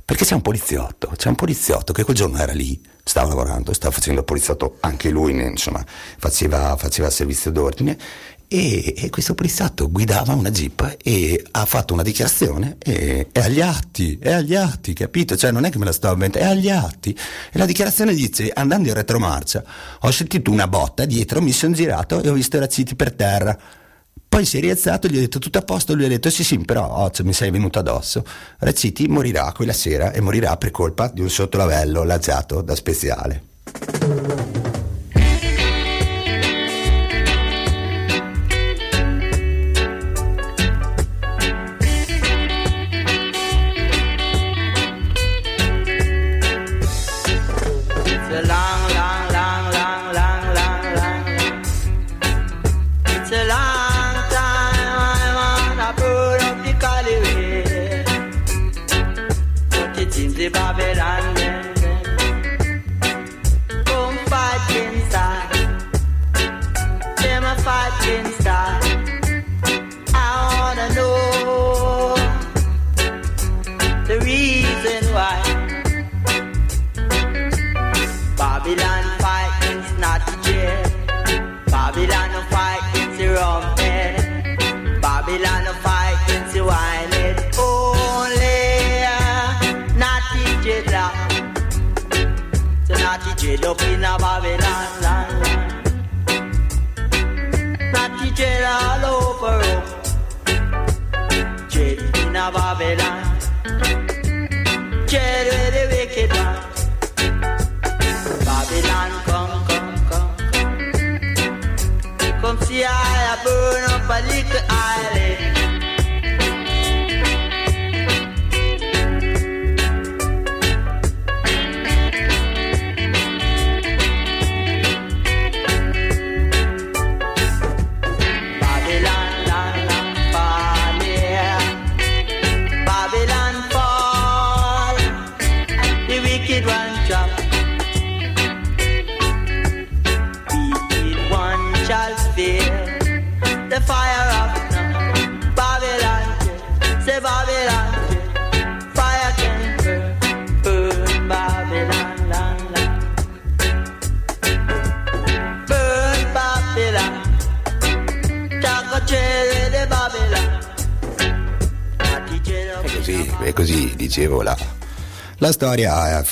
Perché 0.06 0.24
c'è 0.24 0.36
un 0.36 0.42
poliziotto, 0.42 1.12
c'è 1.18 1.28
un 1.28 1.36
poliziotto 1.36 1.92
che 1.92 2.06
quel 2.06 2.16
giorno 2.16 2.38
era 2.38 2.54
lì, 2.54 2.82
stava 3.04 3.28
lavorando, 3.28 3.74
stava 3.74 3.94
facendo 3.94 4.22
il 4.22 4.26
poliziotto, 4.26 4.78
anche 4.80 5.10
lui, 5.10 5.34
insomma, 5.34 5.84
faceva, 6.18 6.78
faceva 6.78 7.10
servizio 7.10 7.52
d'ordine. 7.52 7.98
E, 8.48 8.94
e 8.96 9.10
questo 9.10 9.34
poliziotto 9.34 9.90
guidava 9.90 10.34
una 10.34 10.52
jeep 10.52 10.98
e 11.02 11.44
ha 11.52 11.66
fatto 11.66 11.94
una 11.94 12.04
dichiarazione 12.04 12.78
e 12.80 13.28
è 13.32 13.40
agli 13.40 13.60
atti, 13.60 14.20
è 14.22 14.34
agli 14.34 14.54
atti, 14.54 14.94
capito? 14.94 15.36
Cioè 15.36 15.52
non 15.52 15.66
è 15.66 15.72
che 15.72 15.80
me 15.80 15.86
la 15.86 15.92
sto 15.92 16.12
inventando, 16.12 16.48
è 16.48 16.52
agli 16.52 16.70
atti. 16.70 17.18
E 17.52 17.58
la 17.58 17.66
dichiarazione 17.66 18.14
dice, 18.14 18.52
andando 18.54 18.88
in 18.88 18.94
retromarcia, 18.94 19.64
ho 20.00 20.12
sentito 20.12 20.52
una 20.52 20.68
botta 20.68 21.06
dietro, 21.06 21.42
mi 21.42 21.52
sono 21.52 21.74
girato 21.74 22.22
e 22.22 22.30
ho 22.30 22.34
visto 22.34 22.60
Razziti 22.60 22.96
per 22.96 23.14
terra. 23.14 23.58
Poi 24.28 24.46
si 24.46 24.58
è 24.58 24.60
rialzato, 24.60 25.08
gli 25.08 25.18
ho 25.18 25.22
detto 25.22 25.40
tutto 25.40 25.58
a 25.58 25.62
posto, 25.62 25.96
lui 25.96 26.06
ha 26.06 26.10
detto 26.10 26.30
sì 26.30 26.44
sì, 26.44 26.58
però 26.60 26.88
oh, 26.88 27.10
cioè, 27.10 27.26
mi 27.26 27.34
sei 27.34 27.50
venuto 27.50 27.80
addosso. 27.80 28.24
Razziti 28.60 29.08
morirà 29.08 29.52
quella 29.54 29.74
sera 29.74 30.12
e 30.12 30.22
morirà 30.22 30.56
per 30.58 30.72
colpa 30.72 31.08
di 31.08 31.22
un 31.22 31.30
sottolavello 31.30 32.04
lanciato 32.04 32.62
da 32.62 32.76
speciale. 32.76 34.84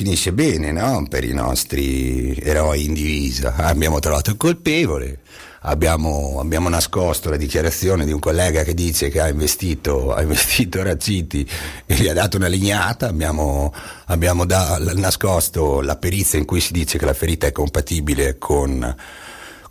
Finisce 0.04 0.34
bene 0.34 0.74
no? 0.74 1.06
per 1.08 1.24
i 1.24 1.32
nostri 1.32 2.36
eroi 2.36 2.84
in 2.84 2.94
divisa. 2.94 3.56
Abbiamo 3.56 4.00
trovato 4.00 4.32
il 4.32 4.36
colpevole, 4.38 5.20
abbiamo, 5.62 6.40
abbiamo 6.42 6.68
nascosto 6.68 7.30
la 7.30 7.38
dichiarazione 7.38 8.04
di 8.04 8.12
un 8.12 8.20
collega 8.20 8.64
che 8.64 8.74
dice 8.74 9.08
che 9.08 9.22
ha 9.22 9.30
investito, 9.30 10.14
ha 10.14 10.22
investito 10.22 10.84
Razziti 10.84 11.50
e 11.86 11.96
gli 11.96 12.10
ha 12.10 12.14
dato 12.14 12.36
una 12.36 12.50
legnata, 12.50 13.08
abbiamo, 13.08 13.74
abbiamo 14.08 14.46
da- 14.46 14.78
nascosto 14.94 15.80
la 15.80 15.96
perizia 15.96 16.38
in 16.38 16.44
cui 16.44 16.60
si 16.60 16.74
dice 16.74 16.98
che 16.98 17.06
la 17.06 17.14
ferita 17.14 17.48
è 17.48 17.54
compatibile 17.54 18.38
con 18.38 18.96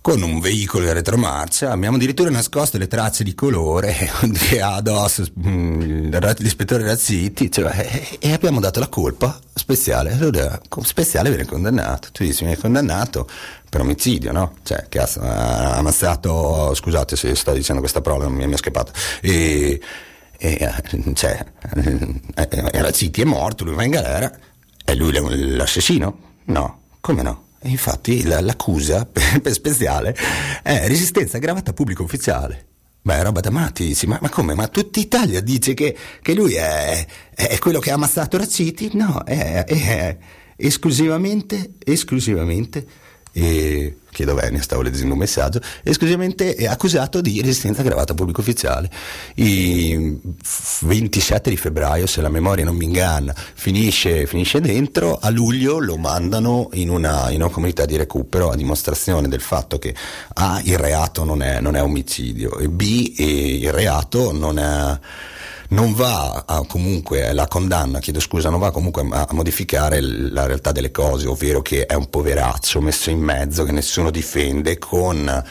con 0.03 0.21
un 0.21 0.41
veicolo 0.41 0.87
in 0.87 0.95
retromarcia, 0.95 1.71
abbiamo 1.71 1.95
addirittura 1.95 2.29
nascosto 2.29 2.77
le 2.77 2.89
tracce 2.89 3.23
di 3.23 3.37
colore 3.37 3.95
che 4.49 4.61
ha 4.61 4.75
addosso 4.75 5.25
mm, 5.39 5.82
l'ispettore 6.39 6.85
Razziti, 6.85 7.51
cioè, 7.51 8.17
e, 8.21 8.29
e 8.29 8.33
abbiamo 8.33 8.61
dato 8.61 8.81
la 8.81 8.89
colpa 8.89 9.39
speciale, 9.55 10.13
allora 10.13 10.61
co- 10.69 10.83
speciale 10.83 11.29
viene 11.29 11.45
condannato, 11.45 12.09
tu 12.13 12.25
dici 12.25 12.45
viene 12.45 12.59
condannato 12.59 13.29
per 13.69 13.81
omicidio, 13.81 14.33
no? 14.33 14.55
Cioè, 14.63 14.87
che 14.89 14.99
ha, 14.99 15.77
ammazzato, 15.77 16.75
scusate 16.75 17.17
se 17.17 17.35
sto 17.35 17.53
dicendo 17.53 17.81
questa 17.81 18.01
parola, 18.01 18.25
non 18.25 18.35
mi, 18.35 18.53
è 18.53 18.57
scappata, 18.57 18.93
e, 19.21 19.81
e 20.39 20.59
eh, 20.61 21.13
cioè, 21.15 21.45
eh, 22.35 22.83
Razziti 22.83 23.21
è 23.23 23.25
morto, 23.25 23.65
lui 23.65 23.75
va 23.75 23.85
in 23.85 23.91
galera, 23.91 24.31
è 24.85 24.95
lui 24.95 25.13
l'assassino? 25.57 26.19
No, 26.45 26.81
come 27.01 27.23
no? 27.23 27.45
Infatti 27.63 28.25
la- 28.25 28.41
l'accusa 28.41 29.07
per, 29.07 29.53
speciale 29.53 30.17
è 30.63 30.87
resistenza 30.89 31.37
aggravata 31.37 31.73
pubblico 31.73 32.03
ufficiale. 32.03 32.67
Beh, 33.05 33.19
è 33.19 33.23
roba 33.25 33.41
da 33.41 33.51
matti, 33.51 33.97
ma, 34.07 34.19
ma 34.23 34.29
come? 34.29 34.55
Ma 34.55 34.69
tutta 34.69 35.01
Italia 35.01 35.41
dice 35.41 35.75
che, 35.75 35.97
che 36.21 36.35
lui 36.35 36.55
è, 36.55 37.05
è 37.35 37.59
quello 37.59 37.81
che 37.81 37.91
ha 37.91 37.95
ammazzato 37.95 38.37
Razziti? 38.37 38.91
No, 38.93 39.25
è, 39.25 39.65
è 39.65 40.19
esclusivamente, 40.57 41.73
esclusivamente, 41.83 42.87
e, 43.33 43.97
chiedo 44.11 44.35
venia, 44.35 44.61
stavo 44.61 44.83
leggendo 44.83 45.15
un 45.15 45.19
messaggio, 45.19 45.61
esclusivamente 45.83 46.55
è 46.55 46.67
accusato 46.67 47.21
di 47.21 47.41
resistenza 47.41 47.81
aggravata 47.81 48.13
a 48.13 48.15
pubblico 48.15 48.41
ufficiale. 48.41 48.91
Il 49.35 50.21
27 50.83 51.51
di 51.51 51.57
febbraio, 51.57 52.07
se 52.07 52.21
la 52.21 52.29
memoria 52.29 52.65
non 52.65 52.77
mi 52.77 52.85
inganna, 52.85 53.35
finisce, 53.35 54.27
finisce 54.27 54.61
dentro, 54.61 55.19
a 55.21 55.31
luglio 55.31 55.79
lo 55.79 55.97
mandano 55.97 56.69
in 56.75 56.91
una, 56.91 57.31
in 57.31 57.41
una 57.41 57.51
comunità 57.51 57.87
di 57.87 57.97
recupero 57.97 58.51
a 58.51 58.57
dimostrazione 58.57 59.29
del 59.29 59.41
fatto 59.41 59.79
che 59.79 59.95
A, 60.35 60.61
il 60.65 60.77
reato 60.77 61.25
non 61.25 61.43
è, 61.43 61.61
non 61.61 61.75
è 61.75 61.83
omicidio, 61.83 62.59
e 62.59 62.69
B, 62.69 63.15
il 63.17 63.73
reato 63.73 64.33
non 64.33 64.59
è 64.59 64.99
non 65.73 65.95
va 65.95 66.45
a, 66.47 66.65
comunque 66.67 67.33
la 67.33 67.49
condanna, 67.49 67.99
chiedo 67.99 68.21
scusa, 68.21 68.51
non 68.51 68.61
va 68.61 68.71
comunque 68.71 69.07
a, 69.11 69.27
a 69.29 69.35
modificare 69.35 70.01
la 70.01 70.47
realtà 70.47 70.71
delle 70.71 70.91
cose, 70.91 71.27
ovvero 71.27 71.63
che 71.63 71.87
è 71.87 71.95
un 71.95 72.09
poveraccio 72.09 72.81
messo 72.81 73.11
in 73.11 73.21
mezzo 73.21 73.65
che 73.65 73.73
nessuno 73.73 74.11
difende 74.11 74.79
con 74.79 75.45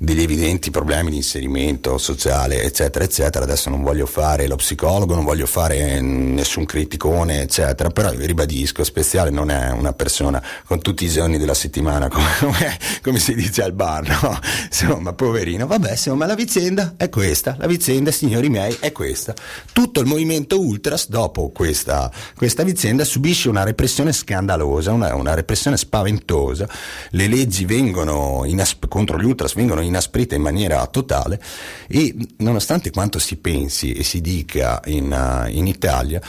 degli 0.00 0.22
evidenti 0.22 0.70
problemi 0.70 1.10
di 1.10 1.16
inserimento 1.16 1.98
sociale, 1.98 2.62
eccetera, 2.62 3.04
eccetera. 3.04 3.44
Adesso 3.44 3.68
non 3.68 3.82
voglio 3.82 4.06
fare 4.06 4.46
lo 4.46 4.54
psicologo, 4.54 5.14
non 5.14 5.24
voglio 5.24 5.46
fare 5.46 6.00
nessun 6.00 6.64
criticone, 6.64 7.42
eccetera, 7.42 7.90
però 7.90 8.10
ribadisco, 8.10 8.84
Speziale 8.84 9.30
non 9.30 9.50
è 9.50 9.70
una 9.70 9.92
persona 9.92 10.42
con 10.64 10.80
tutti 10.80 11.04
i 11.04 11.08
giorni 11.08 11.36
della 11.36 11.54
settimana, 11.54 12.08
come, 12.40 12.78
come- 13.02 13.18
si 13.18 13.34
dice 13.34 13.62
al 13.62 13.72
bar, 13.72 14.06
no? 14.22 14.38
Insomma, 14.66 15.12
poverino. 15.12 15.66
Vabbè, 15.66 15.90
insomma, 15.90 16.26
la 16.26 16.36
vicenda 16.36 16.94
è 16.96 17.08
questa, 17.08 17.56
la 17.58 17.66
vicenda, 17.66 18.12
signori 18.12 18.48
miei, 18.48 18.76
è 18.78 18.92
questa. 18.92 19.34
Tutto 19.72 19.98
il 19.98 20.06
movimento 20.06 20.60
Ultras, 20.60 21.08
dopo 21.08 21.50
questa, 21.50 22.10
questa 22.36 22.62
vicenda, 22.62 23.04
subisce 23.04 23.48
una 23.48 23.64
repressione 23.64 24.12
scandalosa, 24.12 24.92
una, 24.92 25.14
una 25.16 25.34
repressione 25.34 25.76
spaventosa. 25.76 26.68
Le 27.10 27.26
leggi 27.26 27.64
vengono 27.64 28.44
inas- 28.44 28.76
contro 28.88 29.18
gli 29.18 29.24
Ultras 29.24 29.54
vengono 29.54 29.80
inasprite 29.88 30.36
in 30.36 30.42
maniera 30.42 30.86
totale 30.86 31.40
e 31.88 32.14
nonostante 32.38 32.90
quanto 32.90 33.18
si 33.18 33.36
pensi 33.36 33.92
e 33.92 34.02
si 34.04 34.20
dica 34.20 34.80
in, 34.86 35.10
uh, 35.10 35.48
in 35.50 35.66
Italia, 35.66 36.20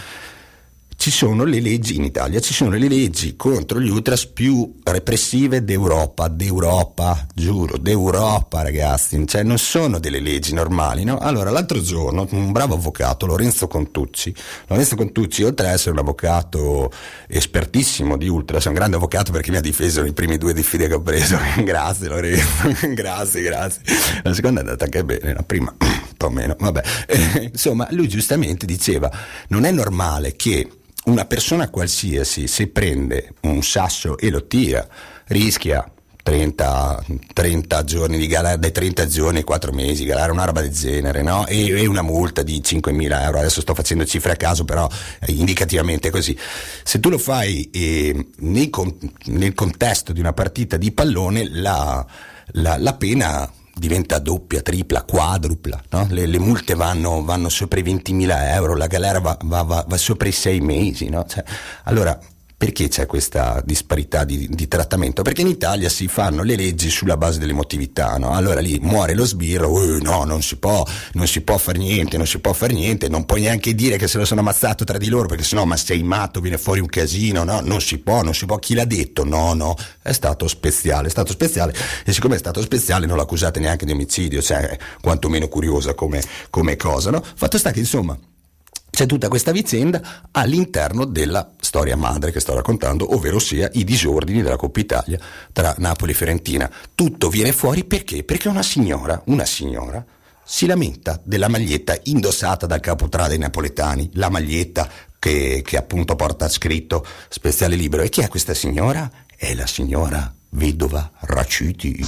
ci 0.99 1.11
sono 1.11 1.45
le 1.45 1.61
leggi 1.61 1.95
in 1.95 2.03
Italia, 2.03 2.41
ci 2.41 2.53
sono 2.53 2.71
le 2.71 2.89
leggi 2.89 3.37
contro 3.37 3.79
gli 3.79 3.87
ultras 3.87 4.25
più 4.25 4.79
repressive 4.83 5.63
d'Europa, 5.63 6.27
d'Europa, 6.27 7.25
giuro, 7.33 7.77
d'Europa 7.77 8.63
ragazzi, 8.63 9.25
cioè 9.25 9.43
non 9.43 9.57
sono 9.57 9.97
delle 9.97 10.19
leggi 10.19 10.53
normali, 10.53 11.05
no? 11.05 11.17
Allora 11.17 11.51
l'altro 11.51 11.81
giorno 11.81 12.27
un 12.31 12.51
bravo 12.51 12.75
avvocato, 12.75 13.25
Lorenzo 13.25 13.67
Contucci, 13.67 14.35
Lorenzo 14.67 14.97
Contucci 14.97 15.43
oltre 15.43 15.67
ad 15.67 15.75
essere 15.75 15.91
un 15.91 15.99
avvocato 15.99 16.91
espertissimo 17.27 18.17
di 18.17 18.27
ultras, 18.27 18.65
è 18.65 18.67
un 18.67 18.73
grande 18.73 18.97
avvocato 18.97 19.31
perché 19.31 19.51
mi 19.51 19.57
ha 19.57 19.61
difeso 19.61 20.01
nei 20.01 20.11
primi 20.11 20.37
due 20.37 20.53
diffide 20.53 20.89
che 20.89 20.95
ho 20.95 21.01
preso, 21.01 21.37
grazie 21.63 22.09
Lorenzo, 22.09 22.75
grazie, 22.91 23.41
grazie, 23.41 23.83
la 24.21 24.33
seconda 24.33 24.59
è 24.59 24.63
andata 24.63 24.83
anche 24.83 25.05
bene, 25.05 25.33
la 25.33 25.43
prima 25.43 25.73
un 25.79 26.17
po' 26.17 26.29
meno, 26.29 26.57
vabbè, 26.59 26.83
Eh, 27.05 27.49
insomma 27.53 27.87
lui 27.91 28.09
giustamente 28.09 28.65
diceva 28.65 29.09
non 29.47 29.63
è 29.63 29.71
normale 29.71 30.35
che 30.35 30.67
una 31.05 31.25
persona 31.25 31.69
qualsiasi, 31.69 32.47
se 32.47 32.67
prende 32.67 33.33
un 33.41 33.63
sasso 33.63 34.17
e 34.17 34.29
lo 34.29 34.45
tira, 34.47 34.87
rischia 35.27 35.89
30, 36.21 37.05
30 37.33 37.83
giorni 37.85 38.17
di 38.17 38.27
galera, 38.27 38.55
dai 38.57 38.71
30 38.71 39.07
giorni 39.07 39.37
ai 39.39 39.43
4 39.43 39.71
mesi, 39.71 40.05
galera, 40.05 40.31
una 40.31 40.43
roba 40.45 40.61
del 40.61 40.71
genere, 40.71 41.23
no? 41.23 41.47
E, 41.47 41.69
e 41.69 41.87
una 41.87 42.03
multa 42.03 42.43
di 42.43 42.61
5.000 42.61 43.23
euro. 43.23 43.39
Adesso 43.39 43.61
sto 43.61 43.73
facendo 43.73 44.05
cifre 44.05 44.33
a 44.33 44.35
caso, 44.35 44.65
però 44.65 44.87
eh, 45.21 45.31
indicativamente 45.31 46.09
è 46.09 46.11
così. 46.11 46.37
Se 46.83 46.99
tu 46.99 47.09
lo 47.09 47.17
fai 47.17 47.69
eh, 47.71 48.27
nei 48.39 48.69
con- 48.69 48.95
nel 49.27 49.55
contesto 49.55 50.13
di 50.13 50.19
una 50.19 50.33
partita 50.33 50.77
di 50.77 50.91
pallone, 50.91 51.49
la, 51.49 52.05
la- 52.51 52.77
la 52.77 52.93
pena 52.93 53.51
diventa 53.79 54.19
doppia, 54.19 54.61
tripla, 54.61 55.03
quadrupla, 55.03 55.81
no? 55.89 56.07
le, 56.09 56.25
le 56.27 56.39
multe 56.39 56.75
vanno, 56.75 57.23
vanno 57.23 57.49
sopra 57.49 57.79
i 57.79 57.83
20.000 57.83 58.53
euro, 58.53 58.75
la 58.75 58.87
galera 58.87 59.19
va, 59.19 59.37
va- 59.43 59.63
va- 59.63 59.85
va 59.87 59.97
sopra 59.97 60.27
i 60.27 60.31
6 60.31 60.59
mesi. 60.61 61.09
no? 61.09 61.25
Cioè, 61.25 61.43
allora, 61.85 62.19
perché 62.59 62.89
c'è 62.89 63.05
questa 63.05 63.61
disparità 63.63 64.25
di, 64.25 64.49
di 64.49 64.67
trattamento? 64.67 65.21
Perché 65.21 65.39
in 65.39 65.47
Italia 65.47 65.87
si 65.87 66.09
fanno 66.09 66.43
le 66.43 66.57
leggi 66.57 66.89
sulla 66.89 67.15
base 67.15 67.39
dell'emotività, 67.39 68.17
no? 68.17 68.33
allora 68.33 68.59
lì 68.59 68.77
muore 68.81 69.15
lo 69.15 69.23
sbirro, 69.23 69.81
"Eh, 69.81 70.01
no, 70.01 70.25
non 70.25 70.41
si 70.41 70.57
può, 70.57 70.85
non 71.13 71.25
si 71.25 71.39
può 71.39 71.57
fare 71.57 71.77
niente, 71.77 72.17
non 72.17 72.27
si 72.27 72.37
può 72.39 72.51
fare 72.51 72.73
niente, 72.73 73.07
non 73.07 73.25
puoi 73.25 73.39
neanche 73.43 73.73
dire 73.73 73.95
che 73.95 74.09
se 74.09 74.17
lo 74.17 74.25
sono 74.25 74.41
ammazzato 74.41 74.83
tra 74.83 74.97
di 74.97 75.07
loro, 75.07 75.29
perché 75.29 75.45
sennò 75.45 75.63
ma 75.63 75.77
sei 75.77 76.03
matto, 76.03 76.41
viene 76.41 76.57
fuori 76.57 76.81
un 76.81 76.87
casino, 76.87 77.45
no? 77.45 77.61
Non 77.61 77.79
si 77.79 77.97
può, 77.99 78.23
non 78.23 78.33
si 78.33 78.45
può, 78.45 78.57
chi 78.57 78.73
l'ha 78.73 78.83
detto? 78.83 79.23
No, 79.23 79.53
no, 79.53 79.77
è 80.01 80.11
stato 80.11 80.45
speziale, 80.49 81.07
è 81.07 81.11
stato 81.11 81.31
speziale 81.31 81.73
e 82.03 82.11
siccome 82.11 82.35
è 82.35 82.39
stato 82.39 82.61
speziale 82.61 83.05
non 83.05 83.15
lo 83.15 83.21
accusate 83.21 83.61
neanche 83.61 83.85
di 83.85 83.93
omicidio, 83.93 84.41
cioè 84.41 84.77
quantomeno 84.99 85.47
curiosa 85.47 85.93
come, 85.93 86.21
come 86.49 86.75
cosa, 86.75 87.09
no? 87.09 87.23
Fatto 87.23 87.57
sta 87.57 87.71
che 87.71 87.79
insomma 87.79 88.19
c'è 88.99 89.05
tutta 89.05 89.29
questa 89.29 89.53
vicenda 89.53 90.27
all'interno 90.31 91.05
della 91.05 91.53
storia 91.61 91.95
madre 91.95 92.33
che 92.33 92.41
sto 92.41 92.53
raccontando, 92.53 93.15
ovvero 93.15 93.39
sia 93.39 93.69
i 93.75 93.85
disordini 93.85 94.41
della 94.41 94.57
Coppa 94.57 94.81
Italia 94.81 95.17
tra 95.53 95.73
Napoli 95.77 96.11
e 96.11 96.15
Fiorentina. 96.15 96.69
Tutto 96.95 97.29
viene 97.29 97.53
fuori 97.53 97.85
perché? 97.85 98.25
Perché 98.25 98.49
una 98.49 98.61
signora, 98.61 99.21
una 99.27 99.45
signora, 99.45 100.03
si 100.43 100.65
lamenta 100.65 101.17
della 101.23 101.47
maglietta 101.47 101.97
indossata 102.03 102.65
dal 102.65 102.81
capotrà 102.81 103.29
dei 103.29 103.37
napoletani, 103.37 104.09
la 104.15 104.27
maglietta 104.27 104.89
che, 105.17 105.61
che 105.63 105.77
appunto 105.77 106.17
porta 106.17 106.49
scritto 106.49 107.05
Speziale 107.29 107.77
Libero. 107.77 108.03
E 108.03 108.09
chi 108.09 108.19
è 108.19 108.27
questa 108.27 108.53
signora? 108.53 109.09
È 109.33 109.53
la 109.53 109.65
signora 109.65 110.29
vedova 110.49 111.09
Raciti. 111.19 112.05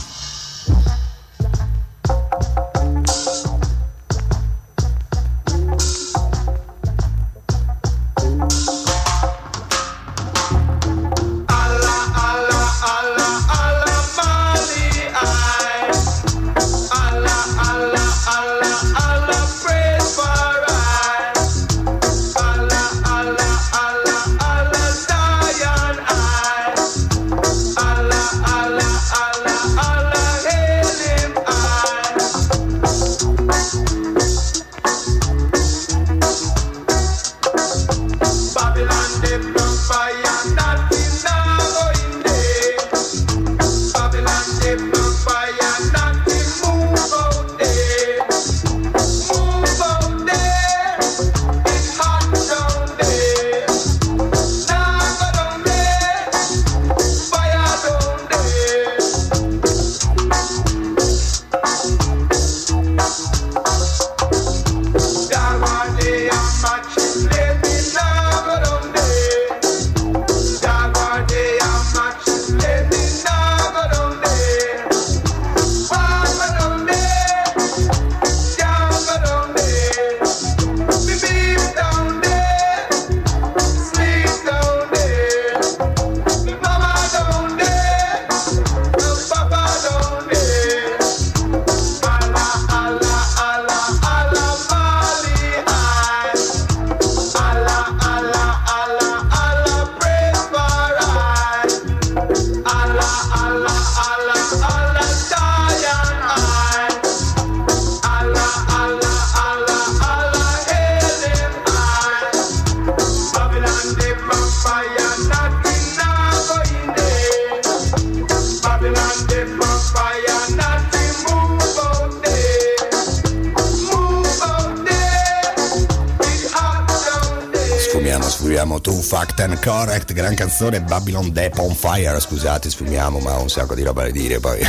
Canzone 130.61 130.81
Babylon 130.81 131.31
Deep 131.31 131.57
on 131.57 131.73
Fire, 131.73 132.19
scusate, 132.19 132.69
sfumiamo, 132.69 133.17
ma 133.17 133.39
ho 133.39 133.41
un 133.41 133.49
sacco 133.49 133.73
di 133.73 133.81
roba 133.81 134.03
da 134.03 134.11
dire 134.11 134.39
poi. 134.39 134.59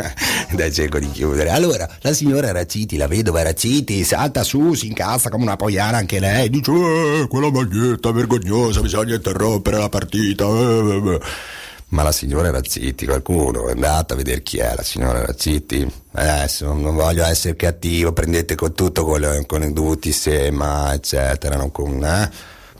Dai, 0.52 0.72
cerco 0.72 0.98
di 0.98 1.10
chiudere. 1.10 1.50
Allora, 1.50 1.86
la 2.00 2.14
signora 2.14 2.50
Raciti, 2.50 2.96
la 2.96 3.06
vedova 3.06 3.42
Raciti, 3.42 4.04
salta 4.04 4.42
su, 4.42 4.72
si 4.72 4.86
incazza 4.86 5.28
come 5.28 5.42
una 5.42 5.56
poiana 5.56 5.98
anche 5.98 6.18
lei, 6.18 6.48
dice, 6.48 6.72
eh, 6.72 7.26
quella 7.28 7.50
maglietta 7.50 8.10
vergognosa, 8.10 8.80
bisogna 8.80 9.16
interrompere 9.16 9.76
la 9.76 9.90
partita. 9.90 10.46
eh, 10.46 10.48
eh, 10.48 11.14
eh." 11.14 11.20
Ma 11.88 12.02
la 12.02 12.12
signora 12.12 12.50
Razzitti, 12.50 13.04
qualcuno 13.04 13.68
è 13.68 13.72
andato 13.72 14.14
a 14.14 14.16
vedere 14.16 14.42
chi 14.42 14.56
è 14.56 14.72
la 14.74 14.82
signora 14.82 15.26
Razzitti? 15.26 15.86
Adesso 16.12 16.72
non 16.72 16.94
voglio 16.94 17.22
essere 17.22 17.54
cattivo, 17.54 18.12
prendete 18.14 18.54
con 18.54 18.72
tutto 18.72 19.04
con, 19.04 19.44
con 19.46 19.62
i 19.62 19.72
dovuti 19.74 20.10
sema, 20.10 20.94
eccetera, 20.94 21.56
non 21.56 21.70
con, 21.70 22.02
eh? 22.02 22.30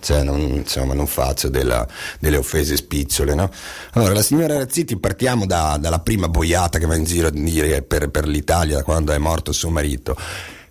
Cioè, 0.00 0.22
non, 0.22 0.38
insomma, 0.40 0.92
non 0.94 1.06
faccio 1.06 1.48
della- 1.48 1.86
delle 2.18 2.36
offese 2.36 2.76
spicciole, 2.76 3.34
no? 3.34 3.50
Allora, 3.92 4.12
la 4.12 4.22
signora 4.22 4.58
Razzitti, 4.58 4.98
partiamo 4.98 5.46
da- 5.46 5.78
dalla 5.80 6.00
prima 6.00 6.28
boiata 6.28 6.78
che 6.78 6.86
va 6.86 6.94
in 6.94 7.04
giro 7.04 7.28
a 7.28 7.30
dire 7.30 7.82
per, 7.82 8.10
per 8.10 8.26
l'Italia 8.28 8.76
da 8.76 8.82
quando 8.82 9.12
è 9.12 9.18
morto 9.18 9.52
suo 9.52 9.70
marito. 9.70 10.14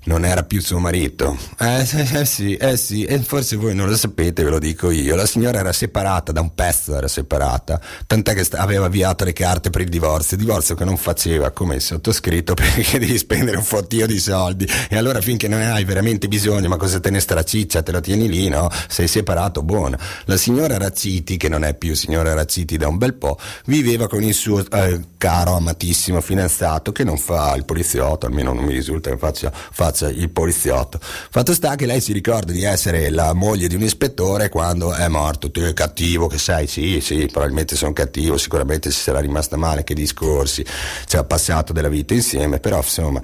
Non 0.06 0.26
era 0.26 0.44
più 0.44 0.60
suo 0.60 0.80
marito. 0.80 1.38
Eh, 1.58 1.80
eh 1.80 2.26
sì, 2.26 2.56
eh 2.56 2.76
sì, 2.76 3.06
e 3.06 3.20
forse 3.20 3.56
voi 3.56 3.74
non 3.74 3.88
lo 3.88 3.96
sapete, 3.96 4.44
ve 4.44 4.50
lo 4.50 4.60
dico 4.60 4.92
io. 4.92 5.16
La 5.16 5.26
signora 5.26 5.60
era 5.60 5.72
separata, 5.72 6.34
da 6.34 6.42
un 6.42 6.54
pezzo 6.54 6.94
era 6.94 7.08
separata, 7.08 7.80
tant'è 8.06 8.34
che 8.34 8.46
aveva 8.58 8.88
avviato 8.88 9.24
le 9.24 9.32
carte 9.32 9.70
per 9.70 9.80
il 9.80 9.88
divorzio, 9.88 10.36
divorzio 10.36 10.76
che 10.76 10.84
non 10.84 10.98
faceva 10.98 11.52
come 11.52 11.76
il 11.76 11.82
sottoscritto 11.82 12.54
perché 12.54 13.00
devi 13.00 13.18
spendere 13.18 13.56
un 13.56 13.64
fottio 13.64 14.06
di 14.06 14.20
soldi. 14.20 14.68
E 14.90 14.98
allora 14.98 15.22
finché 15.22 15.48
non 15.48 15.60
ne 15.60 15.72
hai 15.72 15.86
veramente 15.86 16.28
bisogno, 16.28 16.68
ma 16.68 16.76
cosa 16.76 17.00
te 17.00 17.10
ne 17.10 17.22
straciccia, 17.22 17.82
te 17.82 17.94
lo 17.94 18.02
tieni 18.02 18.28
lì, 18.28 18.50
no? 18.50 18.70
Sei 18.90 19.08
separato, 19.08 19.64
buono. 19.64 19.98
La 20.26 20.36
signora 20.36 20.78
Razziti, 20.78 21.38
che 21.38 21.48
non 21.48 21.64
è 21.64 21.76
più 21.76 21.96
signora 21.96 22.34
Razziti 22.34 22.76
da 22.76 22.90
un 22.90 22.98
bel 22.98 23.14
po', 23.14 23.40
viveva 23.68 24.10
con 24.10 24.22
il 24.22 24.34
suo 24.34 24.66
eh, 24.70 25.00
caro, 25.18 25.56
amatissimo 25.56 26.20
fidanzato 26.20 26.92
che 26.92 27.06
non 27.06 27.18
fa 27.18 27.56
il 27.56 27.64
poliziotto, 27.64 28.26
almeno 28.26 28.52
non 28.52 28.66
mi 28.66 28.74
risulta 28.74 29.10
che 29.10 29.18
faccia, 29.18 29.50
faccia 29.54 29.92
il 30.02 30.30
poliziotto. 30.30 31.00
Fatto 31.02 31.54
sta 31.54 31.76
che 31.76 31.86
lei 31.86 32.02
si 32.02 32.14
ricorda 32.14 32.52
di 32.52 32.64
essere 32.64 33.10
la 33.10 33.34
moglie 33.34 33.68
di 33.68 33.76
un 33.76 33.84
ispettore 33.84 34.50
quando 34.50 34.94
è 34.94 35.08
morto. 35.08 35.52
Tu 35.52 35.62
è 35.62 35.74
cattivo 35.74 36.28
che 36.28 36.38
sei, 36.38 36.68
sì, 36.68 37.00
sì, 37.02 37.28
probabilmente 37.32 37.76
sono 37.76 37.94
cattivo, 37.94 38.38
sicuramente 38.38 38.92
si 38.92 39.00
sarà 39.00 39.20
rimasta 39.20 39.58
male, 39.58 39.84
che 39.84 39.94
discorsi, 39.94 40.66
ci 41.06 41.18
ha 41.18 41.24
passato 41.24 41.74
della 41.74 41.90
vita 41.90 42.14
insieme, 42.14 42.60
però 42.60 42.78
insomma 42.78 43.22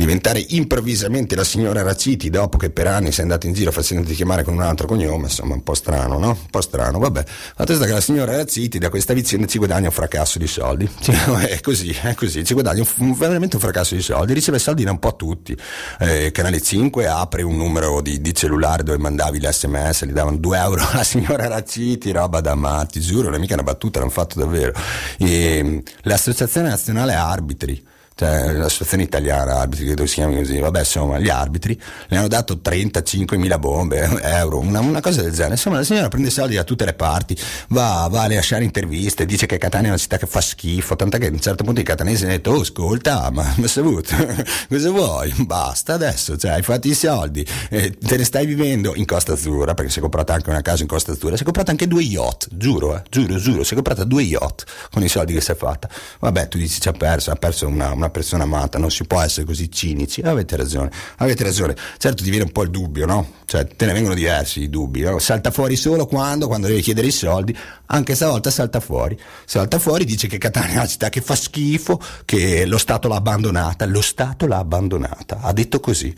diventare 0.00 0.42
improvvisamente 0.48 1.36
la 1.36 1.44
signora 1.44 1.82
Raciti 1.82 2.30
dopo 2.30 2.56
che 2.56 2.70
per 2.70 2.86
anni 2.86 3.12
sei 3.12 3.24
andato 3.24 3.46
in 3.46 3.52
giro 3.52 3.70
facendoti 3.70 4.14
chiamare 4.14 4.42
con 4.42 4.54
un 4.54 4.62
altro 4.62 4.86
cognome, 4.86 5.24
insomma 5.24 5.52
un 5.52 5.62
po' 5.62 5.74
strano, 5.74 6.18
no? 6.18 6.28
Un 6.28 6.50
po' 6.50 6.62
strano, 6.62 6.98
vabbè. 6.98 7.22
Fatto 7.54 7.74
sta 7.74 7.84
che 7.84 7.92
la 7.92 8.00
signora 8.00 8.34
Raciti 8.34 8.78
da 8.78 8.88
questa 8.88 9.12
vicenda 9.12 9.46
ci 9.46 9.58
guadagna 9.58 9.88
un 9.88 9.92
fracasso 9.92 10.38
di 10.38 10.46
soldi. 10.46 10.88
Cioè, 11.00 11.16
è 11.52 11.60
così, 11.60 11.90
è 11.90 12.14
così, 12.14 12.42
ci 12.44 12.54
guadagna 12.54 12.80
un- 12.80 13.08
un- 13.08 13.14
veramente 13.14 13.56
un 13.56 13.62
fracasso 13.62 13.94
di 13.94 14.00
soldi, 14.00 14.32
riceve 14.32 14.58
soldi 14.58 14.84
da 14.84 14.90
un 14.90 14.98
po' 14.98 15.16
tutti. 15.16 15.54
Eh, 15.98 16.30
Canale 16.30 16.62
5 16.62 17.06
apre 17.06 17.42
un 17.42 17.56
numero 17.56 18.00
di, 18.00 18.22
di 18.22 18.34
cellulare 18.34 18.82
dove 18.82 18.96
mandavi 18.96 19.38
l'SMS, 19.38 20.06
gli 20.06 20.12
davano 20.12 20.38
2 20.38 20.58
euro 20.58 20.88
alla 20.90 21.04
signora 21.04 21.46
Raciti, 21.46 22.10
roba 22.10 22.40
da 22.40 22.54
matti, 22.54 23.00
giuro, 23.00 23.24
non 23.24 23.34
è 23.34 23.38
mica 23.38 23.52
una 23.54 23.62
battuta, 23.64 23.98
l'hanno 23.98 24.10
fatto 24.10 24.38
davvero. 24.38 24.72
E, 25.18 25.82
l'Associazione 26.02 26.68
Nazionale 26.70 27.12
Arbitri 27.12 27.88
cioè 28.20 28.52
l'associazione 28.52 29.04
italiana 29.04 29.60
arbitri, 29.60 29.86
credo 29.86 30.04
si 30.04 30.16
chiami 30.16 30.36
così, 30.36 30.58
vabbè 30.58 30.80
insomma 30.80 31.18
gli 31.18 31.30
arbitri 31.30 31.80
le 32.08 32.18
hanno 32.18 32.28
dato 32.28 32.60
35.000 32.62 33.58
bombe, 33.58 33.98
eh, 33.98 34.30
euro, 34.36 34.58
una, 34.58 34.80
una 34.80 35.00
cosa 35.00 35.22
del 35.22 35.32
genere, 35.32 35.52
insomma 35.52 35.76
la 35.76 35.84
signora 35.84 36.08
prende 36.08 36.28
soldi 36.28 36.54
da 36.54 36.62
tutte 36.62 36.84
le 36.84 36.92
parti, 36.92 37.34
va, 37.68 38.08
va 38.10 38.24
a 38.24 38.28
lasciare 38.28 38.62
interviste, 38.64 39.24
dice 39.24 39.46
che 39.46 39.56
Catania 39.56 39.86
è 39.86 39.90
una 39.92 39.98
città 39.98 40.18
che 40.18 40.26
fa 40.26 40.42
schifo, 40.42 40.96
tant'è 40.96 41.18
che 41.18 41.28
a 41.28 41.30
un 41.30 41.40
certo 41.40 41.64
punto 41.64 41.80
i 41.80 41.82
catanesi 41.82 42.24
hanno 42.24 42.32
detto, 42.32 42.50
oh 42.50 42.60
ascolta, 42.60 43.30
ma 43.30 43.54
ma 43.56 43.66
sei 43.66 43.82
avuto, 43.82 44.14
cosa 44.68 44.90
vuoi? 44.90 45.32
Basta 45.38 45.94
adesso, 45.94 46.36
cioè 46.36 46.50
hai 46.50 46.62
fatto 46.62 46.88
i 46.88 46.94
soldi, 46.94 47.46
eh, 47.70 47.96
te 47.96 48.18
ne 48.18 48.24
stai 48.24 48.44
vivendo 48.44 48.94
in 48.96 49.06
Costa 49.06 49.32
Azzurra, 49.32 49.72
perché 49.72 49.90
si 49.90 49.98
è 49.98 50.02
comprata 50.02 50.34
anche 50.34 50.50
una 50.50 50.60
casa 50.60 50.82
in 50.82 50.88
Costa 50.88 51.12
Azzurra, 51.12 51.36
si 51.36 51.42
è 51.42 51.44
comprata 51.46 51.70
anche 51.70 51.86
due 51.86 52.02
yacht, 52.02 52.48
giuro, 52.52 52.96
eh, 52.96 53.02
giuro, 53.08 53.38
giuro, 53.38 53.64
si 53.64 53.72
è 53.72 53.74
comprata 53.76 54.04
due 54.04 54.24
yacht 54.24 54.64
con 54.90 55.02
i 55.02 55.08
soldi 55.08 55.32
che 55.32 55.40
si 55.40 55.52
è 55.52 55.56
fatta. 55.56 55.88
Vabbè, 56.18 56.48
tu 56.48 56.58
dici 56.58 56.82
ci 56.82 56.88
ha 56.88 56.92
perso, 56.92 57.30
ha 57.30 57.36
perso 57.36 57.66
una, 57.66 57.92
una 57.92 58.08
persona 58.10 58.44
amata, 58.44 58.78
non 58.78 58.90
si 58.90 59.04
può 59.04 59.20
essere 59.20 59.46
così 59.46 59.70
cinici. 59.70 60.20
Avete 60.20 60.56
ragione, 60.56 60.90
avete 61.16 61.44
ragione. 61.44 61.76
Certo 61.96 62.22
ti 62.22 62.30
viene 62.30 62.44
un 62.44 62.52
po' 62.52 62.62
il 62.62 62.70
dubbio, 62.70 63.06
no? 63.06 63.32
Cioè 63.44 63.66
te 63.66 63.86
ne 63.86 63.92
vengono 63.92 64.14
diversi 64.14 64.62
i 64.62 64.68
dubbi, 64.68 65.00
no? 65.00 65.18
Salta 65.18 65.50
fuori 65.50 65.76
solo 65.76 66.06
quando, 66.06 66.46
quando 66.46 66.66
devi 66.66 66.80
chiedere 66.80 67.06
i 67.06 67.12
soldi, 67.12 67.56
anche 67.86 68.14
stavolta 68.14 68.50
salta 68.50 68.80
fuori. 68.80 69.18
Salta 69.44 69.78
fuori, 69.78 70.04
dice 70.04 70.26
che 70.26 70.38
Catania 70.38 70.74
è 70.74 70.76
una 70.76 70.86
città 70.86 71.08
che 71.08 71.20
fa 71.20 71.34
schifo, 71.34 72.00
che 72.24 72.66
lo 72.66 72.78
Stato 72.78 73.08
l'ha 73.08 73.16
abbandonata, 73.16 73.86
lo 73.86 74.02
Stato 74.02 74.46
l'ha 74.46 74.58
abbandonata, 74.58 75.40
ha 75.40 75.52
detto 75.52 75.80
così. 75.80 76.14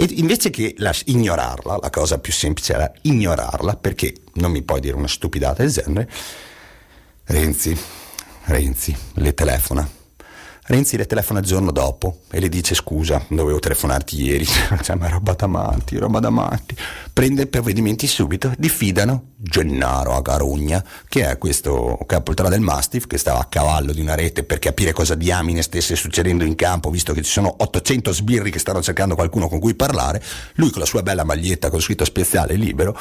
E 0.00 0.06
invece 0.12 0.50
che 0.50 0.74
la- 0.78 0.94
ignorarla, 1.06 1.78
la 1.82 1.90
cosa 1.90 2.18
più 2.18 2.32
semplice 2.32 2.72
era 2.72 2.92
ignorarla, 3.02 3.74
perché 3.74 4.14
non 4.34 4.52
mi 4.52 4.62
puoi 4.62 4.80
dire 4.80 4.94
una 4.94 5.08
stupidata 5.08 5.62
del 5.62 5.72
genere, 5.72 6.08
Renzi, 7.24 7.76
Renzi 8.44 8.96
le 9.14 9.34
telefona. 9.34 9.97
Renzi 10.68 10.98
le 10.98 11.06
telefona 11.06 11.40
il 11.40 11.46
giorno 11.46 11.72
dopo 11.72 12.18
e 12.30 12.40
le 12.40 12.50
dice 12.50 12.74
scusa, 12.74 13.24
dovevo 13.28 13.58
telefonarti 13.58 14.22
ieri, 14.22 14.44
cioè 14.82 14.96
ma 14.96 15.08
roba 15.08 15.32
da 15.32 15.46
matti, 15.46 15.96
roba 15.96 16.20
da 16.20 16.28
matti. 16.28 16.76
Prende 17.18 17.48
provvedimenti 17.48 18.06
subito, 18.06 18.54
diffidano. 18.56 19.32
Gennaro 19.40 20.14
a 20.14 20.20
Garugna, 20.20 20.84
che 21.08 21.28
è 21.28 21.36
questo 21.36 21.98
capoltrà 22.06 22.48
del 22.48 22.60
Mastiff, 22.60 23.06
che 23.06 23.18
stava 23.18 23.40
a 23.40 23.46
cavallo 23.46 23.92
di 23.92 24.00
una 24.00 24.14
rete 24.14 24.44
per 24.44 24.60
capire 24.60 24.92
cosa 24.92 25.16
diamine 25.16 25.62
stesse 25.62 25.96
succedendo 25.96 26.44
in 26.44 26.54
campo, 26.54 26.90
visto 26.90 27.12
che 27.12 27.22
ci 27.22 27.30
sono 27.30 27.52
800 27.58 28.12
sbirri 28.12 28.52
che 28.52 28.60
stanno 28.60 28.82
cercando 28.82 29.16
qualcuno 29.16 29.48
con 29.48 29.58
cui 29.58 29.74
parlare, 29.74 30.22
lui 30.54 30.70
con 30.70 30.78
la 30.78 30.86
sua 30.86 31.02
bella 31.02 31.24
maglietta 31.24 31.70
con 31.70 31.80
scritto 31.80 32.04
speciale 32.04 32.54
libero, 32.54 32.96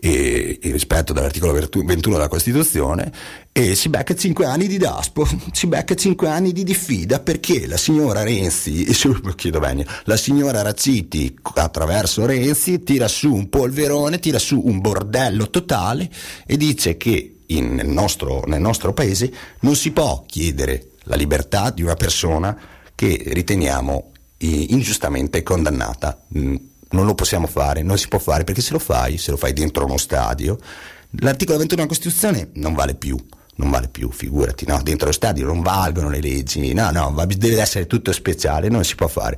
e, 0.00 0.58
e 0.62 0.70
rispetto 0.70 1.12
dall'articolo 1.12 1.52
21 1.52 2.14
della 2.14 2.28
Costituzione 2.28 3.10
e 3.50 3.74
si 3.74 3.88
becca 3.88 4.14
5 4.14 4.46
anni 4.46 4.68
di 4.68 4.78
Daspo, 4.78 5.26
si 5.50 5.66
becca 5.66 5.94
5 5.94 6.28
anni 6.28 6.52
di 6.52 6.62
diffida 6.62 7.18
perché 7.18 7.66
la 7.66 7.76
signora 7.76 8.22
Renzi, 8.22 8.86
la 10.04 10.16
signora 10.16 10.62
Razziti 10.62 11.36
attraverso 11.54 12.24
Renzi 12.24 12.84
tira 12.84 13.08
su 13.08 13.32
un 13.32 13.47
polverone, 13.48 14.18
tira 14.18 14.38
su 14.38 14.60
un 14.64 14.80
bordello 14.80 15.50
totale 15.50 16.08
e 16.46 16.56
dice 16.56 16.96
che 16.96 17.40
in- 17.46 17.74
nel, 17.74 17.88
nostro, 17.88 18.42
nel 18.46 18.60
nostro 18.60 18.92
paese 18.92 19.32
non 19.60 19.74
si 19.76 19.90
può 19.92 20.24
chiedere 20.26 20.90
la 21.04 21.16
libertà 21.16 21.70
di 21.70 21.82
una 21.82 21.94
persona 21.94 22.56
che 22.94 23.22
riteniamo 23.26 24.12
eh, 24.38 24.46
ingiustamente 24.70 25.42
condannata. 25.42 26.20
Mm, 26.36 26.56
Non 26.90 27.04
lo 27.04 27.14
possiamo 27.14 27.46
fare, 27.46 27.82
non 27.82 27.98
si 27.98 28.08
può 28.08 28.18
fare 28.18 28.44
perché 28.44 28.62
se 28.62 28.72
lo 28.72 28.78
fai, 28.78 29.18
se 29.18 29.30
lo 29.30 29.36
fai 29.36 29.52
dentro 29.52 29.84
uno 29.84 29.98
stadio, 29.98 30.58
l'articolo 31.20 31.58
21 31.58 31.82
della 31.82 31.94
Costituzione 31.94 32.48
non 32.54 32.72
vale 32.72 32.94
più. 32.94 33.14
Non 33.56 33.70
vale 33.70 33.88
più, 33.88 34.10
figurati, 34.12 34.64
no? 34.66 34.80
Dentro 34.82 35.08
lo 35.08 35.12
stadio 35.12 35.44
non 35.44 35.60
valgono 35.62 36.08
le 36.08 36.20
leggi, 36.20 36.72
no, 36.72 36.90
no, 36.92 37.12
deve 37.26 37.60
essere 37.60 37.86
tutto 37.86 38.12
speciale, 38.12 38.68
non 38.68 38.84
si 38.84 38.94
può 38.94 39.08
fare. 39.08 39.36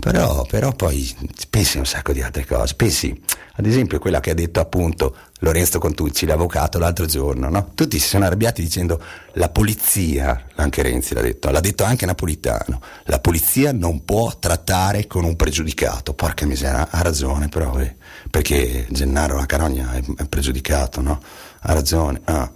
Però, 0.00 0.44
però 0.44 0.72
poi 0.72 1.14
pensi 1.48 1.76
a 1.76 1.80
un 1.80 1.86
sacco 1.86 2.12
di 2.12 2.20
altre 2.20 2.44
cose. 2.44 2.74
Pensi, 2.74 3.18
ad 3.54 3.66
esempio, 3.66 3.98
quella 3.98 4.20
che 4.20 4.30
ha 4.30 4.34
detto 4.34 4.60
appunto 4.60 5.16
Lorenzo 5.40 5.78
Contucci, 5.78 6.26
l'avvocato, 6.26 6.78
l'altro 6.78 7.06
giorno, 7.06 7.48
no? 7.48 7.70
Tutti 7.74 7.98
si 7.98 8.08
sono 8.08 8.24
arrabbiati 8.24 8.62
dicendo 8.62 9.02
la 9.34 9.48
polizia, 9.48 10.46
anche 10.56 10.82
Renzi 10.82 11.14
l'ha 11.14 11.22
detto, 11.22 11.50
l'ha 11.50 11.60
detto 11.60 11.84
anche 11.84 12.06
Napolitano, 12.06 12.80
la 13.04 13.20
polizia 13.20 13.72
non 13.72 14.04
può 14.04 14.36
trattare 14.38 15.06
con 15.06 15.24
un 15.24 15.36
pregiudicato. 15.36 16.14
Porca 16.14 16.44
miseria, 16.46 16.88
ha 16.90 17.02
ragione 17.02 17.48
però, 17.48 17.78
eh, 17.78 17.96
perché 18.30 18.86
Gennaro 18.90 19.36
La 19.36 19.46
Carogna 19.46 19.92
è, 19.92 20.02
è 20.16 20.26
pregiudicato, 20.26 21.00
no? 21.00 21.20
Ha 21.60 21.72
ragione. 21.72 22.20
ah. 22.24 22.50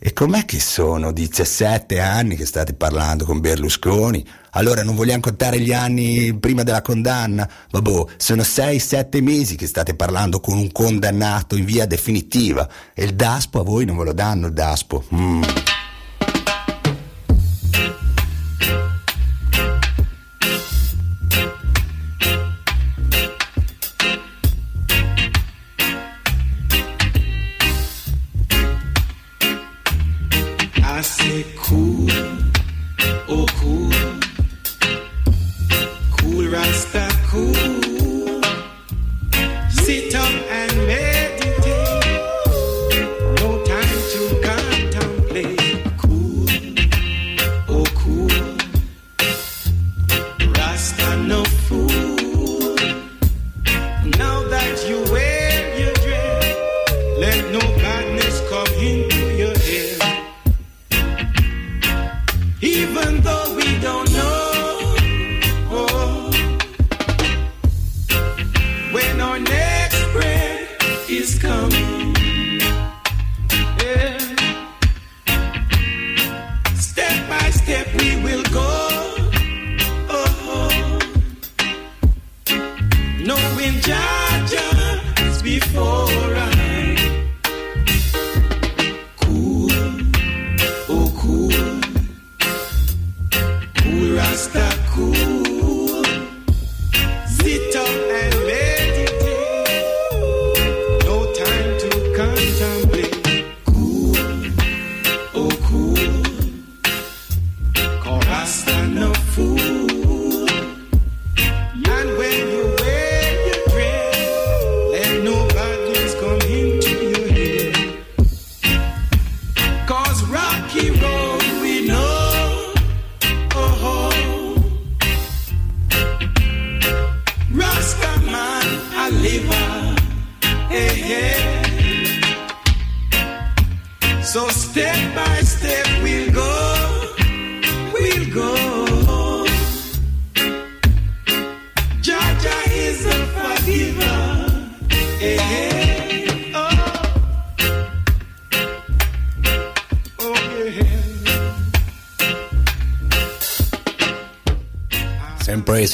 E 0.00 0.12
com'è 0.12 0.44
che 0.44 0.60
sono 0.60 1.10
17 1.10 1.98
anni 1.98 2.36
che 2.36 2.46
state 2.46 2.72
parlando 2.72 3.24
con 3.24 3.40
Berlusconi? 3.40 4.24
Allora 4.50 4.84
non 4.84 4.94
vogliamo 4.94 5.18
contare 5.20 5.58
gli 5.58 5.72
anni 5.72 6.38
prima 6.38 6.62
della 6.62 6.82
condanna? 6.82 7.50
Vabbè, 7.68 8.04
sono 8.16 8.42
6-7 8.42 9.20
mesi 9.20 9.56
che 9.56 9.66
state 9.66 9.96
parlando 9.96 10.38
con 10.38 10.56
un 10.56 10.70
condannato 10.70 11.56
in 11.56 11.64
via 11.64 11.84
definitiva. 11.84 12.68
E 12.94 13.06
il 13.06 13.16
DASPO 13.16 13.58
a 13.58 13.64
voi 13.64 13.86
non 13.86 13.96
ve 13.96 14.04
lo 14.04 14.12
danno 14.12 14.46
il 14.46 14.52
DASPO? 14.52 15.04
Mm. 15.12 15.42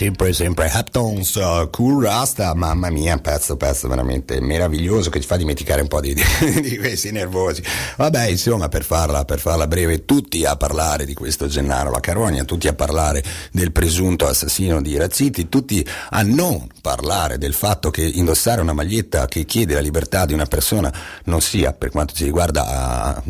Sempre, 0.05 0.35
sempre, 0.35 0.69
Haptons, 0.69 1.35
uh, 1.37 1.71
Cool 1.71 2.05
Rasta, 2.05 2.53
mamma 2.53 2.91
mia, 2.91 3.17
pezzo, 3.17 3.57
pezzo 3.57 3.89
veramente 3.89 4.39
meraviglioso 4.39 5.09
che 5.09 5.19
ci 5.19 5.27
fa 5.27 5.39
dimenticare 5.39 5.81
un 5.81 5.89
po' 5.89 6.03
di, 6.03 6.13
di, 6.13 6.61
di 6.61 6.77
questi 6.77 7.11
nervosi. 7.11 7.63
Vabbè, 7.97 8.27
insomma, 8.27 8.69
per 8.69 8.85
farla, 8.85 9.25
per 9.25 9.39
farla 9.39 9.67
breve, 9.67 10.05
tutti 10.05 10.45
a 10.45 10.57
parlare 10.57 11.07
di 11.07 11.15
questo 11.15 11.47
Gennaro 11.47 11.91
La 11.91 12.01
Carogna, 12.01 12.45
tutti 12.45 12.69
a 12.69 12.75
parlare 12.75 13.25
del 13.51 13.73
presunto 13.73 14.27
assassino 14.27 14.83
di 14.83 14.95
Razziti, 14.95 15.49
tutti 15.49 15.83
a 16.11 16.21
non 16.21 16.67
parlare 16.83 17.39
del 17.39 17.55
fatto 17.55 17.91
che 17.91 18.03
indossare 18.03 18.61
una 18.61 18.75
maglietta 18.75 19.25
che 19.25 19.47
chiede 19.47 19.73
la 19.73 19.81
libertà 19.81 20.27
di 20.27 20.35
una 20.35 20.45
persona 20.45 20.93
non 21.25 21.41
sia, 21.41 21.73
per 21.73 21.89
quanto 21.89 22.13
ci 22.13 22.25
riguarda, 22.25 23.23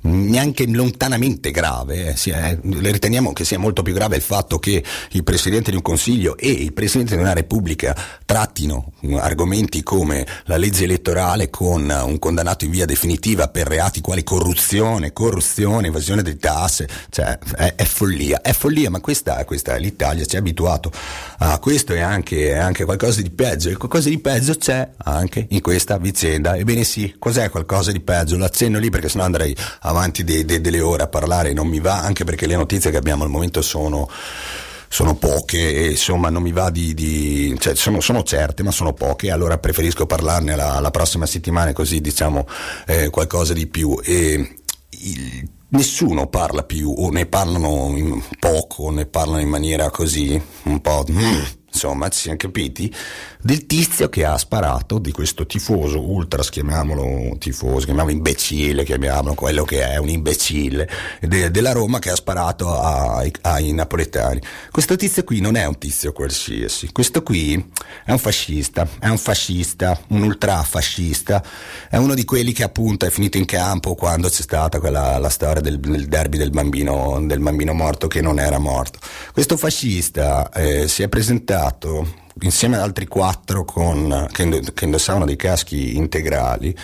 neanche 0.00 0.66
lontanamente 0.66 1.50
grave, 1.50 2.14
eh, 2.14 2.30
eh, 2.30 2.58
riteniamo 2.62 3.32
che 3.32 3.44
sia 3.44 3.58
molto 3.58 3.82
più 3.82 3.92
grave 3.92 4.16
il 4.16 4.22
fatto 4.22 4.58
che 4.58 4.82
il 5.10 5.24
Presidente 5.24 5.70
di 5.70 5.76
un 5.76 5.82
Consiglio 5.82 6.36
e 6.36 6.50
il 6.50 6.72
Presidente 6.72 7.16
di 7.16 7.20
una 7.20 7.32
Repubblica 7.32 7.96
trattino 8.24 8.92
argomenti 9.16 9.82
come 9.82 10.26
la 10.44 10.56
legge 10.56 10.84
elettorale 10.84 11.50
con 11.50 11.90
eh, 11.90 12.00
un 12.02 12.18
condannato 12.18 12.64
in 12.64 12.70
via 12.70 12.84
definitiva 12.84 13.48
per 13.48 13.66
reati 13.66 14.00
quali 14.00 14.22
corruzione, 14.22 15.12
corruzione, 15.12 15.88
evasione 15.88 16.22
delle 16.22 16.36
tasse, 16.36 16.88
cioè 17.10 17.38
è, 17.56 17.74
è 17.74 17.84
follia, 17.84 18.40
è 18.40 18.52
follia, 18.52 18.90
ma 18.90 19.00
questa, 19.00 19.44
questa 19.44 19.74
è 19.74 19.80
l'Italia, 19.80 20.24
ci 20.24 20.36
ha 20.36 20.38
abituato 20.38 20.92
a 21.38 21.58
questo 21.58 21.92
e 21.92 22.00
anche, 22.00 22.56
anche 22.56 22.84
qualcosa 22.84 23.20
di 23.20 23.30
peggio, 23.30 23.70
e 23.70 23.76
qualcosa 23.76 24.08
di 24.08 24.18
peggio 24.18 24.54
c'è 24.54 24.90
anche 24.98 25.46
in 25.50 25.60
questa 25.60 25.98
vicenda, 25.98 26.56
ebbene 26.56 26.84
sì, 26.84 27.16
cos'è 27.18 27.50
qualcosa 27.50 27.90
di 27.90 28.00
peggio? 28.00 28.36
L'accenno 28.36 28.78
lì 28.78 28.90
perché 28.90 29.08
sennò 29.08 29.24
andrei 29.24 29.56
avanti 29.88 30.24
de- 30.24 30.44
de- 30.44 30.60
delle 30.60 30.80
ore 30.80 31.02
a 31.04 31.08
parlare, 31.08 31.52
non 31.52 31.66
mi 31.66 31.80
va, 31.80 32.00
anche 32.00 32.24
perché 32.24 32.46
le 32.46 32.56
notizie 32.56 32.90
che 32.90 32.96
abbiamo 32.96 33.24
al 33.24 33.30
momento 33.30 33.62
sono 33.62 34.08
sono 34.90 35.16
poche 35.16 35.58
e 35.74 35.90
insomma 35.90 36.30
non 36.30 36.40
mi 36.42 36.50
va 36.52 36.70
di, 36.70 36.94
di- 36.94 37.54
cioè 37.58 37.74
sono, 37.74 38.00
sono 38.00 38.22
certe 38.22 38.62
ma 38.62 38.70
sono 38.70 38.94
poche 38.94 39.30
allora 39.30 39.58
preferisco 39.58 40.06
parlarne 40.06 40.56
la, 40.56 40.80
la 40.80 40.90
prossima 40.90 41.26
settimana 41.26 41.74
così 41.74 42.00
diciamo 42.00 42.46
eh, 42.86 43.10
qualcosa 43.10 43.52
di 43.52 43.66
più. 43.66 44.00
E 44.02 44.54
il- 44.88 45.48
nessuno 45.70 46.28
parla 46.28 46.62
più 46.62 46.90
o 46.96 47.10
ne 47.10 47.26
parlano 47.26 48.22
poco 48.38 48.84
o 48.84 48.90
ne 48.90 49.04
parlano 49.04 49.40
in 49.40 49.48
maniera 49.50 49.90
così 49.90 50.40
un 50.62 50.80
po' 50.80 51.04
mm, 51.10 51.40
insomma 51.70 52.08
ci 52.08 52.20
siamo 52.20 52.38
capiti 52.38 52.90
del 53.48 53.64
tizio 53.64 54.10
che 54.10 54.26
ha 54.26 54.36
sparato 54.36 54.98
di 54.98 55.10
questo 55.10 55.46
tifoso 55.46 56.06
ultras 56.06 56.50
chiamiamolo 56.50 57.34
tifoso 57.38 57.86
chiamiamolo 57.86 58.14
imbecille 58.14 58.84
chiamiamolo 58.84 59.32
quello 59.32 59.64
che 59.64 59.88
è 59.88 59.96
un 59.96 60.10
imbecille 60.10 60.86
de- 61.22 61.50
della 61.50 61.72
Roma 61.72 61.98
che 61.98 62.10
ha 62.10 62.14
sparato 62.14 62.78
ai, 62.78 63.32
ai 63.40 63.72
napoletani. 63.72 64.38
Questo 64.70 64.96
tizio 64.96 65.24
qui 65.24 65.40
non 65.40 65.56
è 65.56 65.64
un 65.64 65.78
tizio 65.78 66.12
qualsiasi. 66.12 66.92
Questo 66.92 67.22
qui 67.22 67.54
è 68.04 68.10
un 68.10 68.18
fascista 68.18 68.86
è 69.00 69.08
un 69.08 69.16
fascista 69.16 69.98
un 70.08 70.24
ultrafascista 70.24 71.42
è 71.88 71.96
uno 71.96 72.12
di 72.12 72.26
quelli 72.26 72.52
che 72.52 72.64
appunto 72.64 73.06
è 73.06 73.10
finito 73.10 73.38
in 73.38 73.46
campo 73.46 73.94
quando 73.94 74.28
c'è 74.28 74.42
stata 74.42 74.78
quella 74.78 75.16
la 75.16 75.30
storia 75.30 75.62
del, 75.62 75.80
del 75.80 76.06
derby 76.06 76.36
del 76.36 76.50
bambino, 76.50 77.18
del 77.24 77.40
bambino 77.40 77.72
morto 77.72 78.08
che 78.08 78.20
non 78.20 78.38
era 78.38 78.58
morto. 78.58 78.98
Questo 79.32 79.56
fascista 79.56 80.50
eh, 80.50 80.86
si 80.86 81.02
è 81.02 81.08
presentato 81.08 82.26
insieme 82.40 82.76
ad 82.76 82.82
altri 82.82 83.06
quattro 83.06 83.64
con, 83.64 84.26
che, 84.32 84.42
ind- 84.42 84.72
che 84.74 84.84
indossavano 84.84 85.24
dei 85.24 85.36
caschi 85.36 85.96
integrali 85.96 86.76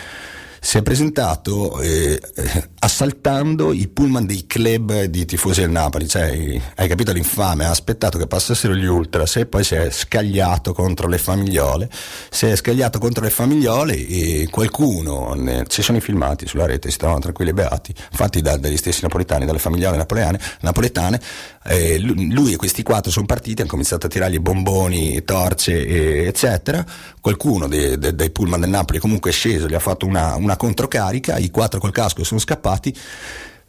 si 0.61 0.79
è 0.79 0.83
presentato 0.83 1.79
eh, 1.81 2.19
eh, 2.35 2.69
assaltando 2.85 3.73
i 3.73 3.89
pullman 3.89 4.27
dei 4.27 4.47
club 4.47 5.05
di 5.05 5.25
tifosi 5.25 5.63
del 5.63 5.71
Napoli, 5.71 6.07
cioè 6.07 6.61
hai 6.77 6.87
capito 6.87 7.13
l'infame, 7.13 7.65
ha 7.65 7.71
aspettato 7.71 8.19
che 8.19 8.27
passassero 8.27 8.75
gli 8.75 8.85
ultras 8.85 9.37
e 9.37 9.47
poi 9.47 9.65
si 9.65 9.75
è 9.75 9.91
scagliato 9.91 10.75
contro 10.75 11.09
le 11.09 11.17
famigliole, 11.17 11.89
si 12.29 12.45
è 12.45 12.55
scagliato 12.55 12.99
contro 12.99 13.25
le 13.25 13.31
famigliole 13.31 13.95
e 13.95 14.49
qualcuno, 14.51 15.33
ne- 15.33 15.65
ci 15.67 15.81
sono 15.81 15.97
i 15.97 16.03
filmati 16.03 16.47
sulla 16.47 16.67
rete, 16.67 16.91
si 16.91 16.99
trovano 16.99 17.21
tranquilli 17.21 17.53
e 17.53 17.55
beati, 17.55 17.95
fatti 18.13 18.43
da- 18.43 18.59
dagli 18.59 18.77
stessi 18.77 19.01
napoletani, 19.01 19.47
dalle 19.47 19.59
famigliole 19.59 19.97
napoleane, 19.97 20.39
napoletane, 20.61 21.19
eh, 21.65 21.99
lui, 21.99 22.53
e 22.53 22.57
questi 22.57 22.83
quattro 22.83 23.11
sono 23.11 23.25
partiti, 23.25 23.63
hanno 23.63 23.71
cominciato 23.71 24.05
a 24.07 24.09
tirargli 24.11 24.39
bomboni, 24.41 25.25
torce, 25.25 25.87
e- 25.87 26.27
eccetera, 26.27 26.85
qualcuno 27.19 27.67
dei, 27.67 27.99
dei- 27.99 28.15
dei 28.15 28.29
pullman 28.29 28.61
del 28.61 28.69
Napoli 28.69 28.99
comunque 28.99 29.31
è 29.31 29.33
sceso, 29.33 29.67
gli 29.67 29.75
ha 29.75 29.79
fatto 29.81 30.05
una, 30.05 30.35
una 30.35 30.59
controcarica, 30.59 31.39
i 31.39 31.49
quattro 31.49 31.81
col 31.81 31.91
casco 31.91 32.23
sono 32.25 32.39
scappati, 32.41 32.73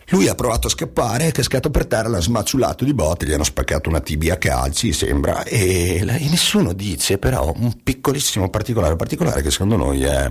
lui 0.10 0.28
ha 0.28 0.36
provato 0.36 0.68
a 0.68 0.70
scappare, 0.70 1.28
è 1.28 1.32
cascato 1.32 1.72
per 1.72 1.88
terra, 1.88 2.10
l'ha 2.10 2.22
smaciulato 2.22 2.86
di 2.86 2.94
botte, 2.94 3.26
gli 3.26 3.34
hanno 3.34 3.44
spaccato 3.44 3.90
una 3.90 4.02
tibia 4.02 4.36
a 4.36 4.38
calci, 4.38 4.94
sembra, 4.94 5.44
e, 5.44 5.98
e 5.98 6.30
nessuno 6.30 6.74
dice 6.74 7.18
però 7.18 7.52
un 7.56 7.82
piccolissimo 7.82 8.50
particolare, 8.50 8.96
particolare 8.96 9.42
che 9.42 9.50
secondo 9.50 9.78
noi 9.78 10.04
è, 10.04 10.30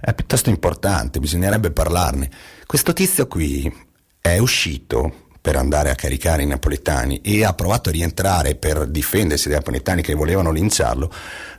è 0.00 0.14
piuttosto 0.14 0.50
importante, 0.50 1.18
bisognerebbe 1.18 1.72
parlarne. 1.72 2.30
Questo 2.66 2.92
tizio 2.92 3.26
qui 3.26 3.72
è 4.20 4.38
uscito 4.38 5.21
per 5.42 5.56
andare 5.56 5.90
a 5.90 5.96
caricare 5.96 6.44
i 6.44 6.46
napoletani 6.46 7.20
e 7.20 7.44
ha 7.44 7.52
provato 7.52 7.88
a 7.88 7.92
rientrare 7.92 8.54
per 8.54 8.86
difendersi 8.86 9.48
dai 9.48 9.58
napoletani 9.58 10.00
che 10.00 10.14
volevano 10.14 10.52
linciarlo, 10.52 11.12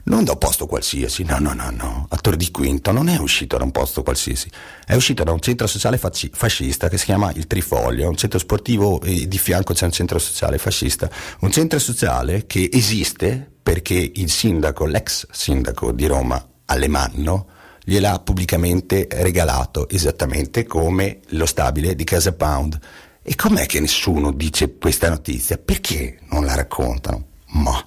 non 0.04 0.24
da 0.24 0.32
un 0.32 0.38
posto 0.38 0.66
qualsiasi, 0.66 1.22
no, 1.22 1.38
no, 1.38 1.52
no, 1.52 1.70
no, 1.70 2.06
attore 2.08 2.38
di 2.38 2.50
Quinto 2.50 2.92
non 2.92 3.08
è 3.08 3.18
uscito 3.18 3.58
da 3.58 3.64
un 3.64 3.70
posto 3.70 4.02
qualsiasi, 4.02 4.50
è 4.86 4.94
uscito 4.94 5.22
da 5.22 5.32
un 5.32 5.40
centro 5.40 5.66
sociale 5.66 5.98
fascista 5.98 6.88
che 6.88 6.96
si 6.96 7.04
chiama 7.04 7.30
il 7.34 7.46
Trifoglio, 7.46 8.08
un 8.08 8.16
centro 8.16 8.38
sportivo 8.38 9.02
e 9.02 9.28
di 9.28 9.38
fianco 9.38 9.74
c'è 9.74 9.84
un 9.84 9.92
centro 9.92 10.18
sociale 10.18 10.56
fascista, 10.56 11.10
un 11.40 11.52
centro 11.52 11.78
sociale 11.78 12.46
che 12.46 12.70
esiste 12.72 13.50
perché 13.62 14.12
il 14.14 14.30
sindaco, 14.30 14.86
l'ex 14.86 15.26
sindaco 15.30 15.92
di 15.92 16.06
Roma, 16.06 16.42
Alemanno, 16.64 17.48
gliel'ha 17.84 18.18
pubblicamente 18.20 19.06
regalato 19.10 19.88
esattamente 19.90 20.64
come 20.64 21.20
lo 21.28 21.44
stabile 21.44 21.94
di 21.94 22.04
Casa 22.04 22.32
Pound. 22.32 22.78
E 23.26 23.34
com'è 23.36 23.64
che 23.64 23.80
nessuno 23.80 24.32
dice 24.32 24.76
questa 24.76 25.08
notizia? 25.08 25.56
Perché 25.56 26.18
non 26.28 26.44
la 26.44 26.54
raccontano? 26.54 27.28
Ma. 27.52 27.82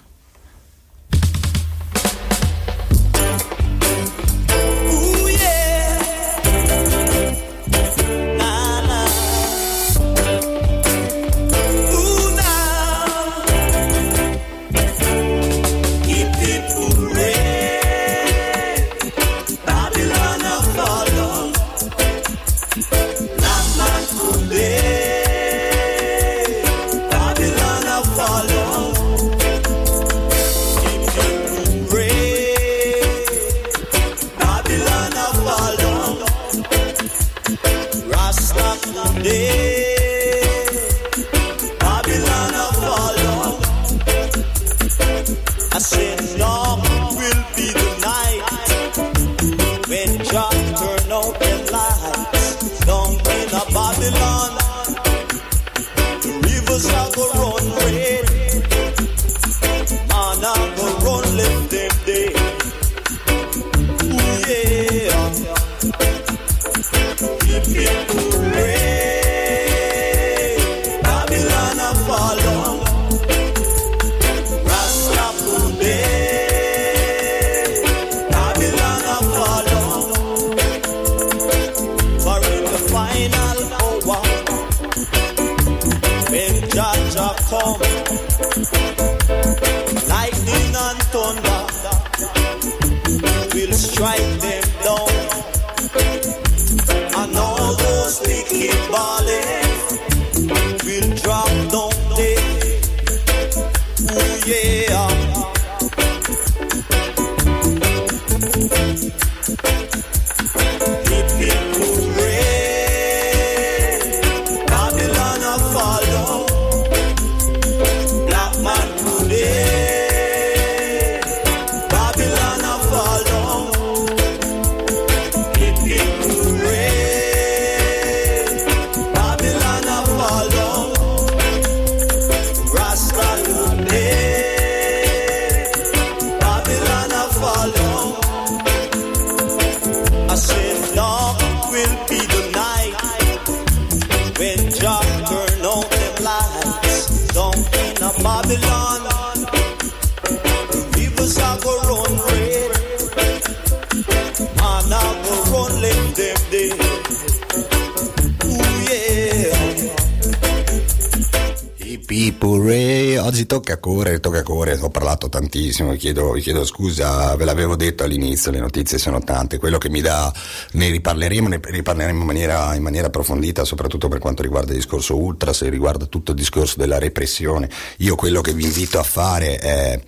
Tantissimo, 165.57 165.91
vi 165.91 165.97
chiedo, 165.97 166.31
vi 166.33 166.41
chiedo 166.41 166.63
scusa, 166.63 167.35
ve 167.35 167.43
l'avevo 167.43 167.75
detto 167.75 168.03
all'inizio, 168.03 168.51
le 168.51 168.59
notizie 168.59 168.99
sono 168.99 169.19
tante, 169.21 169.57
quello 169.57 169.79
che 169.79 169.89
mi 169.89 170.01
dà, 170.01 170.31
ne 170.73 170.89
riparleremo, 170.89 171.47
ne 171.47 171.59
riparleremo 171.61 172.19
in 172.19 172.25
maniera, 172.25 172.75
in 172.75 172.83
maniera 172.83 173.07
approfondita, 173.07 173.65
soprattutto 173.65 174.07
per 174.07 174.19
quanto 174.19 174.43
riguarda 174.43 174.71
il 174.71 174.77
discorso 174.77 175.17
ultras 175.17 175.63
e 175.63 175.69
riguarda 175.69 176.05
tutto 176.05 176.31
il 176.31 176.37
discorso 176.37 176.75
della 176.77 176.99
repressione. 176.99 177.69
Io 177.97 178.15
quello 178.15 178.41
che 178.41 178.53
vi 178.53 178.65
invito 178.65 178.99
a 178.99 179.03
fare 179.03 179.57
è, 179.57 179.99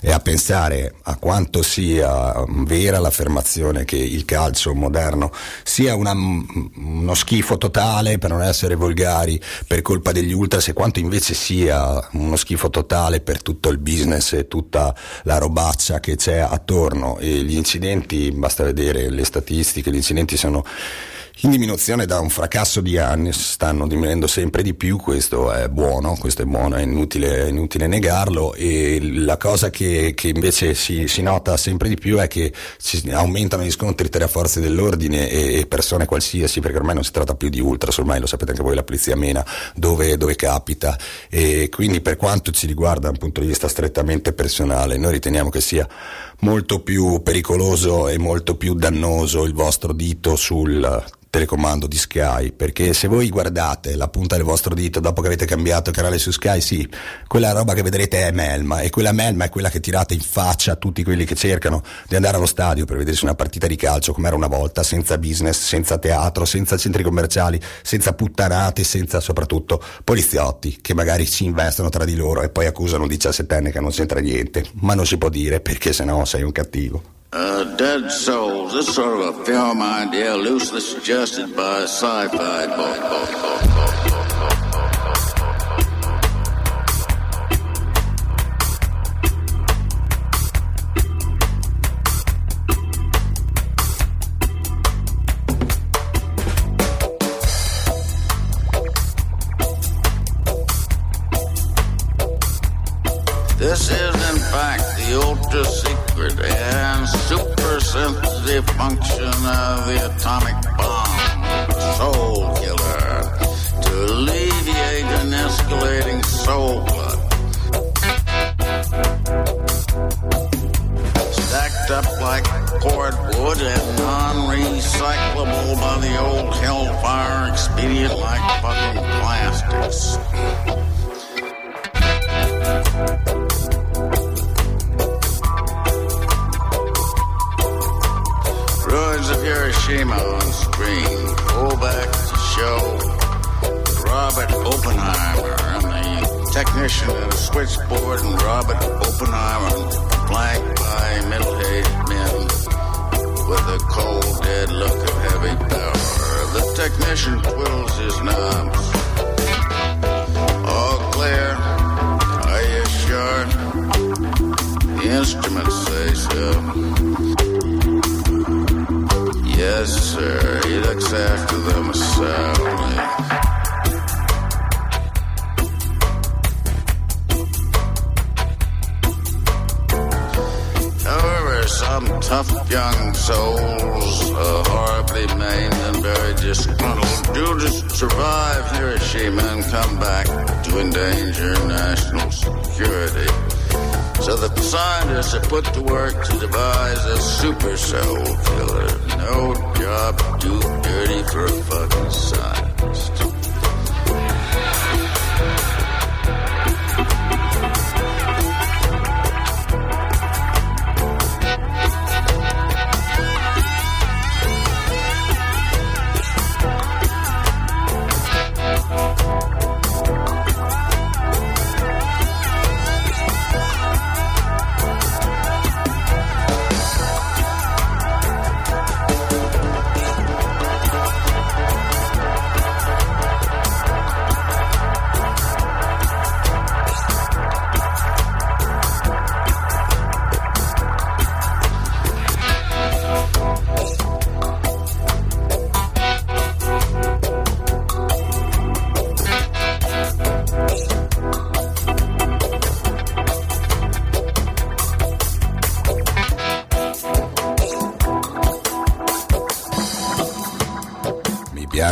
è 0.00 0.10
a 0.10 0.18
pensare 0.18 0.94
a 1.02 1.16
quanto 1.16 1.62
sia 1.62 2.44
vera 2.48 2.98
l'affermazione 2.98 3.84
che 3.84 3.96
il 3.96 4.24
calcio 4.24 4.74
moderno 4.74 5.30
sia 5.62 5.94
una- 5.94 6.14
uno 7.06 7.14
schifo 7.14 7.56
totale, 7.56 8.18
per 8.18 8.30
non 8.30 8.42
essere 8.42 8.74
volgari, 8.74 9.40
per 9.66 9.80
colpa 9.80 10.10
degli 10.10 10.32
ultras 10.32 10.66
e 10.66 10.72
quanto 10.72 10.98
invece 10.98 11.34
sia 11.34 12.06
uno 12.12 12.34
schifo 12.34 12.68
totale 12.68 13.20
per 13.20 13.42
tutto 13.42 13.68
il 13.68 13.78
business 13.78 14.32
e 14.32 14.48
tutta 14.48 14.94
la 15.22 15.38
robaccia 15.38 16.00
che 16.00 16.16
c'è 16.16 16.38
attorno. 16.38 17.18
E 17.18 17.42
gli 17.44 17.54
incidenti, 17.54 18.32
basta 18.32 18.64
vedere 18.64 19.08
le 19.08 19.24
statistiche, 19.24 19.92
gli 19.92 19.96
incidenti 19.96 20.36
sono 20.36 20.64
in 21.40 21.50
diminuzione 21.50 22.06
da 22.06 22.18
un 22.18 22.30
fracasso 22.30 22.80
di 22.80 22.96
anni, 22.96 23.30
stanno 23.30 23.86
diminuendo 23.86 24.26
sempre 24.26 24.62
di 24.62 24.72
più, 24.72 24.96
questo 24.96 25.52
è 25.52 25.68
buono, 25.68 26.16
questo 26.18 26.40
è 26.40 26.44
buono, 26.46 26.76
è 26.76 26.82
inutile, 26.82 27.44
è 27.44 27.48
inutile 27.48 27.86
negarlo 27.86 28.54
e 28.54 28.98
la 29.02 29.36
cosa 29.36 29.68
che, 29.68 30.14
che 30.14 30.28
invece 30.28 30.72
si, 30.72 31.06
si 31.08 31.20
nota 31.20 31.58
sempre 31.58 31.90
di 31.90 31.96
più 31.96 32.16
è 32.16 32.26
che 32.26 32.54
aumentano 33.10 33.64
gli 33.64 33.70
scontri 33.70 34.08
tra 34.08 34.26
forze 34.28 34.60
dell'ordine 34.60 35.28
e, 35.28 35.58
e 35.60 35.66
persone 35.66 36.06
qualsiasi, 36.06 36.60
perché 36.60 36.78
ormai 36.78 36.94
non 36.94 37.04
si 37.04 37.12
tratta 37.12 37.34
più 37.34 37.50
di 37.50 37.60
ultras, 37.60 37.98
ormai 37.98 38.18
lo 38.18 38.26
sapete 38.26 38.52
anche 38.52 38.62
voi, 38.62 38.74
la 38.74 38.82
polizia 38.82 39.14
mena 39.14 39.44
dove, 39.74 40.16
dove 40.16 40.36
capita. 40.36 40.98
E 41.28 41.68
quindi 41.68 42.00
per 42.00 42.16
quanto 42.16 42.50
ci 42.50 42.66
riguarda 42.66 42.94
da 43.06 43.10
un 43.10 43.18
punto 43.18 43.42
di 43.42 43.46
vista 43.46 43.68
strettamente 43.68 44.32
personale, 44.32 44.96
noi 44.96 45.12
riteniamo 45.12 45.50
che 45.50 45.60
sia 45.60 45.86
molto 46.40 46.80
più 46.80 47.22
pericoloso 47.22 48.08
e 48.08 48.18
molto 48.18 48.56
più 48.56 48.74
dannoso 48.74 49.44
il 49.44 49.54
vostro 49.54 49.92
dito 49.92 50.36
sul 50.36 51.04
telecomando 51.36 51.86
di 51.86 51.98
Sky 51.98 52.52
perché 52.52 52.94
se 52.94 53.08
voi 53.08 53.28
guardate 53.28 53.94
la 53.94 54.08
punta 54.08 54.36
del 54.36 54.44
vostro 54.44 54.74
dito 54.74 55.00
dopo 55.00 55.20
che 55.20 55.26
avete 55.26 55.44
cambiato 55.44 55.90
canale 55.90 56.16
su 56.16 56.30
Sky 56.30 56.62
sì 56.62 56.88
quella 57.26 57.52
roba 57.52 57.74
che 57.74 57.82
vedrete 57.82 58.26
è 58.26 58.30
melma 58.30 58.80
e 58.80 58.88
quella 58.88 59.12
melma 59.12 59.44
è 59.44 59.50
quella 59.50 59.68
che 59.68 59.80
tirate 59.80 60.14
in 60.14 60.20
faccia 60.20 60.72
a 60.72 60.76
tutti 60.76 61.04
quelli 61.04 61.26
che 61.26 61.34
cercano 61.34 61.82
di 62.08 62.16
andare 62.16 62.38
allo 62.38 62.46
stadio 62.46 62.86
per 62.86 62.96
vedersi 62.96 63.24
una 63.24 63.34
partita 63.34 63.66
di 63.66 63.76
calcio 63.76 64.14
come 64.14 64.28
era 64.28 64.36
una 64.36 64.46
volta 64.46 64.82
senza 64.82 65.18
business, 65.18 65.58
senza 65.58 65.98
teatro, 65.98 66.46
senza 66.46 66.78
centri 66.78 67.02
commerciali, 67.02 67.60
senza 67.82 68.14
puttanate, 68.14 68.82
senza 68.82 69.20
soprattutto 69.20 69.82
poliziotti 70.04 70.78
che 70.80 70.94
magari 70.94 71.26
si 71.26 71.44
investono 71.44 71.90
tra 71.90 72.06
di 72.06 72.16
loro 72.16 72.42
e 72.42 72.48
poi 72.48 72.64
accusano 72.64 73.02
un 73.02 73.08
diciassettenne 73.08 73.70
che 73.70 73.80
non 73.80 73.90
c'entra 73.90 74.20
niente. 74.20 74.64
Ma 74.80 74.94
non 74.94 75.04
si 75.04 75.18
può 75.18 75.28
dire 75.28 75.60
perché 75.60 75.92
sennò 75.92 76.24
sei 76.26 76.42
un 76.42 76.52
cattivo 76.52 77.02
Uh, 77.32 77.64
Dead 77.76 78.08
Souls. 78.10 78.72
This 78.72 78.94
sort 78.94 79.20
of 79.20 79.40
a 79.40 79.44
film 79.44 79.82
idea 79.82 80.34
loosely 80.36 80.80
suggested 80.80 81.54
by 81.54 81.80
a 81.80 81.88
sci-fi 81.88 82.66
book. 82.76 83.75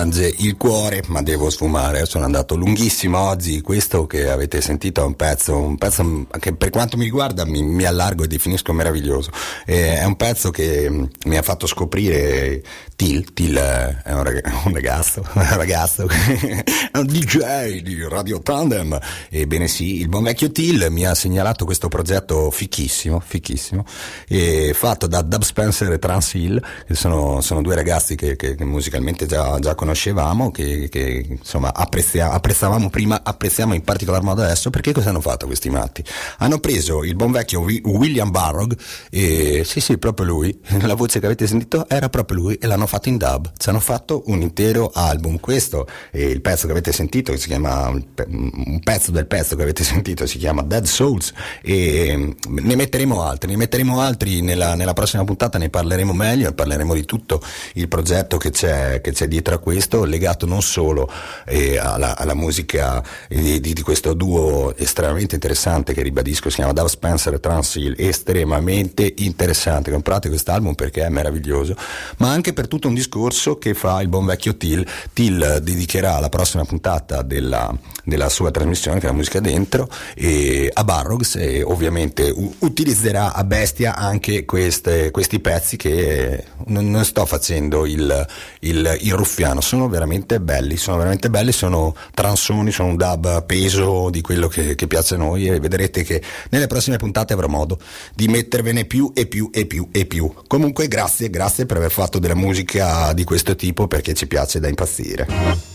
Mi 0.05 0.11
piange 0.11 0.34
il 0.45 0.57
cuore, 0.57 1.03
ma 1.07 1.23
devo 1.23 1.49
sfumare. 1.51 2.05
Sono 2.07 2.25
andato 2.25 2.55
lunghissimo 2.55 3.19
oggi. 3.19 3.61
Questo 3.61 4.07
che 4.07 4.29
avete 4.29 4.61
sentito 4.61 5.01
è 5.03 5.05
un 5.05 5.17
pezzo, 5.17 5.57
un 5.57 5.77
pezzo 5.77 6.27
che 6.39 6.55
per 6.55 6.71
quanto 6.71 6.97
mi 6.97 7.05
riguarda 7.05 7.45
mi, 7.45 7.63
mi 7.63 7.85
allargo 7.85 8.25
e 8.25 8.27
definisco 8.27 8.73
meraviglioso. 8.73 9.31
Eh, 9.65 9.99
è 9.99 10.05
un 10.05 10.17
pezzo 10.17 10.51
che 10.51 10.89
mm, 10.91 11.05
mi 11.27 11.37
ha 11.37 11.43
fatto 11.43 11.67
scoprire 11.67 12.63
Till. 12.97 13.33
Till 13.33 13.57
è 13.57 14.13
un, 14.13 14.23
rag- 14.23 14.53
un 14.67 14.73
ragazzo, 14.75 15.23
un 15.33 15.57
ragazzo, 15.57 16.07
è 16.09 16.99
un 16.99 17.07
DJ 17.07 17.81
di 17.81 18.07
Radio 18.09 18.41
Tandem. 18.41 18.99
Ebbene 19.31 19.67
sì, 19.69 20.01
il 20.01 20.09
buon 20.09 20.25
vecchio 20.25 20.51
Till 20.51 20.87
mi 20.91 21.07
ha 21.07 21.15
segnalato 21.15 21.65
questo 21.65 21.89
progetto 21.89 22.51
fichissimo, 22.51 23.21
fichissimo, 23.21 23.85
eh, 24.29 24.73
fatto 24.75 25.07
da 25.07 25.23
Dub 25.23 25.43
Spencer 25.43 25.91
e 25.93 25.99
Trans 25.99 26.35
Hill, 26.35 26.63
che 26.87 26.95
sono, 26.95 27.41
sono 27.41 27.63
due 27.63 27.75
ragazzi 27.75 28.15
che, 28.15 28.37
che- 28.37 28.55
che 28.55 28.65
musicalmente 28.65 29.27
già, 29.27 29.59
già 29.59 29.75
conoscevamo, 29.75 30.34
che, 30.51 30.89
che, 30.91 31.27
insomma 31.29 31.73
apprezia- 31.75 32.33
apprezzavamo 32.33 32.91
prima, 32.91 33.21
apprezziamo 33.23 33.75
in 33.75 33.83
particolar 33.83 34.23
modo 34.23 34.43
adesso, 34.43 34.71
perché 34.71 34.93
cosa 34.93 35.11
hanno 35.11 35.21
fatto 35.21 35.47
questi 35.47 35.71
matti? 35.71 36.05
Hanno 36.39 36.59
preso 36.59 37.05
il 37.05 37.15
buon 37.15 37.33
vecchio 37.33 37.61
Wi- 37.61 37.81
William 37.85 38.31
Barrog, 38.31 38.77
e 39.11 39.63
sì 39.65 39.81
sì, 39.81 39.99
proprio 39.99 40.27
lui, 40.27 40.59
la 40.83 40.95
voce 40.95 41.21
che 41.21 41.27
avete 41.27 41.47
sentito 41.47 41.89
era 41.89 42.09
proprio 42.09 42.39
lui 42.39 42.55
e 42.57 42.67
l'hanno 42.67 42.87
fatto 42.87 43.09
in 43.09 43.17
dub, 43.17 43.53
ci 43.57 43.69
hanno 43.69 43.81
fatto 43.81 44.25
un 44.27 44.41
intero 44.41 44.91
album, 44.93 45.39
questo 45.41 45.87
è 46.11 46.19
il 46.19 46.41
pezzo 46.41 46.67
che 46.67 46.73
avete 46.73 46.93
sentito, 46.93 47.33
che 47.33 47.39
si 47.39 47.49
chiama, 47.49 47.89
un 47.89 48.81
pezzo 48.83 49.11
del 49.11 49.27
pezzo 49.27 49.57
che 49.57 49.63
avete 49.63 49.85
sentito 49.85 50.27
si 50.27 50.39
chiama 50.39 50.63
Dead 50.63 50.85
Souls 50.85 51.33
e 51.63 52.35
ne 52.49 52.77
metteremo 52.77 53.23
altri, 53.23 53.51
ne 53.51 53.57
metteremo 53.57 54.01
altri 54.01 54.41
nella, 54.41 54.75
nella 54.75 54.93
prossima 54.93 55.25
puntata, 55.25 55.59
ne 55.59 55.71
parleremo 55.71 56.13
meglio, 56.13 56.53
parleremo 56.53 56.95
di 56.95 57.05
tutto 57.05 57.41
il 57.75 57.89
progetto 57.89 58.37
che 58.37 58.51
c'è, 58.51 59.01
che 59.01 59.13
c'è 59.13 59.29
dietro 59.29 59.55
a 59.55 59.59
questo, 59.59 60.05
legato 60.05 60.24
non 60.47 60.63
solo 60.63 61.11
eh, 61.47 61.79
alla, 61.79 62.17
alla 62.17 62.35
musica 62.35 63.03
di, 63.29 63.61
di- 63.61 63.83
questo 63.83 64.15
duo 64.15 64.75
estremamente 64.77 65.35
interessante 65.35 65.93
che 65.93 66.03
ribadisco 66.03 66.49
si 66.49 66.57
chiama 66.57 66.73
Dave 66.73 66.89
Spencer 66.89 67.35
e 67.35 67.41
Transil, 67.41 67.95
estremamente 67.99 69.13
interessante, 69.19 69.91
comprate 69.91 70.29
quest'album 70.29 70.75
perché 70.75 71.05
è 71.05 71.09
meraviglioso, 71.09 71.77
ma 72.19 72.31
anche 72.31 72.53
per 72.53 72.67
tutto 72.69 72.89
un 72.89 72.95
discorso 72.95 73.59
che 73.59 73.75
fa 73.75 74.01
il 74.01 74.09
buon 74.09 74.25
vecchio 74.27 74.57
Till, 74.57 74.87
Till 75.13 75.59
dedicherà 75.59 76.19
la 76.19 76.29
prossima 76.31 76.65
puntata 76.65 77.23
della, 77.23 77.73
della 78.05 78.29
sua 78.29 78.51
trasmissione 78.51 78.99
che 79.01 79.07
è 79.07 79.09
la 79.11 79.15
musica 79.17 79.41
dentro 79.41 79.89
e 80.15 80.71
a 80.73 80.83
Barrogs 80.85 81.37
e 81.37 81.63
ovviamente 81.63 82.31
u- 82.31 82.55
utilizzerà 82.61 83.35
a 83.35 83.45
bestia 83.45 83.95
anche 83.97 84.45
queste- 84.45 85.11
questi 85.11 85.41
pezzi 85.41 85.77
che 85.77 86.45
non, 86.67 86.91
non 86.91 87.05
sto 87.05 87.27
facendo 87.27 87.85
il, 87.87 88.27
il- 88.61 88.97
il 89.01 89.13
ruffiano, 89.15 89.61
sono 89.61 89.89
veramente 89.89 90.04
belli, 90.41 90.77
sono 90.77 90.97
veramente 90.99 91.31
belli, 91.31 91.53
sono 91.53 91.95
transoni, 92.13 92.71
sono 92.71 92.91
un 92.91 92.97
dub 92.97 93.45
peso 93.45 94.11
di 94.11 94.21
quello 94.21 94.49
che, 94.49 94.75
che 94.75 94.87
piace 94.87 95.15
a 95.15 95.19
noi 95.19 95.49
e 95.49 95.61
vedrete 95.61 96.03
che 96.03 96.23
nelle 96.51 96.67
prossime 96.67 96.97
puntate 96.97 97.33
avrò 97.33 97.49
modo 97.49 97.79
di 98.15 98.29
mettervene 98.29 98.85
più 98.85 99.13
e 99.15 99.27
più 99.27 99.51
e 99.53 99.67
più 99.67 99.89
e 99.93 100.07
più. 100.07 100.33
Comunque 100.47 100.89
grazie, 100.89 101.31
grazie 101.31 101.67
per 101.67 101.79
aver 101.79 101.91
fatto 101.91 102.19
della 102.19 102.35
musica 102.35 103.13
di 103.13 103.25
questo 103.25 103.55
tipo 103.57 103.87
perché 103.87 104.15
ci 104.15 104.27
piace 104.27 104.61
da 104.61 104.69
impazzire. 104.69 105.74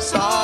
sorry. 0.00 0.37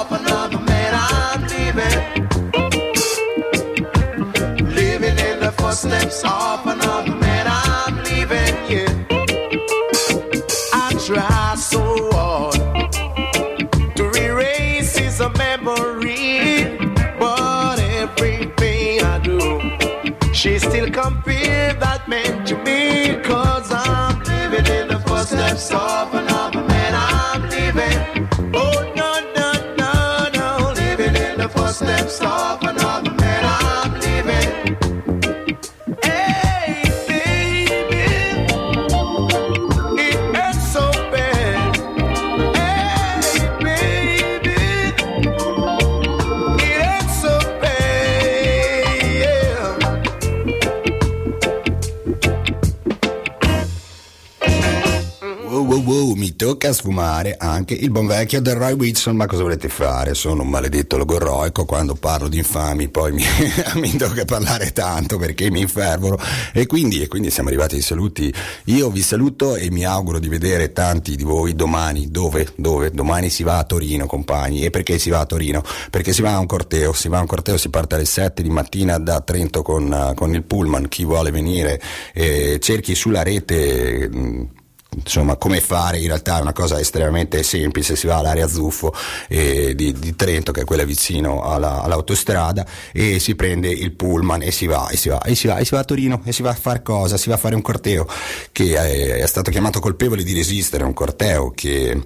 Sfumare 57.14 57.36
anche 57.38 57.74
il 57.74 57.90
buon 57.90 58.06
vecchio 58.06 58.40
del 58.40 58.56
Roy 58.56 58.72
Wilson, 58.72 59.14
ma 59.14 59.26
cosa 59.26 59.42
volete 59.42 59.68
fare? 59.68 60.14
Sono 60.14 60.42
un 60.42 60.48
maledetto 60.48 60.96
logorroico, 60.96 61.64
quando 61.64 61.94
parlo 61.94 62.28
di 62.28 62.38
infami 62.38 62.88
poi 62.88 63.12
mi, 63.12 63.22
mi 63.76 63.94
tocca 63.96 64.24
parlare 64.24 64.72
tanto 64.72 65.16
perché 65.16 65.50
mi 65.50 65.60
infervoro 65.60 66.18
e 66.52 66.66
quindi, 66.66 67.02
e 67.02 67.08
quindi 67.08 67.30
siamo 67.30 67.50
arrivati 67.50 67.76
ai 67.76 67.82
saluti. 67.82 68.34
Io 68.64 68.90
vi 68.90 69.02
saluto 69.02 69.54
e 69.54 69.70
mi 69.70 69.84
auguro 69.84 70.18
di 70.18 70.28
vedere 70.28 70.72
tanti 70.72 71.14
di 71.14 71.22
voi 71.22 71.54
domani. 71.54 72.10
Dove? 72.10 72.52
Dove? 72.56 72.90
Domani 72.90 73.30
si 73.30 73.44
va 73.44 73.58
a 73.58 73.64
Torino, 73.64 74.06
compagni. 74.06 74.64
E 74.64 74.70
perché 74.70 74.98
si 74.98 75.10
va 75.10 75.20
a 75.20 75.26
Torino? 75.26 75.62
Perché 75.90 76.12
si 76.12 76.22
va 76.22 76.34
a 76.34 76.38
un 76.38 76.46
corteo, 76.46 76.92
si 76.92 77.08
va 77.08 77.18
a 77.18 77.20
un 77.20 77.26
corteo, 77.26 77.56
si 77.56 77.68
parte 77.68 77.94
alle 77.94 78.06
7 78.06 78.42
di 78.42 78.50
mattina 78.50 78.98
da 78.98 79.20
Trento 79.20 79.62
con, 79.62 80.12
con 80.16 80.34
il 80.34 80.42
pullman, 80.42 80.88
chi 80.88 81.04
vuole 81.04 81.30
venire 81.30 81.80
eh, 82.12 82.58
cerchi 82.60 82.94
sulla 82.94 83.22
rete... 83.22 84.08
mh, 84.10 84.48
insomma 84.96 85.36
come 85.36 85.60
fare 85.60 85.98
in 85.98 86.06
realtà 86.06 86.38
è 86.38 86.40
una 86.40 86.52
cosa 86.52 86.78
estremamente 86.78 87.42
semplice 87.42 87.96
si 87.96 88.06
va 88.06 88.16
all'area 88.16 88.48
Zuffo 88.48 88.94
eh, 89.28 89.74
di, 89.74 89.92
di 89.92 90.16
Trento 90.16 90.52
che 90.52 90.62
è 90.62 90.64
quella 90.64 90.84
vicino 90.84 91.42
alla- 91.42 91.82
all'autostrada 91.82 92.66
e 92.92 93.18
si 93.18 93.34
prende 93.34 93.68
il 93.68 93.92
pullman 93.92 94.42
e 94.42 94.50
si 94.50 94.66
va 94.66 94.88
e 94.88 94.96
si 94.96 95.08
va 95.08 95.20
e 95.22 95.34
si 95.34 95.46
va 95.46 95.58
e 95.58 95.64
si 95.64 95.74
va 95.74 95.80
a 95.80 95.84
Torino 95.84 96.20
e 96.24 96.32
si 96.32 96.42
va 96.42 96.50
a 96.50 96.54
fare 96.54 96.82
cosa? 96.82 97.16
si 97.16 97.28
va 97.28 97.34
a 97.34 97.38
fare 97.38 97.54
un 97.54 97.62
corteo 97.62 98.06
che 98.52 98.74
è, 98.74 99.22
è 99.22 99.26
stato 99.26 99.50
chiamato 99.50 99.80
colpevole 99.80 100.22
di 100.22 100.32
resistere 100.32 100.84
un 100.84 100.94
corteo 100.94 101.50
che 101.50 102.00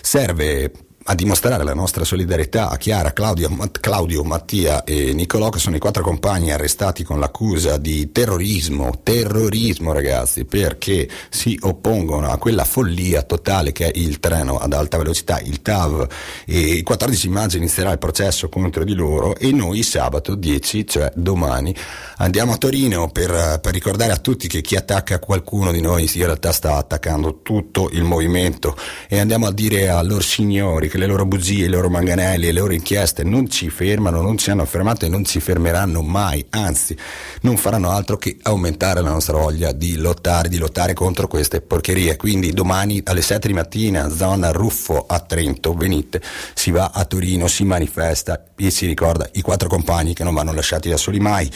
serve 0.00 0.72
a 1.08 1.14
dimostrare 1.14 1.62
la 1.62 1.74
nostra 1.74 2.04
solidarietà 2.04 2.68
a 2.68 2.76
Chiara, 2.76 3.12
Claudio, 3.12 3.48
Mat- 3.48 3.78
Claudio, 3.78 4.24
Mattia 4.24 4.82
e 4.82 5.12
Nicolò, 5.12 5.50
che 5.50 5.60
sono 5.60 5.76
i 5.76 5.78
quattro 5.78 6.02
compagni 6.02 6.50
arrestati 6.50 7.04
con 7.04 7.20
l'accusa 7.20 7.76
di 7.76 8.10
terrorismo, 8.10 9.00
terrorismo 9.04 9.92
ragazzi, 9.92 10.44
perché 10.44 11.08
si 11.28 11.56
oppongono 11.62 12.30
a 12.30 12.38
quella 12.38 12.64
follia 12.64 13.22
totale 13.22 13.70
che 13.70 13.90
è 13.90 13.98
il 13.98 14.18
treno 14.18 14.58
ad 14.58 14.72
alta 14.72 14.98
velocità, 14.98 15.38
il 15.38 15.62
TAV. 15.62 16.08
E 16.44 16.58
il 16.58 16.82
14 16.82 17.28
maggio 17.28 17.56
inizierà 17.56 17.92
il 17.92 17.98
processo 17.98 18.48
contro 18.48 18.82
di 18.82 18.94
loro 18.94 19.36
e 19.36 19.52
noi 19.52 19.84
sabato 19.84 20.34
10, 20.34 20.86
cioè 20.88 21.12
domani, 21.14 21.74
andiamo 22.16 22.52
a 22.52 22.56
Torino 22.56 23.10
per, 23.10 23.60
per 23.62 23.72
ricordare 23.72 24.10
a 24.10 24.16
tutti 24.16 24.48
che 24.48 24.60
chi 24.60 24.74
attacca 24.74 25.20
qualcuno 25.20 25.70
di 25.70 25.80
noi 25.80 26.10
in 26.12 26.24
realtà 26.24 26.50
sta 26.50 26.76
attaccando 26.76 27.42
tutto 27.42 27.90
il 27.92 28.02
movimento 28.02 28.76
e 29.08 29.20
andiamo 29.20 29.46
a 29.46 29.52
dire 29.52 29.88
a 29.88 30.02
loro 30.02 30.22
signori 30.22 30.88
che 30.96 31.02
le 31.02 31.06
loro 31.06 31.26
bugie, 31.26 31.66
i 31.66 31.68
loro 31.68 31.90
manganelli, 31.90 32.46
le 32.46 32.52
loro 32.52 32.72
inchieste 32.72 33.22
non 33.22 33.50
ci 33.50 33.68
fermano, 33.68 34.22
non 34.22 34.38
ci 34.38 34.50
hanno 34.50 34.64
fermato 34.64 35.04
e 35.04 35.08
non 35.08 35.24
ci 35.24 35.40
fermeranno 35.40 36.00
mai, 36.00 36.44
anzi 36.50 36.96
non 37.42 37.58
faranno 37.58 37.90
altro 37.90 38.16
che 38.16 38.38
aumentare 38.42 39.02
la 39.02 39.10
nostra 39.10 39.36
voglia 39.36 39.72
di 39.72 39.96
lottare, 39.96 40.48
di 40.48 40.56
lottare 40.56 40.94
contro 40.94 41.28
queste 41.28 41.60
porcherie. 41.60 42.16
Quindi 42.16 42.52
domani 42.52 43.02
alle 43.04 43.20
7 43.20 43.46
di 43.46 43.52
mattina, 43.52 44.08
zona 44.08 44.50
Ruffo 44.50 45.04
a 45.06 45.20
Trento, 45.20 45.74
venite, 45.74 46.22
si 46.54 46.70
va 46.70 46.90
a 46.94 47.04
Torino, 47.04 47.46
si 47.46 47.64
manifesta 47.64 48.46
e 48.56 48.70
si 48.70 48.86
ricorda 48.86 49.28
i 49.32 49.42
quattro 49.42 49.68
compagni 49.68 50.14
che 50.14 50.24
non 50.24 50.32
vanno 50.32 50.52
lasciati 50.52 50.88
da 50.88 50.96
soli 50.96 51.20
mai. 51.20 51.50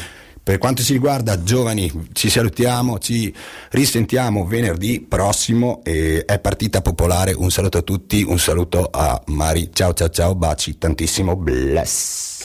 Per 0.50 0.58
quanto 0.58 0.82
ci 0.82 0.94
riguarda, 0.94 1.44
giovani, 1.44 2.08
ci 2.12 2.28
salutiamo, 2.28 2.98
ci 2.98 3.32
risentiamo 3.70 4.44
venerdì 4.44 5.00
prossimo. 5.00 5.80
È 5.84 6.40
partita 6.42 6.82
popolare. 6.82 7.32
Un 7.32 7.52
saluto 7.52 7.78
a 7.78 7.82
tutti, 7.82 8.24
un 8.24 8.40
saluto 8.40 8.88
a 8.90 9.22
Mari. 9.26 9.70
Ciao 9.72 9.92
ciao 9.92 10.08
ciao, 10.08 10.34
baci 10.34 10.76
tantissimo, 10.76 11.36
bless. 11.36 12.39